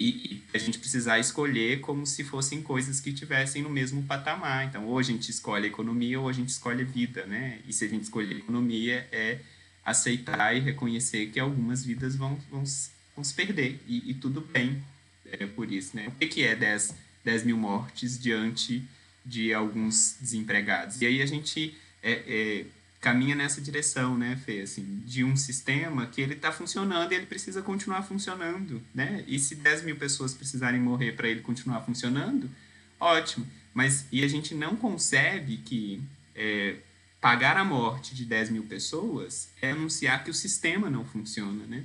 e, 0.00 0.08
e, 0.08 0.42
a 0.52 0.58
gente 0.58 0.80
precisar 0.80 1.20
escolher 1.20 1.80
como 1.80 2.04
se 2.04 2.24
fossem 2.24 2.60
coisas 2.60 2.98
que 2.98 3.12
tivessem 3.12 3.62
no 3.62 3.70
mesmo 3.70 4.02
patamar. 4.02 4.66
Então, 4.66 4.84
ou 4.84 4.98
a 4.98 5.02
gente 5.02 5.30
escolhe 5.30 5.68
economia 5.68 6.18
ou 6.18 6.28
a 6.28 6.32
gente 6.32 6.48
escolhe 6.48 6.82
vida, 6.82 7.24
né? 7.24 7.60
E 7.64 7.72
se 7.72 7.84
a 7.84 7.88
gente 7.88 8.02
escolher 8.02 8.38
economia, 8.38 9.08
é 9.12 9.38
aceitar 9.84 10.56
e 10.56 10.60
reconhecer 10.60 11.26
que 11.26 11.38
algumas 11.38 11.84
vidas 11.84 12.16
vão, 12.16 12.34
vão, 12.50 12.64
vão 13.14 13.22
se 13.22 13.32
perder. 13.32 13.80
E, 13.86 14.10
e 14.10 14.14
tudo 14.14 14.40
bem 14.40 14.82
é, 15.24 15.46
por 15.46 15.70
isso, 15.70 15.96
né? 15.96 16.08
O 16.08 16.12
que, 16.12 16.26
que 16.26 16.42
é 16.42 16.56
10, 16.56 16.96
10 17.24 17.44
mil 17.44 17.56
mortes 17.56 18.18
diante 18.18 18.82
de 19.28 19.52
alguns 19.52 20.16
desempregados. 20.18 21.00
E 21.02 21.06
aí 21.06 21.20
a 21.20 21.26
gente 21.26 21.76
é, 22.02 22.12
é, 22.12 22.64
caminha 23.00 23.34
nessa 23.34 23.60
direção, 23.60 24.16
né, 24.16 24.40
Fê? 24.44 24.62
Assim, 24.62 25.02
de 25.04 25.22
um 25.22 25.36
sistema 25.36 26.06
que 26.06 26.20
ele 26.20 26.32
está 26.32 26.50
funcionando 26.50 27.12
e 27.12 27.14
ele 27.14 27.26
precisa 27.26 27.60
continuar 27.60 28.02
funcionando, 28.02 28.82
né? 28.94 29.22
E 29.26 29.38
se 29.38 29.54
10 29.54 29.82
mil 29.82 29.96
pessoas 29.96 30.32
precisarem 30.32 30.80
morrer 30.80 31.12
para 31.12 31.28
ele 31.28 31.40
continuar 31.40 31.82
funcionando, 31.82 32.50
ótimo. 32.98 33.46
Mas 33.74 34.06
e 34.10 34.24
a 34.24 34.28
gente 34.28 34.54
não 34.54 34.74
concebe 34.74 35.58
que 35.58 36.02
é, 36.34 36.76
pagar 37.20 37.56
a 37.58 37.64
morte 37.64 38.14
de 38.14 38.24
10 38.24 38.50
mil 38.50 38.64
pessoas 38.64 39.50
é 39.60 39.72
anunciar 39.72 40.24
que 40.24 40.30
o 40.30 40.34
sistema 40.34 40.88
não 40.88 41.04
funciona, 41.04 41.66
né? 41.66 41.84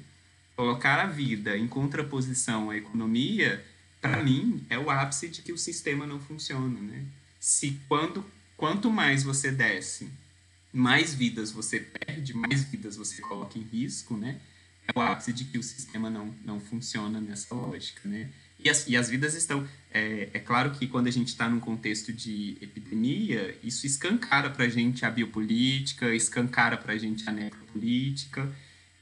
Colocar 0.55 0.99
a 0.99 1.07
vida 1.07 1.57
em 1.57 1.67
contraposição 1.67 2.69
à 2.69 2.77
economia, 2.77 3.63
para 3.99 4.21
mim, 4.21 4.65
é 4.69 4.77
o 4.77 4.89
ápice 4.89 5.27
de 5.27 5.41
que 5.41 5.51
o 5.51 5.57
sistema 5.57 6.05
não 6.05 6.19
funciona, 6.19 6.79
né? 6.79 7.03
Se 7.43 7.77
quando 7.89 8.25
quanto 8.55 8.89
mais 8.89 9.21
você 9.21 9.51
desce, 9.51 10.09
mais 10.71 11.13
vidas 11.13 11.51
você 11.51 11.77
perde, 11.77 12.33
mais 12.33 12.63
vidas 12.63 12.95
você 12.95 13.21
coloca 13.21 13.59
em 13.59 13.63
risco, 13.63 14.15
né? 14.15 14.39
É 14.87 14.97
o 14.97 15.01
ápice 15.01 15.33
de 15.33 15.43
que 15.43 15.57
o 15.57 15.63
sistema 15.63 16.09
não, 16.09 16.33
não 16.45 16.61
funciona 16.61 17.19
nessa 17.19 17.53
lógica, 17.53 18.07
né? 18.07 18.29
E 18.57 18.69
as, 18.69 18.87
e 18.87 18.95
as 18.95 19.09
vidas 19.09 19.33
estão... 19.33 19.67
É, 19.91 20.29
é 20.33 20.39
claro 20.39 20.71
que 20.71 20.87
quando 20.87 21.07
a 21.07 21.11
gente 21.11 21.27
está 21.27 21.49
num 21.49 21.59
contexto 21.59 22.13
de 22.13 22.57
epidemia, 22.61 23.59
isso 23.61 23.85
escancara 23.85 24.49
para 24.49 24.63
a 24.63 24.69
gente 24.69 25.05
a 25.05 25.11
biopolítica, 25.11 26.15
escancara 26.15 26.77
para 26.77 26.93
a 26.93 26.97
gente 26.97 27.27
a 27.27 27.33
necropolítica, 27.33 28.49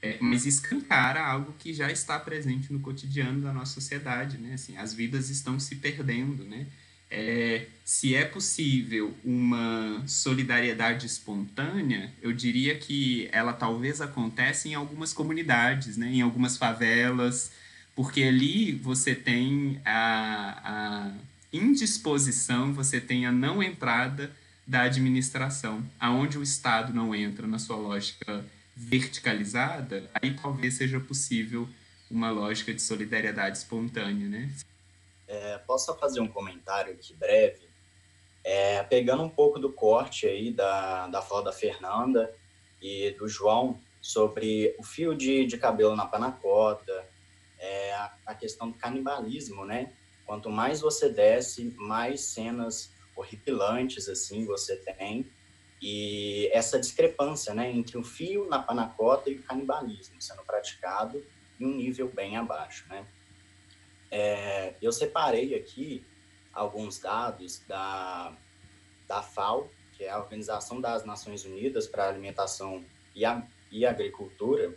é, 0.02 0.18
mas 0.20 0.46
escancara 0.46 1.24
algo 1.24 1.54
que 1.60 1.72
já 1.72 1.92
está 1.92 2.18
presente 2.18 2.72
no 2.72 2.80
cotidiano 2.80 3.40
da 3.40 3.52
nossa 3.52 3.74
sociedade, 3.74 4.36
né? 4.36 4.54
Assim, 4.54 4.76
as 4.76 4.92
vidas 4.92 5.30
estão 5.30 5.60
se 5.60 5.76
perdendo, 5.76 6.42
né? 6.42 6.66
É, 7.12 7.66
se 7.84 8.14
é 8.14 8.24
possível 8.24 9.14
uma 9.22 10.02
solidariedade 10.06 11.06
espontânea, 11.06 12.10
eu 12.22 12.32
diria 12.32 12.74
que 12.78 13.28
ela 13.30 13.52
talvez 13.52 14.00
aconteça 14.00 14.66
em 14.66 14.74
algumas 14.74 15.12
comunidades, 15.12 15.98
né, 15.98 16.10
em 16.10 16.22
algumas 16.22 16.56
favelas, 16.56 17.52
porque 17.94 18.22
ali 18.22 18.72
você 18.72 19.14
tem 19.14 19.78
a, 19.84 20.60
a 20.64 21.12
indisposição, 21.52 22.72
você 22.72 22.98
tem 22.98 23.26
a 23.26 23.32
não 23.32 23.62
entrada 23.62 24.34
da 24.66 24.82
administração, 24.82 25.84
aonde 26.00 26.38
o 26.38 26.42
Estado 26.42 26.94
não 26.94 27.14
entra 27.14 27.46
na 27.46 27.58
sua 27.58 27.76
lógica 27.76 28.42
verticalizada, 28.74 30.10
aí 30.14 30.32
talvez 30.32 30.74
seja 30.74 30.98
possível 30.98 31.68
uma 32.10 32.30
lógica 32.30 32.72
de 32.72 32.80
solidariedade 32.80 33.58
espontânea, 33.58 34.28
né? 34.28 34.50
É, 35.32 35.56
posso 35.66 35.86
só 35.86 35.96
fazer 35.96 36.20
um 36.20 36.28
comentário 36.28 36.92
aqui 36.92 37.14
breve? 37.14 37.66
É, 38.44 38.82
pegando 38.82 39.22
um 39.22 39.30
pouco 39.30 39.58
do 39.58 39.72
corte 39.72 40.26
aí 40.26 40.52
da, 40.52 41.06
da 41.06 41.22
fala 41.22 41.44
da 41.44 41.52
Fernanda 41.52 42.34
e 42.82 43.12
do 43.12 43.26
João 43.26 43.80
sobre 43.98 44.76
o 44.78 44.82
fio 44.82 45.14
de, 45.14 45.46
de 45.46 45.56
cabelo 45.56 45.96
na 45.96 46.04
panacota, 46.04 47.08
é, 47.58 47.94
a, 47.94 48.14
a 48.26 48.34
questão 48.34 48.70
do 48.70 48.76
canibalismo, 48.76 49.64
né? 49.64 49.94
Quanto 50.26 50.50
mais 50.50 50.82
você 50.82 51.08
desce, 51.08 51.74
mais 51.78 52.20
cenas 52.20 52.92
horripilantes 53.16 54.10
assim 54.10 54.44
você 54.44 54.76
tem 54.76 55.26
e 55.80 56.50
essa 56.52 56.78
discrepância, 56.78 57.54
né, 57.54 57.70
entre 57.70 57.96
o 57.98 58.04
fio 58.04 58.48
na 58.48 58.62
panacota 58.62 59.30
e 59.30 59.36
o 59.36 59.42
canibalismo 59.42 60.20
sendo 60.20 60.42
praticado 60.42 61.24
em 61.58 61.64
um 61.64 61.74
nível 61.74 62.08
bem 62.08 62.36
abaixo, 62.36 62.86
né? 62.88 63.06
É, 64.14 64.74
eu 64.82 64.92
separei 64.92 65.54
aqui 65.54 66.04
alguns 66.52 66.98
dados 66.98 67.60
da, 67.66 68.36
da 69.08 69.22
FAO, 69.22 69.70
que 69.94 70.04
é 70.04 70.10
a 70.10 70.18
Organização 70.18 70.82
das 70.82 71.02
Nações 71.02 71.46
Unidas 71.46 71.86
para 71.86 72.04
a 72.04 72.08
Alimentação 72.08 72.84
e, 73.14 73.24
a, 73.24 73.42
e 73.70 73.86
Agricultura, 73.86 74.76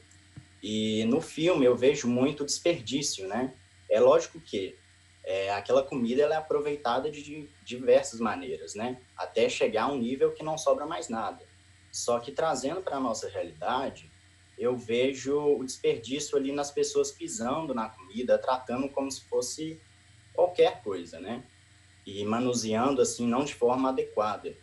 e 0.63 1.03
no 1.03 1.19
filme 1.19 1.65
eu 1.65 1.75
vejo 1.75 2.07
muito 2.07 2.45
desperdício, 2.45 3.27
né? 3.27 3.53
É 3.89 3.99
lógico 3.99 4.39
que 4.39 4.77
é, 5.25 5.51
aquela 5.51 5.83
comida 5.83 6.23
ela 6.23 6.35
é 6.35 6.37
aproveitada 6.37 7.11
de 7.11 7.49
diversas 7.65 8.21
maneiras, 8.21 8.73
né? 8.73 9.01
Até 9.17 9.49
chegar 9.49 9.83
a 9.83 9.91
um 9.91 9.97
nível 9.97 10.31
que 10.31 10.43
não 10.43 10.57
sobra 10.57 10.85
mais 10.85 11.09
nada. 11.09 11.45
Só 11.91 12.19
que 12.21 12.31
trazendo 12.31 12.81
para 12.81 12.95
a 12.95 13.01
nossa 13.01 13.27
realidade, 13.27 14.09
eu 14.57 14.77
vejo 14.77 15.37
o 15.37 15.63
desperdício 15.63 16.37
ali 16.37 16.51
nas 16.51 16.71
pessoas 16.71 17.11
pisando 17.11 17.73
na 17.73 17.89
comida, 17.89 18.37
tratando 18.37 18.87
como 18.89 19.11
se 19.11 19.21
fosse 19.25 19.79
qualquer 20.33 20.81
coisa, 20.81 21.19
né? 21.19 21.43
E 22.05 22.23
manuseando 22.23 23.01
assim 23.01 23.27
não 23.27 23.43
de 23.43 23.53
forma 23.53 23.89
adequada. 23.89 24.55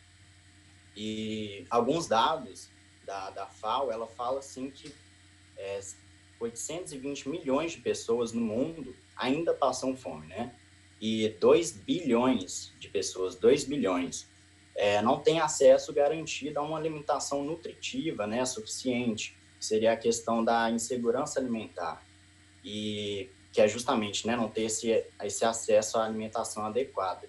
E 0.96 1.66
alguns 1.70 2.06
dados 2.06 2.70
da, 3.04 3.30
da 3.30 3.46
FAO, 3.46 3.90
ela 3.90 4.06
fala 4.06 4.38
assim 4.38 4.70
que 4.70 4.94
é, 5.56 5.80
820 6.40 7.28
milhões 7.28 7.72
de 7.72 7.78
pessoas 7.78 8.32
no 8.32 8.40
mundo 8.40 8.96
ainda 9.16 9.52
passam 9.52 9.96
fome, 9.96 10.26
né? 10.26 10.54
E 11.00 11.28
2 11.40 11.72
bilhões 11.72 12.72
de 12.78 12.88
pessoas, 12.88 13.34
2 13.34 13.64
bilhões, 13.64 14.28
é, 14.74 15.02
não 15.02 15.20
têm 15.20 15.40
acesso 15.40 15.92
garantido 15.92 16.58
a 16.58 16.62
uma 16.62 16.78
alimentação 16.78 17.44
nutritiva, 17.44 18.26
né, 18.26 18.44
suficiente 18.46 19.36
seria 19.64 19.92
a 19.92 19.96
questão 19.96 20.44
da 20.44 20.70
insegurança 20.70 21.38
alimentar 21.38 22.04
e 22.64 23.28
que 23.52 23.60
é 23.60 23.68
justamente 23.68 24.26
né, 24.26 24.34
não 24.34 24.48
ter 24.48 24.62
esse, 24.62 25.04
esse 25.22 25.44
acesso 25.44 25.98
à 25.98 26.04
alimentação 26.04 26.64
adequada. 26.64 27.28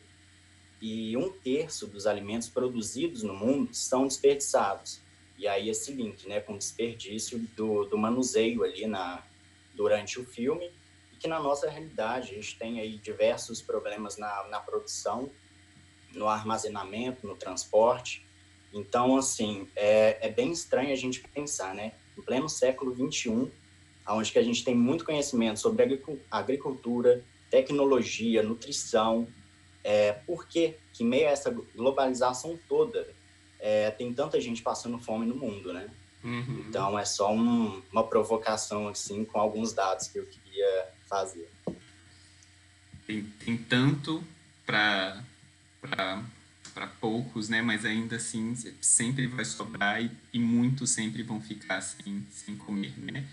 E 0.82 1.16
um 1.18 1.30
terço 1.30 1.86
dos 1.88 2.08
alimentos 2.08 2.50
produzidos 2.50 3.24
no 3.24 3.34
mundo 3.34 3.74
são 3.74 4.08
desperdiçados. 4.08 5.02
E 5.38 5.48
aí 5.48 5.70
esse 5.70 5.92
link 5.92 6.28
né, 6.28 6.40
com 6.40 6.58
desperdício 6.58 7.40
do, 7.56 7.86
do 7.86 7.98
manuseio 7.98 8.64
ali 8.64 8.88
na, 8.88 9.24
durante 9.74 10.20
o 10.20 10.26
filme, 10.26 10.72
e 11.12 11.16
que 11.18 11.28
na 11.28 11.40
nossa 11.40 11.70
realidade 11.70 12.32
a 12.32 12.36
gente 12.36 12.58
tem 12.58 12.80
aí 12.80 12.98
diversos 12.98 13.62
problemas 13.62 14.18
na, 14.18 14.48
na 14.48 14.60
produção, 14.60 15.30
no 16.14 16.28
armazenamento, 16.28 17.28
no 17.28 17.36
transporte. 17.36 18.26
Então, 18.72 19.18
assim, 19.18 19.68
é, 19.76 20.26
é 20.26 20.30
bem 20.30 20.52
estranho 20.52 20.92
a 20.92 20.96
gente 20.96 21.22
pensar, 21.30 21.74
né? 21.74 21.94
Em 22.18 22.22
pleno 22.22 22.50
século 22.50 22.96
XXI, 22.96 23.52
onde 24.08 24.32
que 24.32 24.40
a 24.40 24.44
gente 24.44 24.64
tem 24.64 24.76
muito 24.76 25.06
conhecimento 25.06 25.60
sobre 25.60 26.02
agricultura, 26.32 27.24
tecnologia, 27.50 28.44
nutrição, 28.44 29.28
é, 29.84 30.14
por 30.14 30.48
que, 30.48 30.76
que 30.94 31.04
meio 31.04 31.28
a 31.28 31.32
essa 31.32 31.52
globalização 31.76 32.58
toda, 32.68 33.08
é, 33.60 33.92
tem 33.92 34.14
tanta 34.14 34.40
gente 34.40 34.62
passando 34.62 34.98
fome 34.98 35.26
no 35.26 35.36
mundo, 35.36 35.74
né? 35.74 35.90
Uhum. 36.24 36.66
Então, 36.68 36.98
é 36.98 37.04
só 37.04 37.34
um, 37.34 37.82
uma 37.92 38.08
provocação, 38.08 38.88
assim, 38.88 39.26
com 39.26 39.40
alguns 39.40 39.74
dados 39.74 40.08
que 40.08 40.20
eu 40.20 40.26
queria 40.26 40.88
fazer. 41.08 41.50
Tem, 43.06 43.24
tem 43.24 43.58
tanto 43.58 44.24
para 44.66 45.22
para 46.74 46.88
poucos, 46.88 47.50
né? 47.50 47.62
Mas 47.62 47.86
ainda 47.86 48.16
assim 48.16 48.56
sempre 48.82 49.28
vai 49.28 49.46
sobrar 49.46 50.02
e, 50.02 50.12
e 50.34 50.40
muitos 50.40 50.90
sempre 50.90 51.24
vão 51.24 51.40
ficar 51.40 51.82
sem, 51.82 52.26
sem 52.32 52.56
comer, 52.56 52.94
né? 52.98 53.26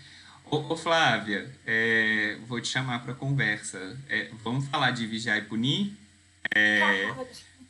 Ô, 0.45 0.57
ô 0.73 0.77
Flávia, 0.77 1.49
é, 1.65 2.37
vou 2.47 2.59
te 2.59 2.67
chamar 2.67 3.03
para 3.03 3.13
conversa. 3.13 3.97
É, 4.09 4.29
vamos 4.43 4.67
falar 4.67 4.91
de 4.91 5.05
Vigiar 5.07 5.37
e 5.37 5.41
Punir? 5.43 5.93
É, 6.53 7.13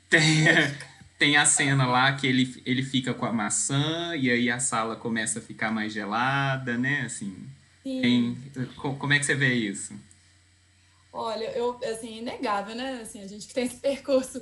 tem, 0.09 0.45
tem 1.17 1.38
a 1.38 1.45
cena 1.45 1.86
lá 1.86 2.13
que 2.13 2.26
ele, 2.26 2.61
ele 2.65 2.84
fica 2.84 3.13
com 3.13 3.26
a 3.26 3.32
maçã 3.32 4.15
e 4.15 4.30
aí 4.30 4.49
a 4.49 4.59
sala 4.59 4.95
começa 4.95 5.39
a 5.39 5.41
ficar 5.41 5.72
mais 5.72 5.93
gelada, 5.93 6.78
né? 6.78 7.01
Assim, 7.01 7.47
tem, 7.84 8.38
como 8.76 9.13
é 9.13 9.19
que 9.19 9.26
você 9.26 9.36
vê 9.36 9.53
isso? 9.53 9.93
Olha, 11.13 11.45
eu, 11.51 11.78
assim, 11.84 12.19
inegável, 12.19 12.74
né? 12.74 13.01
Assim, 13.01 13.22
a 13.22 13.28
gente 13.28 13.47
que 13.47 13.53
tem 13.53 13.65
esse 13.65 13.78
percurso 13.78 14.41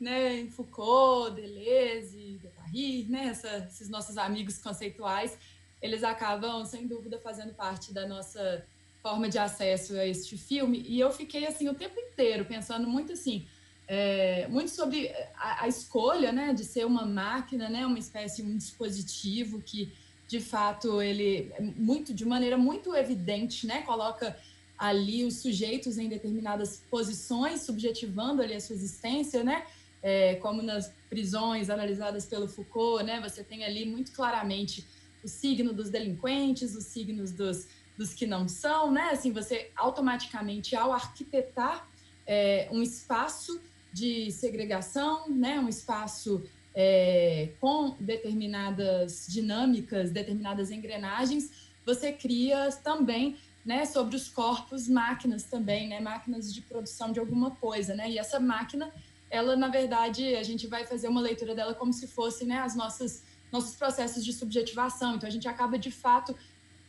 né, 0.00 0.40
em 0.40 0.50
Foucault, 0.50 1.34
Deleuze, 1.34 2.40
Guattari, 2.42 3.06
né? 3.08 3.26
Essa, 3.26 3.68
esses 3.70 3.88
nossos 3.88 4.16
amigos 4.16 4.58
conceituais, 4.58 5.36
eles 5.82 6.02
acabam, 6.02 6.64
sem 6.64 6.86
dúvida, 6.86 7.18
fazendo 7.18 7.54
parte 7.54 7.92
da 7.92 8.06
nossa 8.06 8.64
forma 9.02 9.28
de 9.28 9.38
acesso 9.38 9.94
a 9.94 10.06
este 10.06 10.36
filme. 10.36 10.84
E 10.86 10.98
eu 11.00 11.10
fiquei, 11.10 11.46
assim, 11.46 11.68
o 11.68 11.74
tempo 11.74 11.98
inteiro 11.98 12.44
pensando 12.44 12.88
muito, 12.88 13.12
assim, 13.12 13.46
é, 13.86 14.46
muito 14.48 14.70
sobre 14.70 15.08
a, 15.36 15.64
a, 15.64 15.68
escolha, 15.68 16.30
né, 16.32 16.54
de 16.54 16.64
ser 16.64 16.86
uma 16.86 17.04
máquina, 17.04 17.68
né, 17.68 17.84
uma 17.86 17.98
espécie, 17.98 18.42
um 18.42 18.56
dispositivo 18.56 19.60
que, 19.60 19.92
de 20.28 20.40
fato, 20.40 21.02
ele, 21.02 21.50
é 21.54 21.60
muito, 21.60 22.14
de 22.14 22.24
maneira 22.24 22.56
muito 22.56 22.94
evidente, 22.94 23.66
né, 23.66 23.82
coloca 23.82 24.36
ali 24.78 25.24
os 25.24 25.38
sujeitos 25.38 25.98
em 25.98 26.08
determinadas 26.08 26.82
posições, 26.90 27.62
subjetivando 27.62 28.40
ali 28.42 28.54
a 28.54 28.60
sua 28.60 28.76
existência, 28.76 29.42
né, 29.42 29.66
é, 30.02 30.36
como 30.36 30.62
nas 30.62 30.92
prisões 31.08 31.68
analisadas 31.70 32.24
pelo 32.26 32.48
Foucault, 32.48 33.04
né, 33.04 33.20
você 33.20 33.44
tem 33.44 33.64
ali 33.64 33.84
muito 33.84 34.12
claramente 34.12 34.86
o 35.22 35.28
signo 35.28 35.72
dos 35.72 35.90
delinquentes, 35.90 36.74
os 36.74 36.84
signos 36.84 37.32
dos, 37.32 37.68
dos 37.96 38.14
que 38.14 38.26
não 38.26 38.48
são, 38.48 38.90
né? 38.90 39.10
Assim, 39.12 39.32
você 39.32 39.70
automaticamente, 39.76 40.74
ao 40.74 40.92
arquitetar 40.92 41.88
é, 42.26 42.68
um 42.72 42.82
espaço 42.82 43.60
de 43.92 44.30
segregação, 44.30 45.28
né? 45.28 45.58
Um 45.60 45.68
espaço 45.68 46.42
é, 46.74 47.50
com 47.60 47.96
determinadas 48.00 49.26
dinâmicas, 49.28 50.10
determinadas 50.10 50.70
engrenagens, 50.70 51.50
você 51.84 52.12
cria 52.12 52.70
também, 52.82 53.36
né? 53.64 53.84
Sobre 53.84 54.16
os 54.16 54.28
corpos, 54.28 54.88
máquinas 54.88 55.44
também, 55.44 55.88
né? 55.88 56.00
Máquinas 56.00 56.52
de 56.52 56.62
produção 56.62 57.12
de 57.12 57.20
alguma 57.20 57.50
coisa, 57.50 57.94
né? 57.94 58.10
E 58.10 58.18
essa 58.18 58.40
máquina, 58.40 58.92
ela, 59.30 59.56
na 59.56 59.68
verdade, 59.68 60.34
a 60.34 60.42
gente 60.42 60.66
vai 60.66 60.84
fazer 60.84 61.08
uma 61.08 61.20
leitura 61.20 61.54
dela 61.54 61.74
como 61.74 61.92
se 61.92 62.06
fosse, 62.06 62.44
né? 62.44 62.58
As 62.58 62.74
nossas 62.74 63.22
nossos 63.52 63.74
processos 63.74 64.24
de 64.24 64.32
subjetivação. 64.32 65.16
Então, 65.16 65.28
a 65.28 65.32
gente 65.32 65.48
acaba, 65.48 65.78
de 65.78 65.90
fato, 65.90 66.36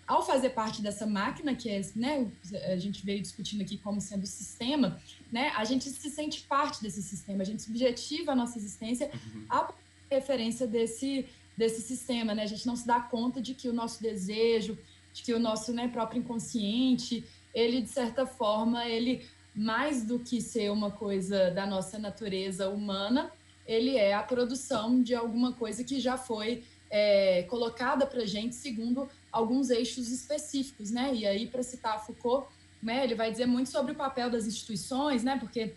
ao 0.07 0.25
fazer 0.25 0.49
parte 0.49 0.81
dessa 0.81 1.05
máquina, 1.05 1.55
que 1.55 1.69
é, 1.69 1.81
né, 1.95 2.29
a 2.71 2.77
gente 2.77 3.03
veio 3.05 3.21
discutindo 3.21 3.61
aqui 3.61 3.77
como 3.77 4.01
sendo 4.01 4.25
sistema, 4.25 5.01
né, 5.31 5.51
a 5.55 5.63
gente 5.63 5.89
se 5.89 6.09
sente 6.09 6.41
parte 6.41 6.81
desse 6.81 7.01
sistema, 7.01 7.41
a 7.41 7.45
gente 7.45 7.61
subjetiva 7.61 8.33
a 8.33 8.35
nossa 8.35 8.57
existência 8.57 9.09
uhum. 9.13 9.45
à 9.49 9.73
referência 10.09 10.67
desse, 10.67 11.25
desse 11.57 11.81
sistema, 11.81 12.35
né? 12.35 12.43
A 12.43 12.47
gente 12.47 12.67
não 12.67 12.75
se 12.75 12.85
dá 12.85 12.99
conta 12.99 13.41
de 13.41 13.53
que 13.53 13.69
o 13.69 13.73
nosso 13.73 14.01
desejo, 14.01 14.77
de 15.13 15.23
que 15.23 15.33
o 15.33 15.39
nosso 15.39 15.73
né, 15.73 15.87
próprio 15.87 16.19
inconsciente, 16.19 17.23
ele, 17.53 17.81
de 17.81 17.89
certa 17.89 18.25
forma, 18.25 18.85
ele, 18.85 19.25
mais 19.55 20.03
do 20.03 20.19
que 20.19 20.41
ser 20.41 20.71
uma 20.71 20.91
coisa 20.91 21.51
da 21.51 21.65
nossa 21.65 21.99
natureza 21.99 22.69
humana, 22.69 23.31
ele 23.65 23.95
é 23.95 24.13
a 24.13 24.23
produção 24.23 25.01
de 25.01 25.13
alguma 25.13 25.53
coisa 25.53 25.83
que 25.83 25.99
já 25.99 26.17
foi 26.17 26.63
é, 26.89 27.43
colocada 27.43 28.05
para 28.05 28.25
gente 28.25 28.55
segundo 28.55 29.09
alguns 29.31 29.69
eixos 29.69 30.11
específicos, 30.11 30.91
né? 30.91 31.13
E 31.13 31.25
aí, 31.25 31.47
para 31.47 31.63
citar 31.63 32.05
Foucault, 32.05 32.47
né, 32.81 33.03
ele 33.03 33.15
vai 33.15 33.31
dizer 33.31 33.45
muito 33.45 33.69
sobre 33.69 33.93
o 33.93 33.95
papel 33.95 34.29
das 34.29 34.45
instituições, 34.45 35.23
né? 35.23 35.37
Porque 35.37 35.73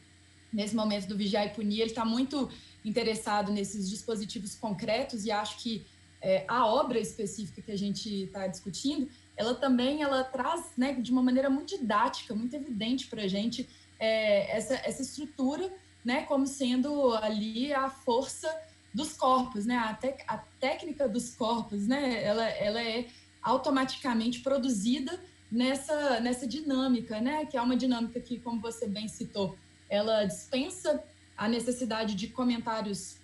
nesse 0.52 0.74
momento 0.74 1.06
do 1.06 1.16
vigiar 1.16 1.46
e 1.46 1.50
punir, 1.50 1.80
ele 1.80 1.90
está 1.90 2.04
muito 2.04 2.48
interessado 2.84 3.52
nesses 3.52 3.88
dispositivos 3.88 4.54
concretos 4.54 5.24
e 5.24 5.30
acho 5.30 5.58
que 5.58 5.84
é, 6.20 6.44
a 6.48 6.66
obra 6.66 6.98
específica 6.98 7.60
que 7.60 7.70
a 7.70 7.76
gente 7.76 8.24
está 8.24 8.46
discutindo, 8.46 9.08
ela 9.36 9.54
também 9.54 10.02
ela 10.02 10.22
traz, 10.24 10.72
né, 10.76 10.92
de 10.94 11.10
uma 11.10 11.22
maneira 11.22 11.50
muito 11.50 11.76
didática, 11.76 12.34
muito 12.34 12.54
evidente 12.54 13.06
para 13.06 13.22
a 13.22 13.28
gente 13.28 13.68
é, 13.98 14.56
essa, 14.56 14.74
essa 14.74 15.02
estrutura 15.02 15.72
né, 16.04 16.22
como 16.22 16.46
sendo 16.46 17.12
ali 17.14 17.72
a 17.72 17.88
força 17.88 18.54
dos 18.92 19.14
corpos, 19.14 19.64
né, 19.66 19.76
a, 19.76 19.94
te, 19.94 20.14
a 20.28 20.38
técnica 20.60 21.08
dos 21.08 21.34
corpos, 21.34 21.88
né, 21.88 22.22
ela, 22.22 22.44
ela 22.48 22.82
é 22.82 23.08
automaticamente 23.42 24.40
produzida 24.40 25.18
nessa, 25.50 26.20
nessa 26.20 26.46
dinâmica, 26.46 27.20
né, 27.20 27.46
que 27.46 27.56
é 27.56 27.62
uma 27.62 27.76
dinâmica 27.76 28.20
que, 28.20 28.38
como 28.38 28.60
você 28.60 28.86
bem 28.86 29.08
citou, 29.08 29.56
ela 29.88 30.24
dispensa 30.24 31.02
a 31.36 31.48
necessidade 31.48 32.14
de 32.14 32.28
comentários 32.28 33.16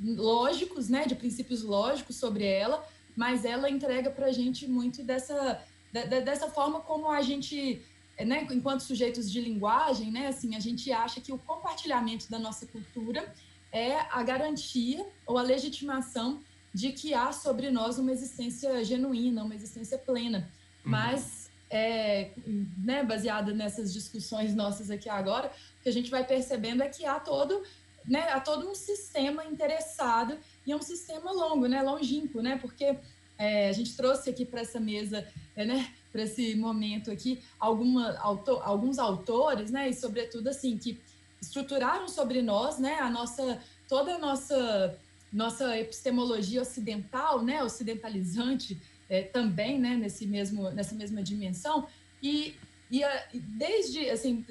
lógicos, 0.00 0.88
né, 0.88 1.06
de 1.06 1.14
princípios 1.14 1.62
lógicos 1.64 2.16
sobre 2.16 2.44
ela, 2.44 2.86
mas 3.18 3.44
ela 3.44 3.68
entrega 3.68 4.10
para 4.12 4.26
a 4.26 4.32
gente 4.32 4.68
muito 4.68 5.02
dessa, 5.02 5.60
dessa 5.92 6.48
forma 6.48 6.78
como 6.78 7.10
a 7.10 7.20
gente 7.20 7.82
né, 8.24 8.46
enquanto 8.52 8.84
sujeitos 8.84 9.28
de 9.30 9.40
linguagem, 9.40 10.12
né, 10.12 10.28
assim, 10.28 10.54
a 10.54 10.60
gente 10.60 10.92
acha 10.92 11.20
que 11.20 11.32
o 11.32 11.38
compartilhamento 11.38 12.30
da 12.30 12.38
nossa 12.38 12.64
cultura 12.64 13.34
é 13.72 13.96
a 14.12 14.22
garantia 14.22 15.04
ou 15.26 15.36
a 15.36 15.42
legitimação 15.42 16.40
de 16.72 16.92
que 16.92 17.12
há 17.12 17.32
sobre 17.32 17.72
nós 17.72 17.98
uma 17.98 18.12
existência 18.12 18.84
genuína, 18.84 19.42
uma 19.42 19.54
existência 19.54 19.98
plena. 19.98 20.48
Uhum. 20.84 20.92
Mas, 20.92 21.50
é, 21.68 22.30
né, 22.76 23.02
baseada 23.02 23.52
nessas 23.52 23.92
discussões 23.92 24.54
nossas 24.54 24.92
aqui 24.92 25.08
agora, 25.08 25.50
o 25.80 25.82
que 25.82 25.88
a 25.88 25.92
gente 25.92 26.08
vai 26.08 26.24
percebendo 26.24 26.84
é 26.84 26.88
que 26.88 27.04
há 27.04 27.18
todo, 27.18 27.64
né, 28.04 28.30
há 28.30 28.38
todo 28.38 28.68
um 28.68 28.76
sistema 28.76 29.44
interessado 29.44 30.38
e 30.68 30.72
é 30.72 30.76
um 30.76 30.82
sistema 30.82 31.32
longo, 31.32 31.66
né, 31.66 31.80
longínquo, 31.80 32.42
né, 32.42 32.58
porque 32.60 32.94
é, 33.38 33.70
a 33.70 33.72
gente 33.72 33.96
trouxe 33.96 34.28
aqui 34.28 34.44
para 34.44 34.60
essa 34.60 34.78
mesa, 34.78 35.26
é, 35.56 35.64
né, 35.64 35.94
para 36.12 36.24
esse 36.24 36.54
momento 36.54 37.10
aqui, 37.10 37.42
alguma, 37.58 38.18
autor, 38.18 38.60
alguns 38.62 38.98
autores, 38.98 39.70
né, 39.70 39.88
e 39.88 39.94
sobretudo 39.94 40.46
assim, 40.48 40.76
que 40.76 41.00
estruturaram 41.40 42.06
sobre 42.06 42.42
nós, 42.42 42.78
né, 42.78 42.98
a 43.00 43.08
nossa, 43.08 43.58
toda 43.88 44.16
a 44.16 44.18
nossa, 44.18 44.98
nossa 45.32 45.78
epistemologia 45.78 46.60
ocidental, 46.60 47.42
né, 47.42 47.64
ocidentalizante 47.64 48.78
é, 49.08 49.22
também, 49.22 49.78
né, 49.78 49.96
nesse 49.96 50.26
mesmo, 50.26 50.70
nessa 50.70 50.94
mesma 50.94 51.22
dimensão, 51.22 51.86
e, 52.22 52.54
e 52.90 53.00
desde, 53.32 54.10
assim, 54.10 54.44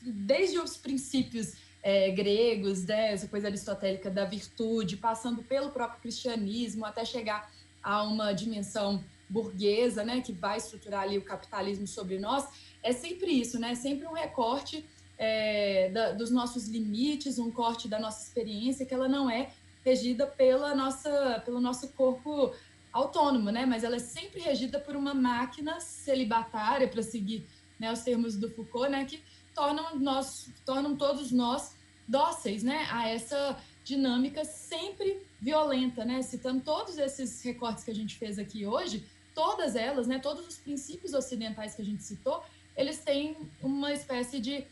desde 0.00 0.58
os 0.58 0.78
princípios 0.78 1.67
é, 1.88 2.10
gregos, 2.10 2.84
né, 2.84 3.14
essa 3.14 3.26
coisa 3.26 3.48
aristotélica 3.48 4.10
da 4.10 4.26
virtude, 4.26 4.94
passando 4.94 5.42
pelo 5.42 5.70
próprio 5.70 6.02
cristianismo, 6.02 6.84
até 6.84 7.02
chegar 7.02 7.50
a 7.82 8.02
uma 8.02 8.30
dimensão 8.34 9.02
burguesa, 9.26 10.04
né, 10.04 10.20
que 10.20 10.30
vai 10.30 10.58
estruturar 10.58 11.04
ali 11.04 11.16
o 11.16 11.22
capitalismo 11.22 11.86
sobre 11.86 12.18
nós, 12.18 12.46
é 12.82 12.92
sempre 12.92 13.30
isso, 13.32 13.58
né? 13.58 13.74
Sempre 13.74 14.06
um 14.06 14.12
recorte 14.12 14.84
é, 15.16 15.88
da, 15.88 16.12
dos 16.12 16.30
nossos 16.30 16.68
limites, 16.68 17.38
um 17.38 17.50
corte 17.50 17.88
da 17.88 17.98
nossa 17.98 18.22
experiência, 18.22 18.84
que 18.84 18.92
ela 18.92 19.08
não 19.08 19.30
é 19.30 19.50
regida 19.82 20.26
pela 20.26 20.74
nossa, 20.74 21.42
pelo 21.44 21.60
nosso 21.60 21.88
corpo 21.92 22.54
autônoma, 22.92 23.50
né? 23.50 23.64
Mas 23.64 23.82
ela 23.82 23.96
é 23.96 23.98
sempre 23.98 24.40
regida 24.40 24.78
por 24.78 24.94
uma 24.94 25.14
máquina 25.14 25.80
celibatária, 25.80 26.86
para 26.86 27.02
seguir 27.02 27.46
né, 27.80 27.90
os 27.90 28.00
termos 28.00 28.36
do 28.36 28.50
Foucault, 28.50 28.90
né? 28.90 29.06
Que 29.06 29.22
tornam, 29.54 29.98
nós, 29.98 30.50
tornam 30.66 30.94
todos 30.94 31.32
nós 31.32 31.77
dóceis, 32.08 32.62
né? 32.62 32.88
A 32.90 33.08
essa 33.08 33.56
dinâmica 33.84 34.44
sempre 34.44 35.22
violenta, 35.40 36.04
né? 36.04 36.22
Citando 36.22 36.62
todos 36.62 36.98
esses 36.98 37.42
recortes 37.42 37.84
que 37.84 37.90
a 37.90 37.94
gente 37.94 38.16
fez 38.16 38.38
aqui 38.38 38.66
hoje, 38.66 39.04
todas 39.34 39.76
elas, 39.76 40.06
né? 40.06 40.18
Todos 40.18 40.46
os 40.46 40.56
princípios 40.56 41.12
ocidentais 41.12 41.74
que 41.74 41.82
a 41.82 41.84
gente 41.84 42.02
citou, 42.02 42.42
eles 42.76 42.98
têm 42.98 43.36
uma 43.62 43.92
espécie 43.92 44.40
de, 44.40 44.64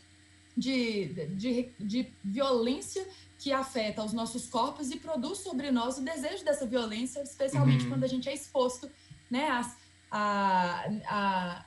de, 0.55 1.05
de, 1.35 1.69
de 1.79 2.11
violência 2.23 3.07
que 3.37 3.51
afeta 3.51 4.03
os 4.03 4.13
nossos 4.13 4.47
corpos 4.47 4.89
e 4.89 4.97
produz 4.97 5.39
sobre 5.39 5.69
nós 5.69 5.97
o 5.97 6.01
desejo 6.01 6.43
dessa 6.43 6.65
violência, 6.65 7.21
especialmente 7.21 7.83
uhum. 7.83 7.91
quando 7.91 8.03
a 8.03 8.07
gente 8.07 8.27
é 8.27 8.33
exposto 8.33 8.89
né, 9.29 9.47
às, 9.49 9.75
a, 10.09 10.89
a, 11.05 11.65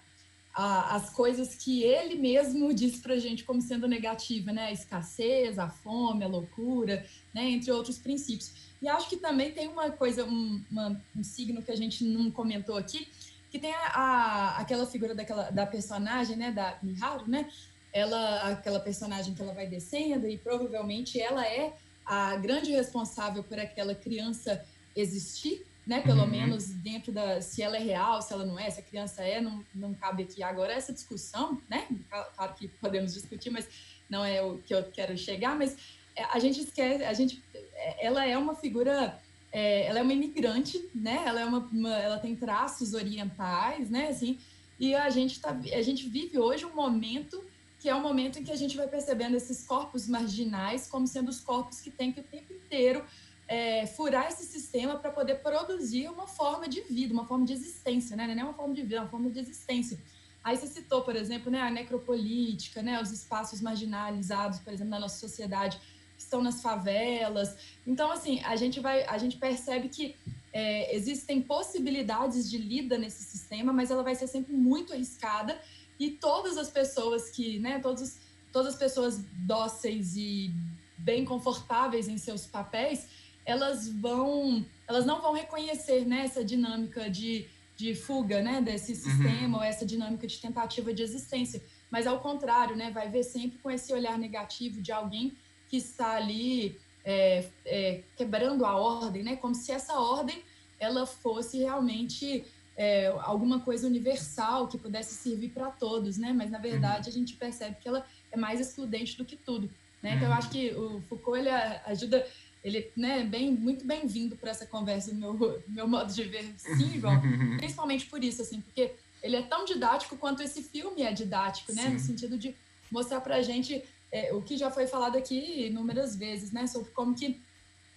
a, 0.60 0.96
as 0.96 1.10
coisas 1.10 1.54
que 1.54 1.82
ele 1.82 2.16
mesmo 2.16 2.74
diz 2.74 2.98
para 2.98 3.14
a 3.14 3.18
gente 3.18 3.44
como 3.44 3.62
sendo 3.62 3.88
negativa, 3.88 4.52
né? 4.52 4.66
A 4.66 4.72
escassez, 4.72 5.58
a 5.58 5.68
fome, 5.70 6.24
a 6.24 6.28
loucura, 6.28 7.06
né? 7.32 7.48
Entre 7.50 7.72
outros 7.72 7.98
princípios. 7.98 8.52
E 8.82 8.88
acho 8.88 9.08
que 9.08 9.16
também 9.16 9.52
tem 9.52 9.68
uma 9.68 9.90
coisa, 9.90 10.24
um, 10.24 10.62
uma, 10.70 11.02
um 11.16 11.24
signo 11.24 11.62
que 11.62 11.70
a 11.70 11.76
gente 11.76 12.04
não 12.04 12.30
comentou 12.30 12.76
aqui, 12.76 13.08
que 13.50 13.58
tem 13.58 13.72
a, 13.72 13.86
a, 13.86 14.58
aquela 14.58 14.86
figura 14.86 15.14
daquela, 15.14 15.50
da 15.50 15.66
personagem, 15.66 16.36
né? 16.36 16.52
Da 16.52 16.78
Miharu, 16.82 17.28
né? 17.28 17.48
ela, 17.92 18.52
aquela 18.52 18.80
personagem 18.80 19.34
que 19.34 19.42
ela 19.42 19.52
vai 19.52 19.66
descendo 19.66 20.28
e 20.28 20.38
provavelmente 20.38 21.20
ela 21.20 21.46
é 21.46 21.74
a 22.04 22.36
grande 22.36 22.70
responsável 22.72 23.42
por 23.42 23.58
aquela 23.58 23.94
criança 23.94 24.64
existir, 24.94 25.66
né? 25.86 26.00
Pelo 26.00 26.22
uhum. 26.22 26.28
menos 26.28 26.68
dentro 26.68 27.12
da 27.12 27.40
se 27.40 27.62
ela 27.62 27.76
é 27.76 27.80
real, 27.80 28.20
se 28.22 28.32
ela 28.32 28.44
não 28.44 28.58
é, 28.58 28.70
se 28.70 28.80
a 28.80 28.82
criança 28.82 29.22
é, 29.22 29.40
não, 29.40 29.64
não 29.74 29.94
cabe 29.94 30.22
aqui 30.22 30.42
agora 30.42 30.72
essa 30.72 30.92
discussão, 30.92 31.60
né? 31.68 31.86
Claro 32.08 32.54
que 32.54 32.68
podemos 32.68 33.14
discutir, 33.14 33.50
mas 33.50 33.68
não 34.08 34.24
é 34.24 34.42
o 34.42 34.58
que 34.58 34.74
eu 34.74 34.84
quero 34.84 35.16
chegar, 35.16 35.56
mas 35.56 35.76
é, 36.16 36.24
a 36.24 36.38
gente 36.38 36.60
esquece, 36.60 37.04
a 37.04 37.12
gente, 37.12 37.42
é, 37.74 38.06
ela 38.06 38.26
é 38.26 38.36
uma 38.36 38.54
figura, 38.54 39.18
é, 39.52 39.86
ela 39.86 40.00
é 40.00 40.02
uma 40.02 40.12
imigrante, 40.12 40.88
né? 40.94 41.22
Ela 41.26 41.40
é 41.40 41.44
uma, 41.44 41.58
uma, 41.58 41.96
ela 41.96 42.18
tem 42.18 42.36
traços 42.36 42.94
orientais, 42.94 43.88
né? 43.88 44.08
Assim, 44.08 44.38
e 44.78 44.94
a 44.94 45.10
gente 45.10 45.40
tá, 45.40 45.50
a 45.50 45.82
gente 45.82 46.08
vive 46.08 46.38
hoje 46.38 46.64
um 46.64 46.74
momento 46.74 47.42
que 47.78 47.88
é 47.88 47.94
o 47.94 48.00
momento 48.00 48.38
em 48.38 48.44
que 48.44 48.52
a 48.52 48.56
gente 48.56 48.76
vai 48.76 48.86
percebendo 48.86 49.34
esses 49.36 49.66
corpos 49.66 50.06
marginais 50.06 50.86
como 50.86 51.06
sendo 51.06 51.30
os 51.30 51.40
corpos 51.40 51.80
que 51.80 51.90
têm 51.90 52.12
que 52.12 52.20
o 52.20 52.24
tempo 52.24 52.52
inteiro 52.52 53.02
é, 53.50 53.84
furar 53.84 54.28
esse 54.28 54.44
sistema 54.44 54.94
para 54.96 55.10
poder 55.10 55.42
produzir 55.42 56.08
uma 56.08 56.28
forma 56.28 56.68
de 56.68 56.82
vida, 56.82 57.12
uma 57.12 57.26
forma 57.26 57.44
de 57.44 57.52
existência, 57.52 58.16
né? 58.16 58.32
Não 58.32 58.42
é 58.42 58.44
uma 58.44 58.54
forma 58.54 58.72
de 58.72 58.82
vida, 58.82 58.94
é 58.94 59.00
uma 59.00 59.08
forma 59.08 59.28
de 59.28 59.40
existência. 59.40 59.98
Aí 60.44 60.56
você 60.56 60.68
citou, 60.68 61.02
por 61.02 61.16
exemplo, 61.16 61.50
né, 61.50 61.60
a 61.60 61.68
necropolítica, 61.68 62.80
né, 62.80 63.02
os 63.02 63.10
espaços 63.10 63.60
marginalizados, 63.60 64.60
por 64.60 64.72
exemplo, 64.72 64.90
na 64.90 65.00
nossa 65.00 65.18
sociedade, 65.18 65.78
que 66.16 66.22
estão 66.22 66.40
nas 66.40 66.62
favelas. 66.62 67.56
Então, 67.84 68.12
assim, 68.12 68.40
a 68.44 68.54
gente 68.54 68.78
vai, 68.78 69.04
a 69.04 69.18
gente 69.18 69.36
percebe 69.36 69.88
que 69.88 70.14
é, 70.52 70.94
existem 70.94 71.42
possibilidades 71.42 72.48
de 72.48 72.56
lida 72.56 72.96
nesse 72.96 73.24
sistema, 73.24 73.72
mas 73.72 73.90
ela 73.90 74.04
vai 74.04 74.14
ser 74.14 74.28
sempre 74.28 74.52
muito 74.52 74.92
arriscada 74.92 75.60
e 75.98 76.12
todas 76.12 76.56
as 76.56 76.70
pessoas 76.70 77.30
que, 77.30 77.58
né, 77.58 77.80
todos, 77.80 78.16
todas 78.52 78.74
as 78.74 78.78
pessoas 78.78 79.18
dóceis 79.44 80.16
e 80.16 80.54
bem 80.96 81.24
confortáveis 81.24 82.08
em 82.08 82.16
seus 82.16 82.46
papéis, 82.46 83.08
elas 83.44 83.88
vão, 83.88 84.64
elas 84.86 85.04
não 85.06 85.20
vão 85.20 85.32
reconhecer, 85.32 86.06
né, 86.06 86.24
essa 86.24 86.44
dinâmica 86.44 87.08
de, 87.10 87.46
de 87.76 87.94
fuga, 87.94 88.42
né, 88.42 88.60
desse 88.60 88.92
uhum. 88.92 88.98
sistema, 88.98 89.58
uhum. 89.58 89.62
ou 89.62 89.62
essa 89.62 89.84
dinâmica 89.84 90.26
de 90.26 90.38
tentativa 90.38 90.92
de 90.92 91.02
existência. 91.02 91.62
Mas 91.90 92.06
ao 92.06 92.20
contrário, 92.20 92.76
né, 92.76 92.90
vai 92.90 93.08
ver 93.08 93.24
sempre 93.24 93.58
com 93.58 93.70
esse 93.70 93.92
olhar 93.92 94.18
negativo 94.18 94.80
de 94.80 94.92
alguém 94.92 95.36
que 95.68 95.76
está 95.76 96.16
ali 96.16 96.78
é, 97.04 97.46
é, 97.64 98.02
quebrando 98.16 98.64
a 98.64 98.76
ordem, 98.76 99.22
né, 99.22 99.36
como 99.36 99.54
se 99.54 99.72
essa 99.72 99.98
ordem 99.98 100.42
ela 100.78 101.04
fosse 101.06 101.58
realmente 101.58 102.44
é, 102.76 103.08
alguma 103.24 103.60
coisa 103.60 103.86
universal 103.86 104.66
que 104.66 104.78
pudesse 104.78 105.14
servir 105.14 105.50
para 105.50 105.70
todos, 105.70 106.16
né? 106.16 106.32
Mas 106.32 106.50
na 106.50 106.58
verdade 106.58 107.10
uhum. 107.10 107.14
a 107.14 107.18
gente 107.18 107.36
percebe 107.36 107.76
que 107.78 107.86
ela 107.86 108.04
é 108.32 108.38
mais 108.38 108.58
excludente 108.58 109.18
do 109.18 109.24
que 109.24 109.36
tudo, 109.36 109.70
né? 110.02 110.14
Então 110.14 110.28
eu 110.28 110.32
acho 110.32 110.48
que 110.48 110.70
o 110.70 111.02
Foucault 111.02 111.38
ele 111.38 111.50
ajuda 111.50 112.26
ele 112.62 112.90
né, 112.96 113.24
bem, 113.24 113.50
muito 113.50 113.86
bem-vindo 113.86 114.36
para 114.36 114.50
essa 114.50 114.66
conversa, 114.66 115.12
no 115.12 115.34
meu, 115.34 115.62
meu 115.66 115.88
modo 115.88 116.12
de 116.12 116.24
ver, 116.24 116.52
sim, 116.56 117.00
João. 117.00 117.20
Principalmente 117.58 118.06
por 118.06 118.22
isso, 118.22 118.42
assim, 118.42 118.60
porque 118.60 118.92
ele 119.22 119.36
é 119.36 119.42
tão 119.42 119.64
didático 119.64 120.16
quanto 120.16 120.42
esse 120.42 120.62
filme 120.62 121.02
é 121.02 121.12
didático, 121.12 121.72
né? 121.72 121.84
Sim. 121.84 121.90
No 121.90 122.00
sentido 122.00 122.38
de 122.38 122.54
mostrar 122.90 123.20
para 123.20 123.36
a 123.36 123.42
gente 123.42 123.82
é, 124.12 124.32
o 124.34 124.42
que 124.42 124.56
já 124.56 124.70
foi 124.70 124.86
falado 124.86 125.16
aqui 125.16 125.66
inúmeras 125.66 126.16
vezes, 126.16 126.52
né? 126.52 126.66
Sobre 126.66 126.90
como 126.90 127.14
que 127.14 127.40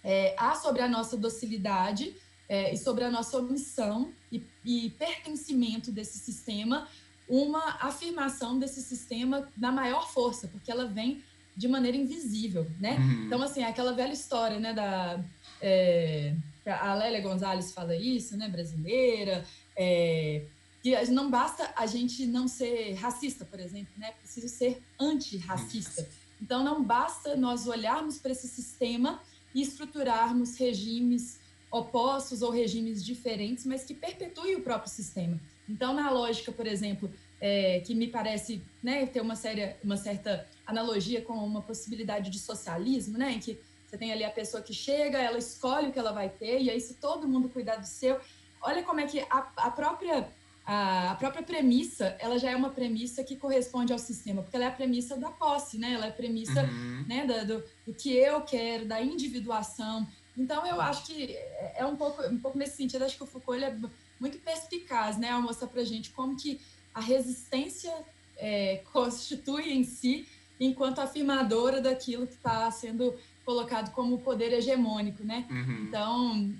é, 0.02 0.34
há 0.38 0.54
sobre 0.54 0.82
a 0.82 0.88
nossa 0.88 1.16
docilidade 1.16 2.14
é, 2.48 2.72
e 2.72 2.76
sobre 2.76 3.04
a 3.04 3.10
nossa 3.10 3.38
omissão 3.38 4.12
e, 4.30 4.42
e, 4.64 4.90
pertencimento 4.90 5.90
desse 5.90 6.18
sistema, 6.18 6.86
uma 7.26 7.78
afirmação 7.80 8.58
desse 8.58 8.82
sistema 8.82 9.50
na 9.56 9.72
maior 9.72 10.10
força, 10.10 10.46
porque 10.48 10.70
ela 10.70 10.86
vem 10.86 11.22
de 11.56 11.68
maneira 11.68 11.96
invisível, 11.96 12.66
né? 12.80 12.96
Uhum. 12.96 13.26
Então, 13.26 13.42
assim, 13.42 13.62
aquela 13.62 13.92
velha 13.92 14.12
história, 14.12 14.58
né, 14.58 14.72
da... 14.72 15.22
É, 15.60 16.34
a 16.66 16.94
Lélia 16.94 17.20
Gonzalez 17.20 17.72
fala 17.72 17.94
isso, 17.94 18.36
né, 18.36 18.48
brasileira, 18.48 19.44
é, 19.76 20.44
que 20.82 20.94
não 21.10 21.30
basta 21.30 21.72
a 21.76 21.86
gente 21.86 22.26
não 22.26 22.48
ser 22.48 22.94
racista, 22.94 23.44
por 23.44 23.60
exemplo, 23.60 23.92
né? 23.96 24.12
Preciso 24.20 24.48
ser 24.48 24.82
antirracista. 25.00 26.06
Então, 26.40 26.62
não 26.62 26.82
basta 26.82 27.36
nós 27.36 27.66
olharmos 27.66 28.18
para 28.18 28.32
esse 28.32 28.48
sistema 28.48 29.20
e 29.54 29.62
estruturarmos 29.62 30.58
regimes 30.58 31.38
opostos 31.70 32.42
ou 32.42 32.50
regimes 32.50 33.04
diferentes, 33.04 33.64
mas 33.66 33.84
que 33.84 33.94
perpetuem 33.94 34.56
o 34.56 34.60
próprio 34.60 34.90
sistema. 34.90 35.40
Então, 35.68 35.94
na 35.94 36.10
lógica, 36.10 36.52
por 36.52 36.66
exemplo, 36.66 37.10
é, 37.40 37.80
que 37.80 37.94
me 37.94 38.06
parece 38.06 38.62
né, 38.82 39.06
ter 39.06 39.20
uma, 39.20 39.34
séria, 39.34 39.76
uma 39.82 39.96
certa 39.96 40.46
analogia 40.66 41.22
com 41.22 41.34
uma 41.34 41.62
possibilidade 41.62 42.30
de 42.30 42.38
socialismo, 42.38 43.18
né, 43.18 43.32
em 43.32 43.38
que 43.38 43.58
você 43.86 43.96
tem 43.96 44.12
ali 44.12 44.24
a 44.24 44.30
pessoa 44.30 44.62
que 44.62 44.72
chega, 44.72 45.18
ela 45.18 45.38
escolhe 45.38 45.88
o 45.88 45.92
que 45.92 45.98
ela 45.98 46.12
vai 46.12 46.28
ter, 46.28 46.60
e 46.62 46.70
aí 46.70 46.80
se 46.80 46.94
todo 46.94 47.28
mundo 47.28 47.48
cuidar 47.48 47.76
do 47.76 47.86
seu, 47.86 48.20
olha 48.62 48.82
como 48.82 49.00
é 49.00 49.06
que 49.06 49.20
a, 49.30 49.52
a 49.56 49.70
própria 49.70 50.28
a, 50.66 51.10
a, 51.10 51.14
própria 51.16 51.42
premissa, 51.42 52.16
ela 52.18 52.38
já 52.38 52.50
é 52.50 52.56
uma 52.56 52.70
premissa 52.70 53.22
que 53.22 53.36
corresponde 53.36 53.92
ao 53.92 53.98
sistema, 53.98 54.42
porque 54.42 54.56
ela 54.56 54.64
é 54.64 54.68
a 54.68 54.72
premissa 54.72 55.14
da 55.14 55.30
posse, 55.30 55.76
né? 55.76 55.92
Ela 55.92 56.06
é 56.06 56.08
a 56.08 56.12
premissa 56.12 56.62
uhum. 56.62 57.04
né, 57.06 57.26
da, 57.26 57.44
do, 57.44 57.62
do 57.86 57.92
que 57.92 58.16
eu 58.16 58.40
quero, 58.40 58.86
da 58.86 58.98
individuação, 59.02 60.08
então, 60.36 60.66
eu 60.66 60.80
acho 60.80 61.06
que 61.06 61.32
é, 61.32 61.74
é 61.78 61.86
um 61.86 61.96
pouco, 61.96 62.22
um 62.26 62.38
pouco 62.38 62.58
nesse 62.58 62.76
sentido, 62.76 63.04
acho 63.04 63.16
que 63.16 63.22
o 63.22 63.26
Foucault 63.26 63.62
é 63.62 63.76
muito 64.18 64.38
perspicaz, 64.38 65.16
né, 65.16 65.30
ao 65.30 65.40
mostrar 65.40 65.68
para 65.68 65.80
a 65.80 65.84
gente 65.84 66.10
como 66.10 66.36
que 66.36 66.60
a 66.92 67.00
resistência 67.00 67.92
é, 68.36 68.82
constitui 68.92 69.72
em 69.72 69.84
si 69.84 70.26
enquanto 70.58 71.00
afirmadora 71.00 71.80
daquilo 71.80 72.26
que 72.26 72.34
está 72.34 72.70
sendo 72.70 73.14
colocado 73.44 73.92
como 73.92 74.18
poder 74.18 74.52
hegemônico, 74.52 75.22
né? 75.22 75.46
Uhum. 75.50 75.84
Então, 75.84 76.54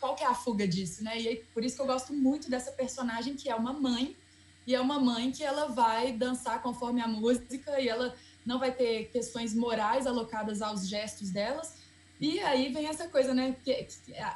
qual 0.00 0.14
que 0.14 0.24
é 0.24 0.26
a 0.26 0.34
fuga 0.34 0.66
disso, 0.66 1.04
né? 1.04 1.20
E 1.20 1.28
aí, 1.28 1.44
por 1.54 1.64
isso 1.64 1.76
que 1.76 1.82
eu 1.82 1.86
gosto 1.86 2.12
muito 2.12 2.50
dessa 2.50 2.72
personagem 2.72 3.34
que 3.34 3.48
é 3.48 3.54
uma 3.54 3.72
mãe 3.72 4.16
e 4.66 4.74
é 4.74 4.80
uma 4.80 4.98
mãe 4.98 5.30
que 5.30 5.44
ela 5.44 5.66
vai 5.66 6.12
dançar 6.12 6.60
conforme 6.60 7.00
a 7.00 7.06
música 7.06 7.80
e 7.80 7.88
ela 7.88 8.14
não 8.44 8.58
vai 8.58 8.72
ter 8.72 9.10
questões 9.10 9.54
morais 9.54 10.06
alocadas 10.06 10.62
aos 10.62 10.88
gestos 10.88 11.30
delas, 11.30 11.76
e 12.20 12.40
aí 12.40 12.72
vem 12.72 12.86
essa 12.86 13.08
coisa, 13.08 13.34
né? 13.34 13.56
Que, 13.62 13.86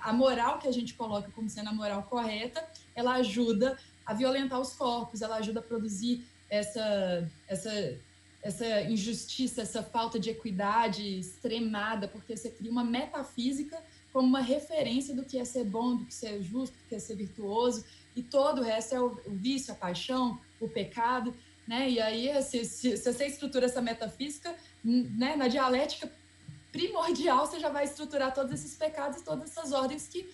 a 0.03 0.13
moral 0.13 0.59
que 0.59 0.69
a 0.69 0.73
gente 0.73 0.95
coloca 0.95 1.31
como 1.31 1.49
sendo 1.49 1.71
a 1.71 1.73
moral 1.73 2.03
correta, 2.03 2.63
ela 2.95 3.15
ajuda 3.15 3.79
a 4.05 4.13
violentar 4.13 4.61
os 4.61 4.75
corpos, 4.75 5.23
ela 5.23 5.37
ajuda 5.37 5.61
a 5.61 5.63
produzir 5.63 6.25
essa, 6.49 7.31
essa, 7.49 7.99
essa 8.43 8.83
injustiça, 8.83 9.63
essa 9.63 9.83
falta 9.83 10.19
de 10.19 10.31
equidade 10.31 11.03
extremada, 11.19 12.09
porque 12.09 12.37
você 12.37 12.51
cria 12.51 12.71
uma 12.71 12.85
metafísica 12.85 13.79
como 14.13 14.27
uma 14.27 14.41
referência 14.41 15.15
do 15.15 15.25
que 15.25 15.39
é 15.39 15.45
ser 15.45 15.65
bom, 15.65 15.97
do 15.97 16.05
que 16.07 16.27
é 16.27 16.41
justo, 16.41 16.75
do 16.77 16.89
que 16.89 16.95
é 16.95 16.99
ser 16.99 17.17
virtuoso, 17.17 17.85
e 18.17 18.23
todo 18.23 18.61
o 18.61 18.65
resto 18.65 18.95
é 18.95 19.01
o, 19.01 19.15
vício, 19.29 19.73
a 19.73 19.77
paixão, 19.77 20.41
o 20.61 20.69
pecado, 20.69 21.35
né? 21.67 21.89
E 21.89 22.01
aí, 22.01 22.43
se, 22.43 22.65
se, 22.65 22.97
se 22.97 23.13
você 23.13 23.27
estrutura 23.27 23.67
essa 23.67 23.81
metafísica, 23.81 24.55
né, 24.83 25.37
na 25.37 25.47
dialética 25.47 26.11
primordial, 26.73 27.47
você 27.47 27.61
já 27.61 27.69
vai 27.69 27.85
estruturar 27.85 28.35
todos 28.35 28.53
esses 28.53 28.75
pecados 28.75 29.21
e 29.21 29.25
todas 29.25 29.51
essas 29.51 29.73
ordens 29.73 30.09
que 30.09 30.29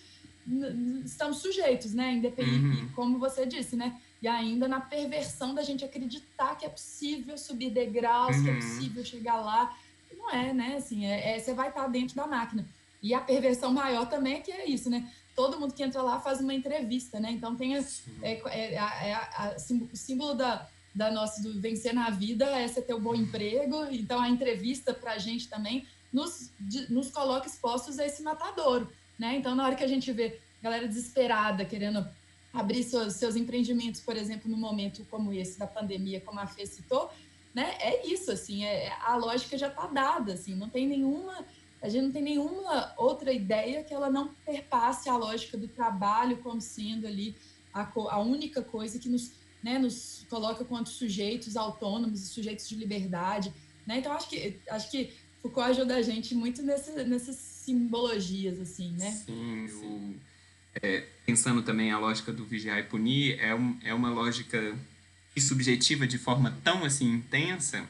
estamos 1.05 1.37
sujeitos, 1.37 1.93
né? 1.93 2.13
Independente, 2.13 2.81
uhum. 2.81 2.91
como 2.95 3.19
você 3.19 3.45
disse, 3.45 3.75
né? 3.75 3.99
E 4.21 4.27
ainda 4.27 4.67
na 4.67 4.79
perversão 4.79 5.53
da 5.53 5.61
gente 5.61 5.85
acreditar 5.85 6.55
que 6.55 6.65
é 6.65 6.69
possível 6.69 7.37
subir 7.37 7.69
degraus, 7.69 8.35
uhum. 8.37 8.43
que 8.43 8.49
é 8.49 8.53
uhum. 8.53 8.59
possível 8.59 9.05
chegar 9.05 9.37
lá. 9.37 9.77
Não 10.17 10.31
é, 10.31 10.53
né? 10.53 10.75
Assim, 10.77 11.05
é, 11.05 11.35
é, 11.35 11.39
você 11.39 11.53
vai 11.53 11.69
estar 11.69 11.87
dentro 11.87 12.15
da 12.15 12.25
máquina. 12.25 12.65
E 13.01 13.13
a 13.13 13.21
perversão 13.21 13.71
maior 13.71 14.07
também 14.07 14.35
é 14.35 14.39
que 14.39 14.51
é 14.51 14.67
isso, 14.67 14.89
né? 14.89 15.07
todo 15.37 15.59
mundo 15.59 15.75
que 15.75 15.83
entra 15.83 16.01
lá 16.01 16.19
faz 16.19 16.41
uma 16.41 16.51
entrevista, 16.51 17.19
né? 17.19 17.29
Então 17.29 17.55
tem 17.55 17.77
a, 17.77 17.83
é, 18.23 18.41
é, 18.47 18.73
é 18.73 19.13
a, 19.13 19.55
o 19.93 19.95
símbolo 19.95 20.33
da, 20.33 20.67
da 20.95 21.11
nossa 21.11 21.43
do 21.43 21.61
vencer 21.61 21.93
na 21.93 22.09
vida 22.09 22.45
é 22.45 22.67
você 22.67 22.81
ter 22.81 22.95
um 22.95 22.99
bom 22.99 23.13
emprego. 23.13 23.85
Então 23.91 24.19
a 24.19 24.27
entrevista 24.27 24.95
para 24.95 25.11
a 25.11 25.17
gente 25.19 25.47
também 25.47 25.85
nos, 26.11 26.51
de, 26.59 26.91
nos 26.91 27.11
coloca 27.11 27.45
expostos 27.45 27.99
a 27.99 28.05
esse 28.07 28.23
matadouro, 28.23 28.91
né? 29.19 29.35
Então 29.35 29.53
na 29.53 29.63
hora 29.63 29.75
que 29.75 29.83
a 29.83 29.87
gente 29.87 30.11
vê 30.11 30.39
galera 30.59 30.87
desesperada 30.87 31.63
querendo 31.63 32.03
abrir 32.53 32.83
seus, 32.83 33.13
seus 33.13 33.35
empreendimentos, 33.35 34.01
por 34.01 34.15
exemplo, 34.15 34.49
num 34.49 34.57
momento 34.57 35.05
como 35.09 35.33
esse 35.33 35.59
da 35.59 35.67
pandemia, 35.67 36.21
como 36.21 36.39
a 36.39 36.47
Fê 36.47 36.65
citou, 36.65 37.09
né? 37.53 37.75
É 37.79 38.07
isso, 38.07 38.31
assim, 38.31 38.63
é, 38.63 38.91
a 39.01 39.15
lógica 39.15 39.57
já 39.57 39.67
está 39.67 39.87
dada, 39.87 40.33
assim, 40.33 40.55
não 40.55 40.69
tem 40.69 40.87
nenhuma 40.87 41.45
a 41.81 41.89
gente 41.89 42.05
não 42.05 42.11
tem 42.11 42.23
nenhuma 42.23 42.93
outra 42.97 43.31
ideia 43.31 43.83
que 43.83 43.93
ela 43.93 44.09
não 44.09 44.33
perpasse 44.45 45.09
a 45.09 45.15
lógica 45.15 45.57
do 45.57 45.67
trabalho 45.67 46.37
como 46.37 46.59
sendo 46.59 47.05
ali 47.05 47.35
a, 47.73 47.87
a 48.09 48.19
única 48.19 48.61
coisa 48.61 48.97
que 48.97 49.07
nos, 49.07 49.31
né, 49.61 49.77
nos 49.77 50.25
coloca 50.29 50.65
quanto 50.65 50.89
sujeitos 50.89 51.55
autônomos 51.55 52.21
e 52.23 52.27
sujeitos 52.27 52.67
de 52.67 52.75
liberdade. 52.75 53.53
Né? 53.85 53.99
Então, 53.99 54.11
acho 54.11 54.27
que, 54.27 54.59
acho 54.69 54.89
que 54.89 55.13
Foucault 55.41 55.69
ajuda 55.69 55.95
a 55.95 56.01
gente 56.01 56.33
muito 56.33 56.63
nessas 56.63 57.35
simbologias, 57.35 58.59
assim, 58.59 58.91
né? 58.93 59.11
Sim, 59.11 59.67
eu, 59.67 60.15
é, 60.81 61.03
pensando 61.25 61.61
também 61.61 61.91
a 61.91 61.99
lógica 61.99 62.31
do 62.31 62.45
vigiar 62.45 62.79
e 62.79 62.83
punir, 62.83 63.39
é, 63.39 63.53
um, 63.53 63.77
é 63.83 63.93
uma 63.93 64.09
lógica 64.09 64.75
subjetiva 65.39 66.07
de 66.07 66.17
forma 66.17 66.57
tão 66.63 66.83
assim 66.83 67.11
intensa 67.11 67.85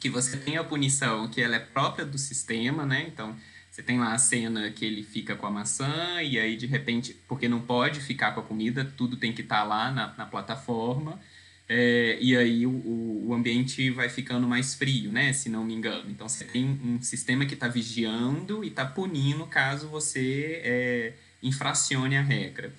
que 0.00 0.08
você 0.08 0.36
tem 0.36 0.56
a 0.56 0.64
punição 0.64 1.28
que 1.28 1.40
ela 1.40 1.56
é 1.56 1.58
própria 1.58 2.04
do 2.04 2.16
sistema, 2.18 2.86
né? 2.86 3.06
Então, 3.08 3.36
você 3.70 3.82
tem 3.82 3.98
lá 3.98 4.12
a 4.12 4.18
cena 4.18 4.70
que 4.70 4.84
ele 4.84 5.02
fica 5.02 5.34
com 5.34 5.46
a 5.46 5.50
maçã 5.50 6.22
e 6.22 6.38
aí, 6.38 6.56
de 6.56 6.66
repente, 6.66 7.14
porque 7.26 7.48
não 7.48 7.60
pode 7.60 8.00
ficar 8.00 8.32
com 8.32 8.40
a 8.40 8.42
comida, 8.42 8.84
tudo 8.96 9.16
tem 9.16 9.32
que 9.32 9.42
estar 9.42 9.60
tá 9.60 9.64
lá 9.64 9.90
na, 9.90 10.14
na 10.16 10.26
plataforma. 10.26 11.20
É, 11.68 12.16
e 12.20 12.34
aí 12.34 12.66
o, 12.66 13.26
o 13.26 13.34
ambiente 13.34 13.90
vai 13.90 14.08
ficando 14.08 14.48
mais 14.48 14.74
frio, 14.74 15.12
né? 15.12 15.32
Se 15.32 15.48
não 15.48 15.64
me 15.64 15.74
engano. 15.74 16.10
Então, 16.10 16.28
você 16.28 16.44
tem 16.44 16.64
um 16.64 17.02
sistema 17.02 17.44
que 17.44 17.54
está 17.54 17.68
vigiando 17.68 18.64
e 18.64 18.68
está 18.68 18.86
punindo 18.86 19.46
caso 19.46 19.88
você 19.88 20.62
é, 20.64 21.12
infracione 21.42 22.16
a 22.16 22.22
regra. 22.22 22.72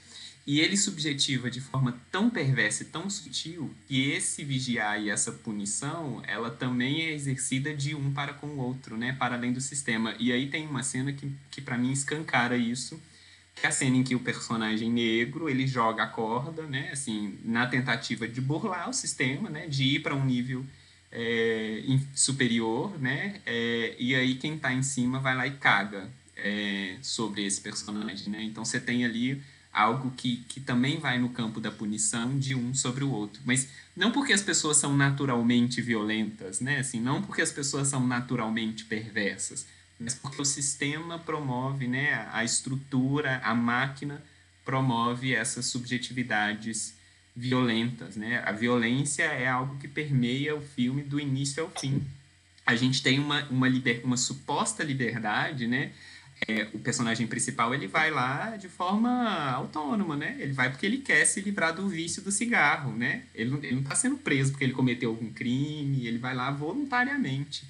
E 0.49 0.59
ele 0.61 0.75
subjetiva 0.75 1.47
de 1.47 1.61
forma 1.61 1.99
tão 2.11 2.27
perversa 2.27 2.81
e 2.81 2.87
tão 2.87 3.07
sutil 3.07 3.71
que 3.87 4.09
esse 4.09 4.43
vigiar 4.43 4.99
e 4.99 5.09
essa 5.09 5.31
punição, 5.31 6.23
ela 6.25 6.49
também 6.49 7.03
é 7.03 7.11
exercida 7.13 7.71
de 7.71 7.93
um 7.93 8.11
para 8.11 8.33
com 8.33 8.47
o 8.47 8.57
outro, 8.57 8.97
né? 8.97 9.13
Para 9.13 9.35
além 9.35 9.53
do 9.53 9.61
sistema. 9.61 10.15
E 10.17 10.31
aí 10.31 10.49
tem 10.49 10.65
uma 10.65 10.81
cena 10.81 11.13
que, 11.13 11.31
que 11.51 11.61
para 11.61 11.77
mim 11.77 11.91
escancara 11.91 12.57
isso, 12.57 12.99
que 13.53 13.65
é 13.65 13.69
a 13.69 13.71
cena 13.71 13.97
em 13.97 14.03
que 14.03 14.15
o 14.15 14.19
personagem 14.19 14.89
negro, 14.89 15.47
ele 15.47 15.67
joga 15.67 16.01
a 16.01 16.07
corda, 16.07 16.63
né? 16.63 16.89
Assim, 16.91 17.37
na 17.43 17.67
tentativa 17.67 18.27
de 18.27 18.41
burlar 18.41 18.89
o 18.89 18.93
sistema, 18.93 19.51
né? 19.51 19.67
De 19.67 19.83
ir 19.83 19.99
para 19.99 20.15
um 20.15 20.25
nível 20.25 20.65
é, 21.11 21.83
superior, 22.15 22.99
né? 22.99 23.39
É, 23.45 23.95
e 23.99 24.15
aí 24.15 24.33
quem 24.33 24.55
está 24.55 24.73
em 24.73 24.81
cima 24.81 25.19
vai 25.19 25.35
lá 25.35 25.45
e 25.45 25.51
caga 25.51 26.09
é, 26.43 26.97
sobre 27.01 27.45
esse 27.45 27.61
personagem, 27.61 28.29
né? 28.29 28.43
Então 28.43 28.63
você 28.65 28.79
tem 28.79 29.05
ali 29.05 29.41
algo 29.71 30.11
que, 30.11 30.37
que 30.47 30.59
também 30.59 30.99
vai 30.99 31.19
no 31.19 31.29
campo 31.29 31.59
da 31.59 31.71
punição 31.71 32.37
de 32.37 32.55
um 32.55 32.73
sobre 32.73 33.03
o 33.03 33.11
outro. 33.11 33.41
Mas 33.45 33.67
não 33.95 34.11
porque 34.11 34.33
as 34.33 34.41
pessoas 34.41 34.77
são 34.77 34.95
naturalmente 34.95 35.81
violentas, 35.81 36.59
né? 36.59 36.79
Assim, 36.79 36.99
não 36.99 37.21
porque 37.21 37.41
as 37.41 37.51
pessoas 37.51 37.87
são 37.87 38.05
naturalmente 38.05 38.85
perversas, 38.85 39.65
mas 39.99 40.15
porque 40.15 40.41
o 40.41 40.45
sistema 40.45 41.19
promove, 41.19 41.87
né? 41.87 42.27
A 42.31 42.43
estrutura, 42.43 43.41
a 43.43 43.53
máquina 43.53 44.23
promove 44.65 45.33
essas 45.33 45.65
subjetividades 45.65 46.93
violentas, 47.35 48.15
né? 48.15 48.41
A 48.45 48.51
violência 48.51 49.23
é 49.23 49.47
algo 49.47 49.77
que 49.77 49.87
permeia 49.87 50.55
o 50.55 50.61
filme 50.61 51.01
do 51.03 51.19
início 51.19 51.63
ao 51.63 51.69
fim. 51.69 52.03
A 52.65 52.75
gente 52.75 53.01
tem 53.01 53.19
uma, 53.19 53.43
uma, 53.45 53.67
liber, 53.67 54.01
uma 54.03 54.17
suposta 54.17 54.83
liberdade, 54.83 55.67
né? 55.67 55.91
É, 56.47 56.67
o 56.73 56.79
personagem 56.79 57.27
principal 57.27 57.73
ele 57.73 57.87
vai 57.87 58.09
lá 58.09 58.55
de 58.55 58.69
forma 58.69 59.51
autônoma, 59.51 60.15
né? 60.15 60.37
Ele 60.39 60.53
vai 60.53 60.69
porque 60.69 60.85
ele 60.85 60.99
quer 60.99 61.25
se 61.25 61.41
livrar 61.41 61.75
do 61.75 61.87
vício 61.87 62.21
do 62.21 62.31
cigarro, 62.31 62.95
né? 62.95 63.23
Ele 63.35 63.53
ele 63.57 63.75
não 63.75 63.83
tá 63.83 63.95
sendo 63.95 64.17
preso 64.17 64.51
porque 64.51 64.63
ele 64.63 64.73
cometeu 64.73 65.09
algum 65.09 65.31
crime, 65.31 66.07
ele 66.07 66.17
vai 66.17 66.33
lá 66.33 66.49
voluntariamente. 66.51 67.65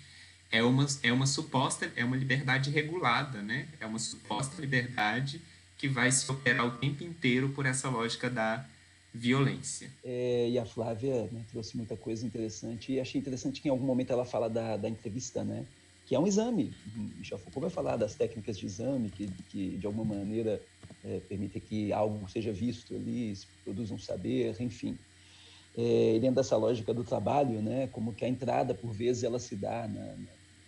É 0.52 0.64
uma, 0.64 0.86
é 1.04 1.14
uma 1.14 1.28
suposta, 1.28 1.92
é 1.96 2.04
uma 2.04 2.18
liberdade 2.18 2.70
regulada, 2.70 3.42
né? 3.42 3.68
É 3.80 3.86
uma 3.86 4.00
suposta 4.00 4.60
liberdade 4.60 5.42
que 5.78 5.88
vai 5.88 6.12
se 6.12 6.30
operar 6.30 6.66
o 6.66 6.72
tempo 6.72 7.04
inteiro 7.04 7.50
por 7.50 7.66
essa 7.66 7.90
lógica 7.90 8.30
da 8.30 8.66
violência. 9.14 9.90
É, 10.04 10.50
e 10.50 10.60
a 10.60 10.66
Flávia 10.66 11.28
né, 11.32 11.42
trouxe 11.52 11.78
muita 11.78 11.96
coisa 11.96 12.26
interessante 12.26 12.92
e 12.92 13.00
achei 13.00 13.20
interessante 13.20 13.62
que 13.62 13.68
em 13.68 13.72
algum 13.72 13.86
momento 13.86 14.12
ela 14.12 14.26
fala 14.26 14.50
da, 14.50 14.78
da 14.78 14.90
entrevista, 14.90 15.44
né? 15.44 15.66
Que 16.10 16.16
é 16.16 16.20
um 16.20 16.26
exame. 16.26 16.74
Michel 17.20 17.38
Foucault 17.38 17.62
vai 17.62 17.70
falar 17.70 17.96
das 17.96 18.16
técnicas 18.16 18.58
de 18.58 18.66
exame 18.66 19.12
que, 19.12 19.28
que 19.48 19.78
de 19.78 19.86
alguma 19.86 20.16
maneira, 20.16 20.60
é, 21.04 21.20
permitem 21.20 21.62
que 21.62 21.94
algo 21.94 22.28
seja 22.28 22.52
visto 22.52 22.96
ali, 22.96 23.36
se 23.36 23.46
produza 23.64 23.94
um 23.94 24.00
saber, 24.00 24.60
enfim. 24.60 24.98
É, 25.78 26.18
dentro 26.20 26.38
dessa 26.38 26.58
lógica 26.58 26.96
do 26.96 27.04
trabalho, 27.04 27.62
né, 27.62 27.86
como 27.90 28.12
que 28.12 28.26
a 28.26 28.28
entrada, 28.28 28.74
por 28.74 28.92
vezes, 28.92 29.22
ela 29.22 29.38
se 29.38 29.56
dá 29.56 29.88
na, 29.88 30.16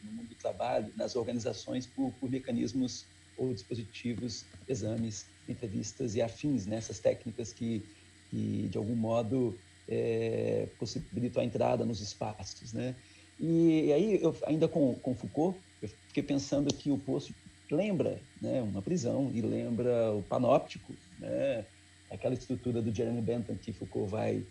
no 0.04 0.12
mundo 0.12 0.30
do 0.30 0.36
trabalho, 0.36 0.94
nas 0.96 1.16
organizações, 1.16 1.88
por, 1.88 2.12
por 2.20 2.30
mecanismos 2.30 3.08
ou 3.36 3.52
dispositivos, 3.52 4.46
exames, 4.68 5.26
entrevistas 5.50 6.14
e 6.14 6.22
afins, 6.22 6.68
né, 6.68 6.80
técnicas 7.02 7.52
que, 7.52 7.82
que, 8.30 8.68
de 8.70 8.78
algum 8.78 8.96
modo, 8.96 9.58
é, 9.88 10.70
possibilitam 10.78 11.42
a 11.42 11.46
entrada 11.46 11.84
nos 11.84 12.00
espaços, 12.00 12.74
né? 12.74 12.96
E 13.44 13.92
aí, 13.92 14.22
eu, 14.22 14.38
ainda 14.46 14.68
com, 14.68 14.94
com 14.94 15.16
Foucault, 15.16 15.60
eu 15.82 15.88
fiquei 15.88 16.22
pensando 16.22 16.72
que 16.72 16.92
o 16.92 16.98
poço 17.00 17.34
lembra 17.72 18.22
né, 18.40 18.62
uma 18.62 18.84
prisão 18.84 19.32
e 19.34 19.42
lembra 19.42 20.14
o 20.14 20.22
panóptico, 20.22 20.94
né, 21.18 21.66
aquela 22.12 22.36
estrutura 22.36 22.84
do 22.84 22.94
Jeremy 22.94 23.20
Bentham 23.20 23.56
que 23.56 23.74
Foucault 23.74 24.12
vai, 24.12 24.46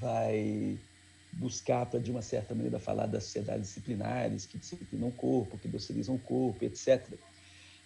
vai 0.00 0.76
buscar 1.34 1.86
para, 1.86 2.00
de 2.00 2.10
uma 2.10 2.20
certa 2.20 2.52
maneira, 2.52 2.80
falar 2.80 3.06
das 3.06 3.24
sociedades 3.24 3.68
disciplinares 3.68 4.44
que 4.44 4.58
disciplinam 4.58 5.08
o 5.08 5.12
corpo, 5.12 5.56
que 5.56 5.68
docilizam 5.68 6.16
o 6.16 6.18
corpo, 6.18 6.64
etc. 6.64 7.14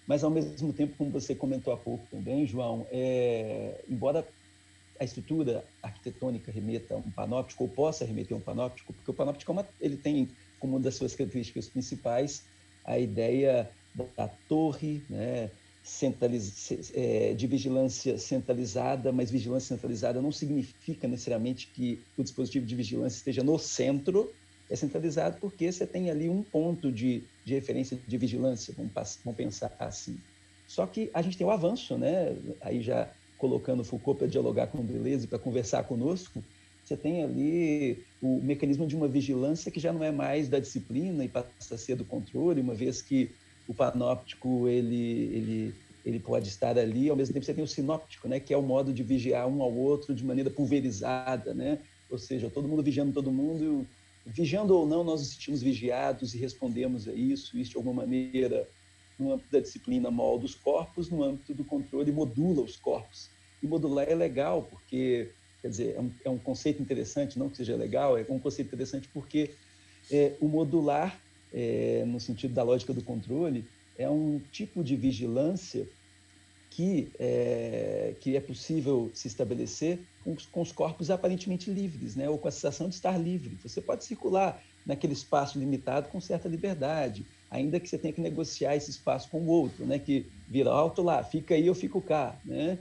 Mas, 0.08 0.24
ao 0.24 0.30
mesmo 0.30 0.72
tempo, 0.72 0.96
como 0.96 1.10
você 1.10 1.34
comentou 1.34 1.70
há 1.70 1.76
pouco 1.76 2.06
também, 2.06 2.46
João, 2.46 2.86
é, 2.90 3.84
embora 3.86 4.26
a 4.98 5.04
estrutura 5.04 5.68
arquitetônica 5.82 6.50
remeta 6.50 6.94
a 6.94 6.96
um 6.96 7.10
panóptico, 7.10 7.64
ou 7.64 7.68
possa 7.68 8.06
remeter 8.06 8.34
a 8.34 8.38
um 8.38 8.42
panóptico, 8.42 8.94
porque 8.94 9.10
o 9.10 9.14
panóptico 9.14 9.50
é 9.50 9.52
uma, 9.52 9.68
ele 9.80 9.98
tem 9.98 10.28
como 10.58 10.74
uma 10.74 10.80
das 10.80 10.94
suas 10.94 11.14
características 11.14 11.68
principais 11.68 12.44
a 12.86 12.98
ideia 12.98 13.68
da 14.16 14.28
torre, 14.48 15.02
né, 15.10 15.50
é, 16.94 17.34
de 17.34 17.46
vigilância 17.46 18.18
centralizada, 18.18 19.12
mas 19.12 19.30
vigilância 19.30 19.74
centralizada 19.74 20.20
não 20.20 20.32
significa 20.32 21.06
necessariamente 21.08 21.68
que 21.68 22.02
o 22.16 22.22
dispositivo 22.22 22.66
de 22.66 22.74
vigilância 22.74 23.16
esteja 23.16 23.42
no 23.42 23.58
centro, 23.58 24.32
é 24.68 24.74
centralizado 24.74 25.38
porque 25.40 25.70
você 25.70 25.86
tem 25.86 26.10
ali 26.10 26.28
um 26.28 26.42
ponto 26.42 26.90
de, 26.90 27.22
de 27.44 27.54
referência 27.54 27.98
de 28.06 28.18
vigilância, 28.18 28.74
vamos, 28.76 28.92
vamos 29.24 29.36
pensar 29.36 29.74
assim. 29.78 30.18
Só 30.66 30.86
que 30.86 31.08
a 31.14 31.22
gente 31.22 31.38
tem 31.38 31.46
o 31.46 31.50
avanço, 31.50 31.96
né? 31.96 32.36
aí 32.60 32.82
já 32.82 33.08
colocando 33.38 33.84
Foucault 33.84 34.18
para 34.18 34.26
dialogar 34.26 34.66
com 34.68 34.78
o 34.78 34.84
Deleuze, 34.84 35.28
para 35.28 35.38
conversar 35.38 35.84
conosco, 35.84 36.42
você 36.86 36.96
tem 36.96 37.24
ali 37.24 38.04
o 38.22 38.40
mecanismo 38.40 38.86
de 38.86 38.94
uma 38.96 39.08
vigilância 39.08 39.70
que 39.70 39.80
já 39.80 39.92
não 39.92 40.04
é 40.04 40.12
mais 40.12 40.48
da 40.48 40.58
disciplina 40.58 41.24
e 41.24 41.28
passa 41.28 41.74
a 41.74 41.78
ser 41.78 41.96
do 41.96 42.04
controle, 42.04 42.60
uma 42.60 42.74
vez 42.74 43.02
que 43.02 43.30
o 43.66 43.74
panóptico 43.74 44.68
ele, 44.68 45.30
ele, 45.34 45.74
ele 46.04 46.20
pode 46.20 46.48
estar 46.48 46.78
ali, 46.78 47.08
ao 47.08 47.16
mesmo 47.16 47.34
tempo 47.34 47.44
você 47.44 47.54
tem 47.54 47.64
o 47.64 47.68
sinóptico, 47.68 48.28
né, 48.28 48.38
que 48.38 48.54
é 48.54 48.56
o 48.56 48.62
modo 48.62 48.92
de 48.92 49.02
vigiar 49.02 49.48
um 49.48 49.62
ao 49.62 49.74
outro 49.74 50.14
de 50.14 50.24
maneira 50.24 50.50
pulverizada, 50.50 51.52
né? 51.52 51.80
ou 52.10 52.18
seja, 52.18 52.50
todo 52.50 52.68
mundo 52.68 52.82
vigiando 52.82 53.12
todo 53.12 53.32
mundo, 53.32 53.86
vigiando 54.24 54.76
ou 54.76 54.86
não, 54.86 55.02
nós 55.02 55.20
nos 55.20 55.30
sentimos 55.30 55.62
vigiados 55.62 56.34
e 56.34 56.38
respondemos 56.38 57.08
a 57.08 57.12
isso, 57.12 57.58
isso 57.58 57.72
de 57.72 57.76
alguma 57.76 58.02
maneira, 58.02 58.68
no 59.18 59.32
âmbito 59.32 59.50
da 59.50 59.60
disciplina, 59.60 60.10
molda 60.10 60.44
os 60.44 60.54
corpos, 60.54 61.10
no 61.10 61.22
âmbito 61.22 61.54
do 61.54 61.64
controle, 61.64 62.12
modula 62.12 62.62
os 62.62 62.76
corpos. 62.76 63.30
E 63.62 63.66
modular 63.66 64.08
é 64.08 64.14
legal, 64.14 64.62
porque 64.62 65.30
Quer 65.66 65.70
dizer, 65.70 65.96
é 65.96 66.00
um, 66.00 66.10
é 66.26 66.30
um 66.30 66.38
conceito 66.38 66.80
interessante, 66.80 67.36
não 67.40 67.50
que 67.50 67.56
seja 67.56 67.74
legal, 67.74 68.16
é 68.16 68.24
um 68.28 68.38
conceito 68.38 68.68
interessante 68.68 69.08
porque 69.12 69.50
é, 70.12 70.36
o 70.40 70.46
modular, 70.46 71.20
é, 71.52 72.04
no 72.06 72.20
sentido 72.20 72.54
da 72.54 72.62
lógica 72.62 72.94
do 72.94 73.02
controle, 73.02 73.64
é 73.98 74.08
um 74.08 74.38
tipo 74.52 74.84
de 74.84 74.94
vigilância 74.94 75.84
que 76.70 77.10
é, 77.18 78.14
que 78.20 78.36
é 78.36 78.40
possível 78.40 79.10
se 79.12 79.26
estabelecer 79.26 79.98
com, 80.22 80.36
com, 80.52 80.60
os 80.60 80.70
corpos 80.70 81.10
aparentemente 81.10 81.68
livres, 81.68 82.14
né? 82.14 82.30
ou 82.30 82.38
com 82.38 82.46
a 82.46 82.52
sensação 82.52 82.88
de 82.88 82.94
estar 82.94 83.18
livre. 83.18 83.58
Você 83.60 83.80
pode 83.80 84.04
circular 84.04 84.62
naquele 84.86 85.14
espaço 85.14 85.58
limitado 85.58 86.10
com 86.10 86.20
certa 86.20 86.48
liberdade. 86.48 87.26
ainda 87.50 87.80
que 87.80 87.88
você 87.88 87.98
tenha 87.98 88.14
que 88.14 88.20
negociar 88.20 88.76
esse 88.76 88.92
espaço 88.92 89.28
com 89.30 89.40
o 89.40 89.48
outro, 89.48 89.84
né? 89.84 89.98
Que 89.98 90.26
vira 90.48 90.70
alto 90.70 91.02
lá, 91.02 91.24
fica 91.24 91.56
aí, 91.56 91.66
eu 91.66 91.74
fico 91.74 92.00
cá, 92.00 92.40
né? 92.44 92.78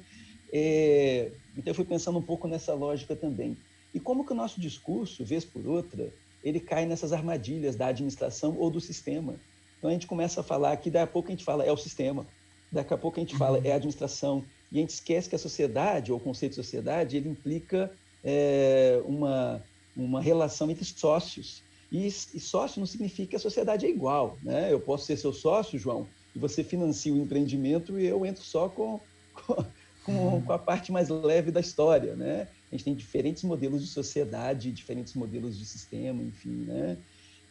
É, 0.54 1.32
então 1.58 1.72
eu 1.72 1.76
fui 1.76 1.86
pensando 1.86 2.18
um 2.20 2.22
pouco 2.22 2.47
nessa 2.47 2.74
lógica 2.74 3.16
também. 3.16 3.58
E 3.93 3.99
como 3.99 4.26
que 4.26 4.34
o 4.34 4.36
nosso 4.36 4.60
discurso, 4.60 5.24
vez 5.24 5.45
por 5.45 5.66
outra, 5.66 6.12
ele 6.43 6.60
cai 6.60 6.86
nessas 6.86 7.14
armadilhas 7.14 7.76
da 7.76 7.88
administração 7.88 8.56
ou 8.58 8.70
do 8.70 8.82
sistema. 8.82 9.36
Então 9.78 9.89
a 9.89 9.93
gente 9.93 10.08
começa 10.08 10.41
a 10.41 10.43
falar 10.43 10.76
que 10.78 10.89
daqui 10.89 11.03
a 11.03 11.08
pouco 11.08 11.30
a 11.30 11.32
gente 11.32 11.43
fala 11.43 11.64
é 11.64 11.72
o 11.72 11.78
sistema, 11.78 12.26
daqui 12.72 12.93
a 12.93 12.97
pouco 12.97 13.20
a 13.20 13.22
gente 13.22 13.38
fala 13.38 13.60
é 13.64 13.72
a 13.72 13.76
administração, 13.76 14.43
e 14.72 14.78
a 14.78 14.82
gente 14.82 14.89
esquece 14.89 15.30
que 15.30 15.36
a 15.36 15.39
sociedade, 15.39 16.12
ou 16.12 16.18
o 16.18 16.22
conceito 16.22 16.51
de 16.51 16.56
sociedade, 16.58 17.18
ele 17.18 17.30
implica 17.30 17.91
é, 18.24 19.01
uma, 19.06 19.64
uma 19.95 20.22
relação 20.22 20.70
entre 20.70 20.84
sócios. 20.84 21.64
E, 21.91 22.08
e, 22.08 22.39
sócio 22.39 22.80
não 22.80 22.88
significa 22.88 23.30
que 23.32 23.36
a 23.36 23.39
sociedade 23.39 23.86
é 23.86 23.89
igual. 23.89 24.38
Né? 24.43 24.74
Eu 24.74 24.80
posso 24.80 25.06
ser 25.06 25.18
seu 25.18 25.32
sócio, 25.32 25.80
João, 25.80 26.08
e 26.36 26.39
você 26.39 26.64
financia 26.64 27.14
o 27.14 27.18
empreendimento 27.18 27.99
e 27.99 28.06
eu 28.06 28.26
entro 28.26 28.43
só 28.43 28.68
com, 28.68 28.99
com, 29.34 29.64
com, 30.06 30.41
com 30.41 30.53
a 30.53 30.60
parte 30.60 30.91
mais 30.91 31.10
leve 31.10 31.51
da 31.51 31.60
história. 31.60 32.16
Né? 32.16 32.47
A 32.72 32.76
gente 32.76 32.86
tem 32.86 32.95
diferentes 32.95 33.43
modelos 33.43 33.82
de 33.82 33.88
sociedade, 33.88 34.72
diferentes 34.72 35.14
modelos 35.16 35.58
de 35.58 35.66
sistema, 35.66 36.22
enfim. 36.22 36.66
Né? 36.66 36.97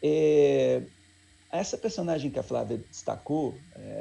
É, 0.02 0.82
essa 1.50 1.76
personagem 1.76 2.30
que 2.30 2.38
a 2.38 2.42
Flávia 2.42 2.78
destacou, 2.78 3.56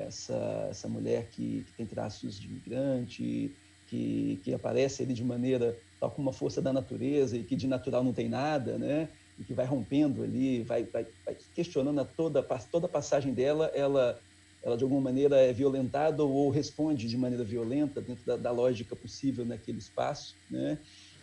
essa, 0.08 0.68
essa 0.70 0.88
mulher 0.88 1.28
que, 1.30 1.64
que 1.68 1.74
tem 1.74 1.86
traços 1.86 2.40
de 2.40 2.48
imigrante, 2.48 3.56
que, 3.88 4.40
que 4.44 4.54
aparece 4.54 5.04
ali 5.04 5.14
de 5.14 5.24
maneira 5.24 5.78
tal 6.00 6.10
como 6.10 6.28
uma 6.28 6.34
força 6.34 6.62
da 6.62 6.74
natureza 6.74 7.38
e 7.38 7.44
que 7.44 7.56
de 7.56 7.68
natural 7.68 8.04
não 8.04 8.12
tem 8.12 8.28
nada, 8.28 8.78
né? 8.78 9.08
E 9.40 9.44
que 9.44 9.54
vai 9.54 9.66
rompendo 9.66 10.24
ali, 10.24 10.64
vai, 10.64 10.84
vai, 10.84 11.06
vai 11.26 11.38
questionando 11.56 12.02
a 12.02 12.06
toda, 12.06 12.42
toda 12.72 12.88
a 12.88 12.90
passagem 12.90 13.34
dela, 13.34 13.68
ela, 13.74 14.20
ela 14.64 14.78
de 14.78 14.84
alguma 14.84 15.02
maneira 15.02 15.36
é 15.38 15.52
violentada 15.52 16.24
ou 16.24 16.50
responde 16.50 17.08
de 17.08 17.18
maneira 17.18 17.44
violenta 17.44 18.00
dentro 18.00 18.26
da, 18.26 18.38
da 18.38 18.52
lógica 18.52 18.96
possível 18.96 19.46
naquele 19.46 19.78
espaço, 19.78 20.36
né? 20.50 20.80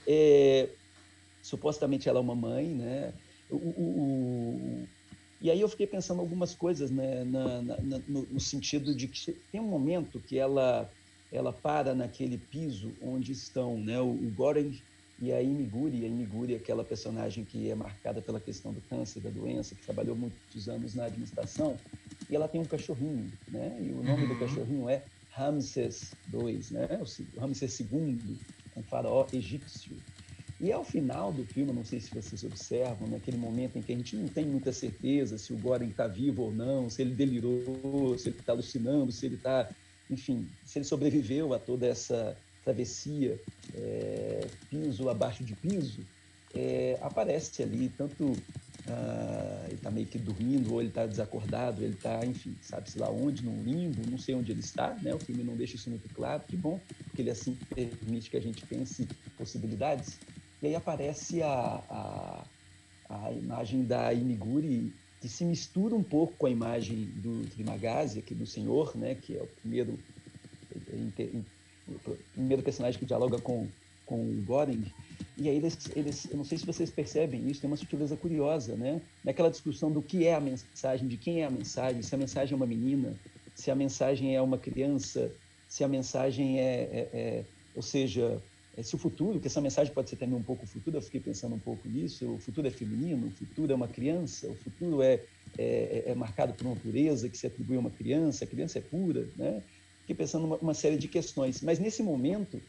É, 0.07 0.68
supostamente 1.43 2.09
ela 2.09 2.18
é 2.18 2.22
uma 2.22 2.34
mãe, 2.34 2.68
né? 2.68 3.14
O, 3.51 3.57
o, 3.57 4.88
e 5.41 5.51
aí 5.51 5.61
eu 5.61 5.68
fiquei 5.68 5.86
pensando 5.86 6.20
algumas 6.20 6.55
coisas 6.55 6.91
né, 6.91 7.24
na, 7.24 7.62
na, 7.62 7.78
no, 8.07 8.22
no, 8.30 8.41
sentido 8.41 8.95
de 8.95 9.09
que 9.09 9.32
tem 9.51 9.61
um 9.61 9.68
momento 9.68 10.20
que 10.20 10.38
ela 10.38 10.91
ela 11.32 11.53
para 11.53 11.95
naquele 11.95 12.36
piso 12.36 12.93
onde 13.01 13.32
estão 13.32 13.78
né, 13.78 14.01
o, 14.01 14.11
o 14.11 14.30
Goren 14.36 14.72
e 15.21 15.33
a 15.33 15.43
Imiguri. 15.43 16.05
A 16.05 16.09
Imiguri 16.09 16.55
é 16.55 16.57
aquela 16.57 16.83
personagem 16.83 17.45
que 17.45 17.71
é 17.71 17.75
marcada 17.75 18.23
pela 18.23 18.41
questão 18.41 18.73
do 18.73 18.81
câncer, 18.83 19.21
da 19.21 19.31
doença, 19.31 19.75
que 19.75 19.83
trabalhou 19.83 20.16
muitos 20.16 20.68
anos 20.68 20.95
na 20.95 21.05
administração. 21.05 21.77
E 22.29 22.35
ela 22.35 22.49
tem 22.49 22.61
um 22.61 22.64
cachorrinho, 22.64 23.31
né? 23.49 23.79
E 23.81 23.93
o 23.93 24.03
nome 24.03 24.23
uhum. 24.23 24.29
do 24.29 24.39
cachorrinho 24.39 24.89
é 24.89 25.03
Ramses 25.31 26.12
II, 26.33 26.61
né? 26.71 26.89
O 27.37 27.41
Ramses 27.41 27.81
II, 27.81 28.18
um 28.77 28.83
faraó 28.83 29.27
egípcio. 29.33 29.97
E 30.61 30.71
ao 30.71 30.85
final 30.85 31.33
do 31.33 31.43
filme, 31.45 31.73
não 31.73 31.85
sei 31.85 32.01
se 32.01 32.14
vocês 32.14 32.45
observam, 32.45 33.09
naquele 33.09 33.39
momento 33.39 33.79
em 33.79 33.83
que 33.83 33.93
a 33.93 33.97
gente 33.97 34.14
não 34.14 34.29
tem 34.29 34.45
muita 34.45 34.73
certeza 34.73 35.39
se 35.39 35.55
o 35.55 35.57
Goren 35.57 35.89
está 35.89 36.07
vivo 36.07 36.43
ou 36.43 36.53
não, 36.53 36.91
se 36.91 37.01
ele 37.01 37.14
delirou, 37.14 38.16
se 38.18 38.29
ele 38.29 38.39
está 38.39 38.53
alucinando, 38.53 39.11
se 39.11 39.25
ele 39.25 39.37
está, 39.37 39.71
enfim, 40.11 40.47
se 40.66 40.79
ele 40.79 40.85
sobreviveu 40.85 41.55
a 41.55 41.59
toda 41.59 41.87
essa 41.87 42.37
travessia, 42.65 43.41
é, 43.75 44.47
piso 44.69 45.09
abaixo 45.09 45.45
de 45.45 45.55
piso, 45.55 46.01
é, 46.55 46.99
aparece 47.01 47.63
ali 47.63 47.89
tanto 47.97 48.37
ah, 48.89 49.65
ele 49.67 49.75
está 49.75 49.91
meio 49.91 50.07
que 50.07 50.19
dormindo 50.19 50.73
ou 50.73 50.81
ele 50.81 50.89
está 50.89 51.07
desacordado, 51.07 51.83
ele 51.83 51.95
está, 51.95 52.25
enfim, 52.25 52.57
sabe-se 52.61 52.99
lá 52.99 53.11
onde, 53.11 53.45
num 53.45 53.63
limbo, 53.63 54.03
não 54.11 54.19
sei 54.19 54.35
onde 54.35 54.51
ele 54.53 54.61
está, 54.61 54.95
né? 55.03 55.15
O 55.15 55.19
filme 55.19 55.45
não 55.45 55.55
deixa 55.55 55.77
isso 55.77 55.91
muito 55.91 56.13
claro, 56.15 56.43
que 56.47 56.57
bom, 56.57 56.81
porque 57.05 57.23
ele 57.23 57.31
assim 57.31 57.57
permite 57.75 58.31
que 58.31 58.37
a 58.37 58.41
gente 58.41 58.65
pense 58.67 59.07
possibilidades. 59.37 60.19
E 60.63 60.69
aí 60.69 60.75
aparece 60.75 61.43
a, 61.43 61.83
a, 61.89 62.45
a 63.09 63.33
imagem 63.33 63.85
da 63.85 64.13
Imiguri, 64.13 64.93
que 65.21 65.29
se 65.29 65.45
mistura 65.45 65.95
um 65.95 66.03
pouco 66.03 66.35
com 66.37 66.47
a 66.47 66.51
imagem 66.51 67.05
do 67.17 67.47
Trimagazi, 67.51 68.19
aqui 68.19 68.35
do 68.35 68.47
Senhor, 68.47 68.97
né, 68.97 69.15
que 69.15 69.37
é 69.37 69.43
o 69.43 69.47
primeiro, 69.47 69.99
o 70.75 71.45
primeiro 72.32 72.62
personagem 72.62 72.99
que 72.99 73.07
dialoga 73.07 73.38
com, 73.38 73.66
com 74.07 74.16
o 74.16 74.43
Goring. 74.47 74.84
E 75.36 75.49
aí 75.49 75.57
eles, 75.57 75.78
eles, 75.95 76.30
eu 76.30 76.36
não 76.36 76.45
sei 76.45 76.59
se 76.59 76.66
vocês 76.66 76.91
percebem 76.91 77.49
isso, 77.49 77.61
tem 77.61 77.70
uma 77.70 77.76
sutileza 77.76 78.16
curiosa, 78.16 78.76
né? 78.76 79.01
Naquela 79.24 79.51
discussão 79.51 79.91
do 79.91 80.03
que 80.03 80.26
é 80.26 80.34
a 80.34 80.41
mensagem, 80.41 81.09
de 81.09 81.16
quem 81.16 81.43
é 81.43 81.47
a 81.47 81.51
mensagem, 81.51 82.03
se 82.03 82.14
a 82.14 82.18
mensagem 82.18 82.53
é 82.55 82.57
uma 82.57 82.66
menina, 82.66 83.14
se 83.55 83.70
a 83.70 83.74
mensagem 83.74 84.34
é 84.34 84.43
uma 84.43 84.59
criança, 84.59 85.30
se 85.68 85.84
a 85.84 85.88
mensagem 85.88 86.61
é, 86.61 86.82
é, 86.82 87.09
é 87.12 87.45
ou 87.74 87.82
seja, 87.82 88.43
é, 88.76 88.82
se 88.82 88.95
o 88.95 88.99
futuro, 88.99 89.41
que 89.41 89.47
essa 89.47 89.61
mensagem 89.61 89.93
pode 89.93 90.11
ser 90.11 90.16
também 90.16 90.36
um 90.36 90.43
pouco 90.43 90.64
o 90.64 90.66
futuro, 90.66 90.97
eu 90.97 91.03
fiquei 91.03 91.20
pensando 91.20 91.55
um 91.55 91.59
pouco 91.59 91.88
nisso, 91.88 92.34
o 92.34 92.38
futuro 92.38 92.66
é 92.66 92.70
feminino, 92.70 93.26
o 93.26 93.30
futuro 93.30 93.72
é 93.72 93.74
uma 93.74 93.88
criança, 93.88 94.49
o 94.49 94.55
futuro 94.55 95.03
é, 95.03 95.20
é, 95.59 96.05
é 96.07 96.14
marcado 96.14 96.55
por 96.55 96.66
uma 96.66 96.76
pureza 96.76 97.28
que 97.28 97.36
se 97.36 97.47
atribui 97.47 97.76
a 97.76 97.80
uma 97.80 97.91
criança, 97.91 98.45
a 98.45 98.47
criança 98.47 98.78
é 98.78 98.82
pura, 98.82 99.28
né? 99.36 99.62
Fiquei 100.11 100.25
pensando 100.25 100.45
uma, 100.45 100.57
uma 100.57 100.75
série 100.75 100.97
de 100.97 101.07
questões, 101.07 101.63
mas 101.63 101.79
nesse 101.79 102.03
momento, 102.03 102.61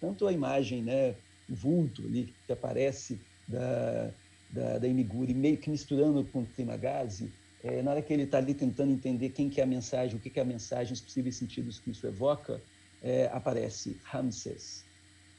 tanto 0.00 0.28
a 0.28 0.32
imagem, 0.32 0.80
né, 0.80 1.16
o 1.50 1.54
vulto 1.56 2.02
ali 2.06 2.32
que 2.46 2.52
aparece 2.52 3.20
da, 3.48 4.12
da, 4.48 4.78
da 4.78 4.86
Imiguri, 4.86 5.34
meio 5.34 5.56
que 5.56 5.68
misturando 5.68 6.24
com 6.26 6.42
o 6.42 6.46
Trimagazi, 6.46 7.32
é, 7.64 7.82
na 7.82 7.90
hora 7.90 8.00
que 8.00 8.12
ele 8.12 8.22
está 8.22 8.38
ali 8.38 8.54
tentando 8.54 8.92
entender 8.92 9.30
quem 9.30 9.50
que 9.50 9.60
é 9.60 9.64
a 9.64 9.66
mensagem, 9.66 10.16
o 10.16 10.20
que, 10.20 10.30
que 10.30 10.38
é 10.38 10.42
a 10.42 10.46
mensagem, 10.46 10.92
os 10.92 11.00
possíveis 11.00 11.34
sentidos 11.34 11.80
que 11.80 11.90
isso 11.90 12.06
evoca, 12.06 12.62
é, 13.02 13.28
aparece 13.32 13.98
Ramses, 14.04 14.84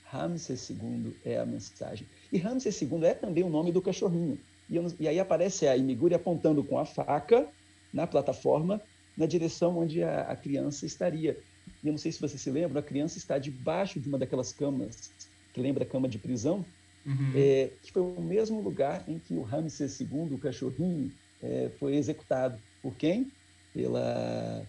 Ramses 0.04 0.70
II 0.70 1.16
é 1.24 1.38
a 1.38 1.46
mensagem. 1.46 2.06
E 2.34 2.38
Ramses 2.38 2.82
II 2.82 3.06
é 3.06 3.14
também 3.14 3.46
o 3.46 3.50
nome 3.50 3.72
do 3.72 3.82
cachorrinho. 3.82 4.38
E, 4.70 4.76
eu, 4.76 4.86
e 5.00 5.08
aí 5.08 5.22
aparece 5.22 5.70
a 5.70 5.78
Imiguri 5.78 6.16
apontando 6.16 6.62
com 6.66 6.78
a 6.78 6.84
faca 6.84 7.48
na 7.94 8.06
plataforma 8.06 8.82
na 9.18 9.26
direção 9.26 9.78
onde 9.78 10.04
a, 10.04 10.22
a, 10.22 10.36
criança 10.36 10.86
estaria. 10.86 11.38
E 11.84 11.88
eu 11.88 11.92
não 11.92 11.98
sei 11.98 12.12
se 12.12 12.20
você 12.20 12.38
se 12.38 12.50
lembra, 12.50 12.80
a 12.80 12.84
criança 12.84 13.18
está 13.18 13.38
debaixo 13.38 14.00
de 14.00 14.08
uma 14.08 14.18
daquelas 14.18 14.52
camas, 14.52 15.12
que 15.54 15.62
lembra 15.62 15.84
a 15.84 15.88
cama 15.88 16.08
de 16.08 16.18
prisão, 16.18 16.66
uhum. 17.06 17.32
é, 17.36 17.72
que 17.82 17.92
foi 17.92 18.02
o 18.02 18.22
mesmo 18.22 18.62
lugar 18.62 19.04
em 19.08 19.20
que 19.20 19.34
o 19.34 19.42
Ramses 19.42 20.00
II, 20.00 20.34
o 20.34 20.38
cachorrinho, 20.38 21.12
é, 21.42 21.70
foi 21.80 21.96
executado. 21.96 22.60
Por 22.82 22.96
quem? 22.96 23.32
Pela 23.74 24.66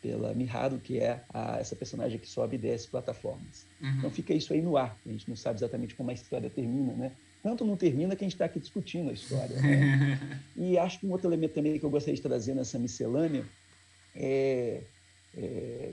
pela 0.00 0.32
Miharu, 0.32 0.78
que 0.78 0.98
é 0.98 1.22
a, 1.28 1.58
essa 1.58 1.74
personagem 1.74 2.18
que 2.18 2.28
sobe 2.28 2.54
e 2.54 2.58
desce 2.58 2.88
plataformas. 2.88 3.66
Uhum. 3.80 3.98
Então 3.98 4.10
fica 4.10 4.32
isso 4.32 4.52
aí 4.52 4.62
no 4.62 4.76
ar. 4.76 4.96
A 5.04 5.10
gente 5.10 5.28
não 5.28 5.36
sabe 5.36 5.58
exatamente 5.58 5.94
como 5.94 6.10
a 6.10 6.14
história 6.14 6.48
termina, 6.48 6.92
né? 6.92 7.12
Tanto 7.42 7.64
não 7.64 7.76
termina 7.76 8.16
que 8.16 8.24
a 8.24 8.26
gente 8.26 8.34
está 8.34 8.44
aqui 8.44 8.58
discutindo 8.58 9.10
a 9.10 9.12
história. 9.12 9.56
Né? 9.60 10.40
e 10.56 10.78
acho 10.78 11.00
que 11.00 11.06
um 11.06 11.12
outro 11.12 11.28
elemento 11.28 11.54
também 11.54 11.78
que 11.78 11.84
eu 11.84 11.90
gostaria 11.90 12.14
de 12.14 12.22
trazer 12.22 12.54
nessa 12.54 12.78
miscelânea 12.78 13.44
é, 14.14 14.82
é 15.36 15.92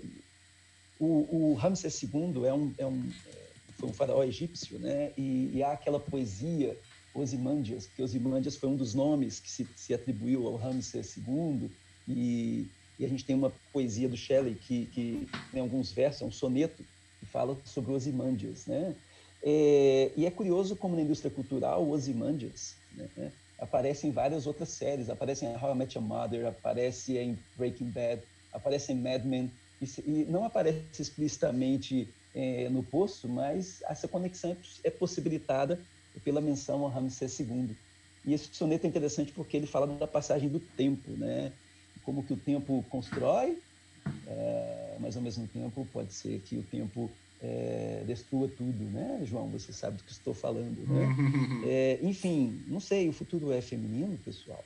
o, 1.00 1.52
o 1.52 1.54
Ramsés 1.56 2.02
II 2.02 2.46
é 2.46 2.54
um, 2.54 2.74
é 2.78 2.86
um, 2.86 3.10
é, 3.28 3.38
foi 3.78 3.90
um 3.90 3.94
faraó 3.94 4.24
egípcio, 4.24 4.80
né? 4.80 5.12
E, 5.18 5.52
e 5.54 5.64
há 5.64 5.74
aquela 5.74 6.00
poesia 6.00 6.78
Osimandias, 7.14 7.88
que 7.88 8.02
Osimandias 8.02 8.56
foi 8.56 8.70
um 8.70 8.76
dos 8.76 8.94
nomes 8.94 9.40
que 9.40 9.50
se, 9.50 9.68
se 9.76 9.94
atribuiu 9.94 10.48
ao 10.48 10.56
Ramsés 10.56 11.18
II 11.18 11.70
e 12.08 12.68
e 13.00 13.06
a 13.06 13.08
gente 13.08 13.26
tem 13.26 13.36
uma 13.36 13.52
poesia 13.74 14.08
do 14.08 14.16
Shelley 14.16 14.56
que, 14.56 14.86
que 14.88 15.28
tem 15.52 15.62
alguns 15.62 15.92
versos, 15.92 16.22
é 16.22 16.26
um 16.26 16.32
soneto, 16.32 16.84
que 17.20 17.26
fala 17.26 17.58
sobre 17.66 17.92
Ozymandias, 17.94 18.66
né? 18.66 18.96
É, 19.44 20.12
e 20.16 20.26
é 20.26 20.32
curioso 20.32 20.76
como 20.76 20.96
na 20.96 21.02
indústria 21.02 21.30
cultural, 21.30 21.88
Ozymandias 21.88 22.76
né, 22.94 23.32
aparece 23.66 24.08
em 24.08 24.12
várias 24.12 24.48
outras 24.48 24.70
séries, 24.70 25.10
aparece 25.10 25.46
em 25.46 25.56
How 25.56 25.74
I 25.74 25.78
Met 25.78 25.98
Your 25.98 26.08
Mother, 26.08 26.48
aparece 26.48 27.18
em 27.18 27.38
Breaking 27.58 27.90
Bad, 27.90 28.22
aparece 28.54 28.94
em 28.94 28.96
Mad 28.96 29.26
Men, 29.26 29.52
e, 29.82 29.86
e 30.06 30.26
não 30.26 30.46
aparece 30.46 31.02
explicitamente 31.02 32.08
é, 32.34 32.70
no 32.70 32.84
Poço, 32.84 33.28
mas 33.28 33.82
essa 33.90 34.08
conexão 34.08 34.52
é, 34.52 34.88
é 34.88 34.92
possibilitada 34.92 35.80
pela 36.24 36.40
menção 36.40 36.84
ao 36.84 36.90
Ramsés 36.90 37.40
II. 37.40 37.76
E 38.26 38.34
esse 38.34 38.54
soneto 38.54 38.86
é 38.86 38.90
interessante 38.90 39.32
porque 39.34 39.58
ele 39.58 39.68
fala 39.68 39.86
da 39.88 40.08
passagem 40.08 40.48
do 40.48 40.60
tempo, 40.60 41.12
né? 41.12 41.52
como 42.04 42.24
que 42.24 42.34
o 42.34 42.38
tempo 42.38 42.84
constrói, 42.90 43.58
é, 44.28 44.98
mas 45.00 45.18
ao 45.18 45.24
mesmo 45.24 45.48
tempo 45.48 45.86
pode 45.92 46.14
ser 46.14 46.40
que 46.42 46.56
o 46.58 46.64
tempo 46.64 47.10
é, 47.46 48.04
destrua 48.06 48.48
tudo, 48.48 48.84
né, 48.86 49.22
João? 49.24 49.48
Você 49.50 49.72
sabe 49.72 49.98
do 49.98 50.04
que 50.04 50.12
estou 50.12 50.34
falando, 50.34 50.86
né? 50.88 51.16
É, 51.68 52.00
enfim, 52.02 52.62
não 52.68 52.80
sei, 52.80 53.10
o 53.10 53.14
futuro 53.14 53.52
é 53.52 53.62
feminino, 53.62 54.18
pessoal? 54.24 54.64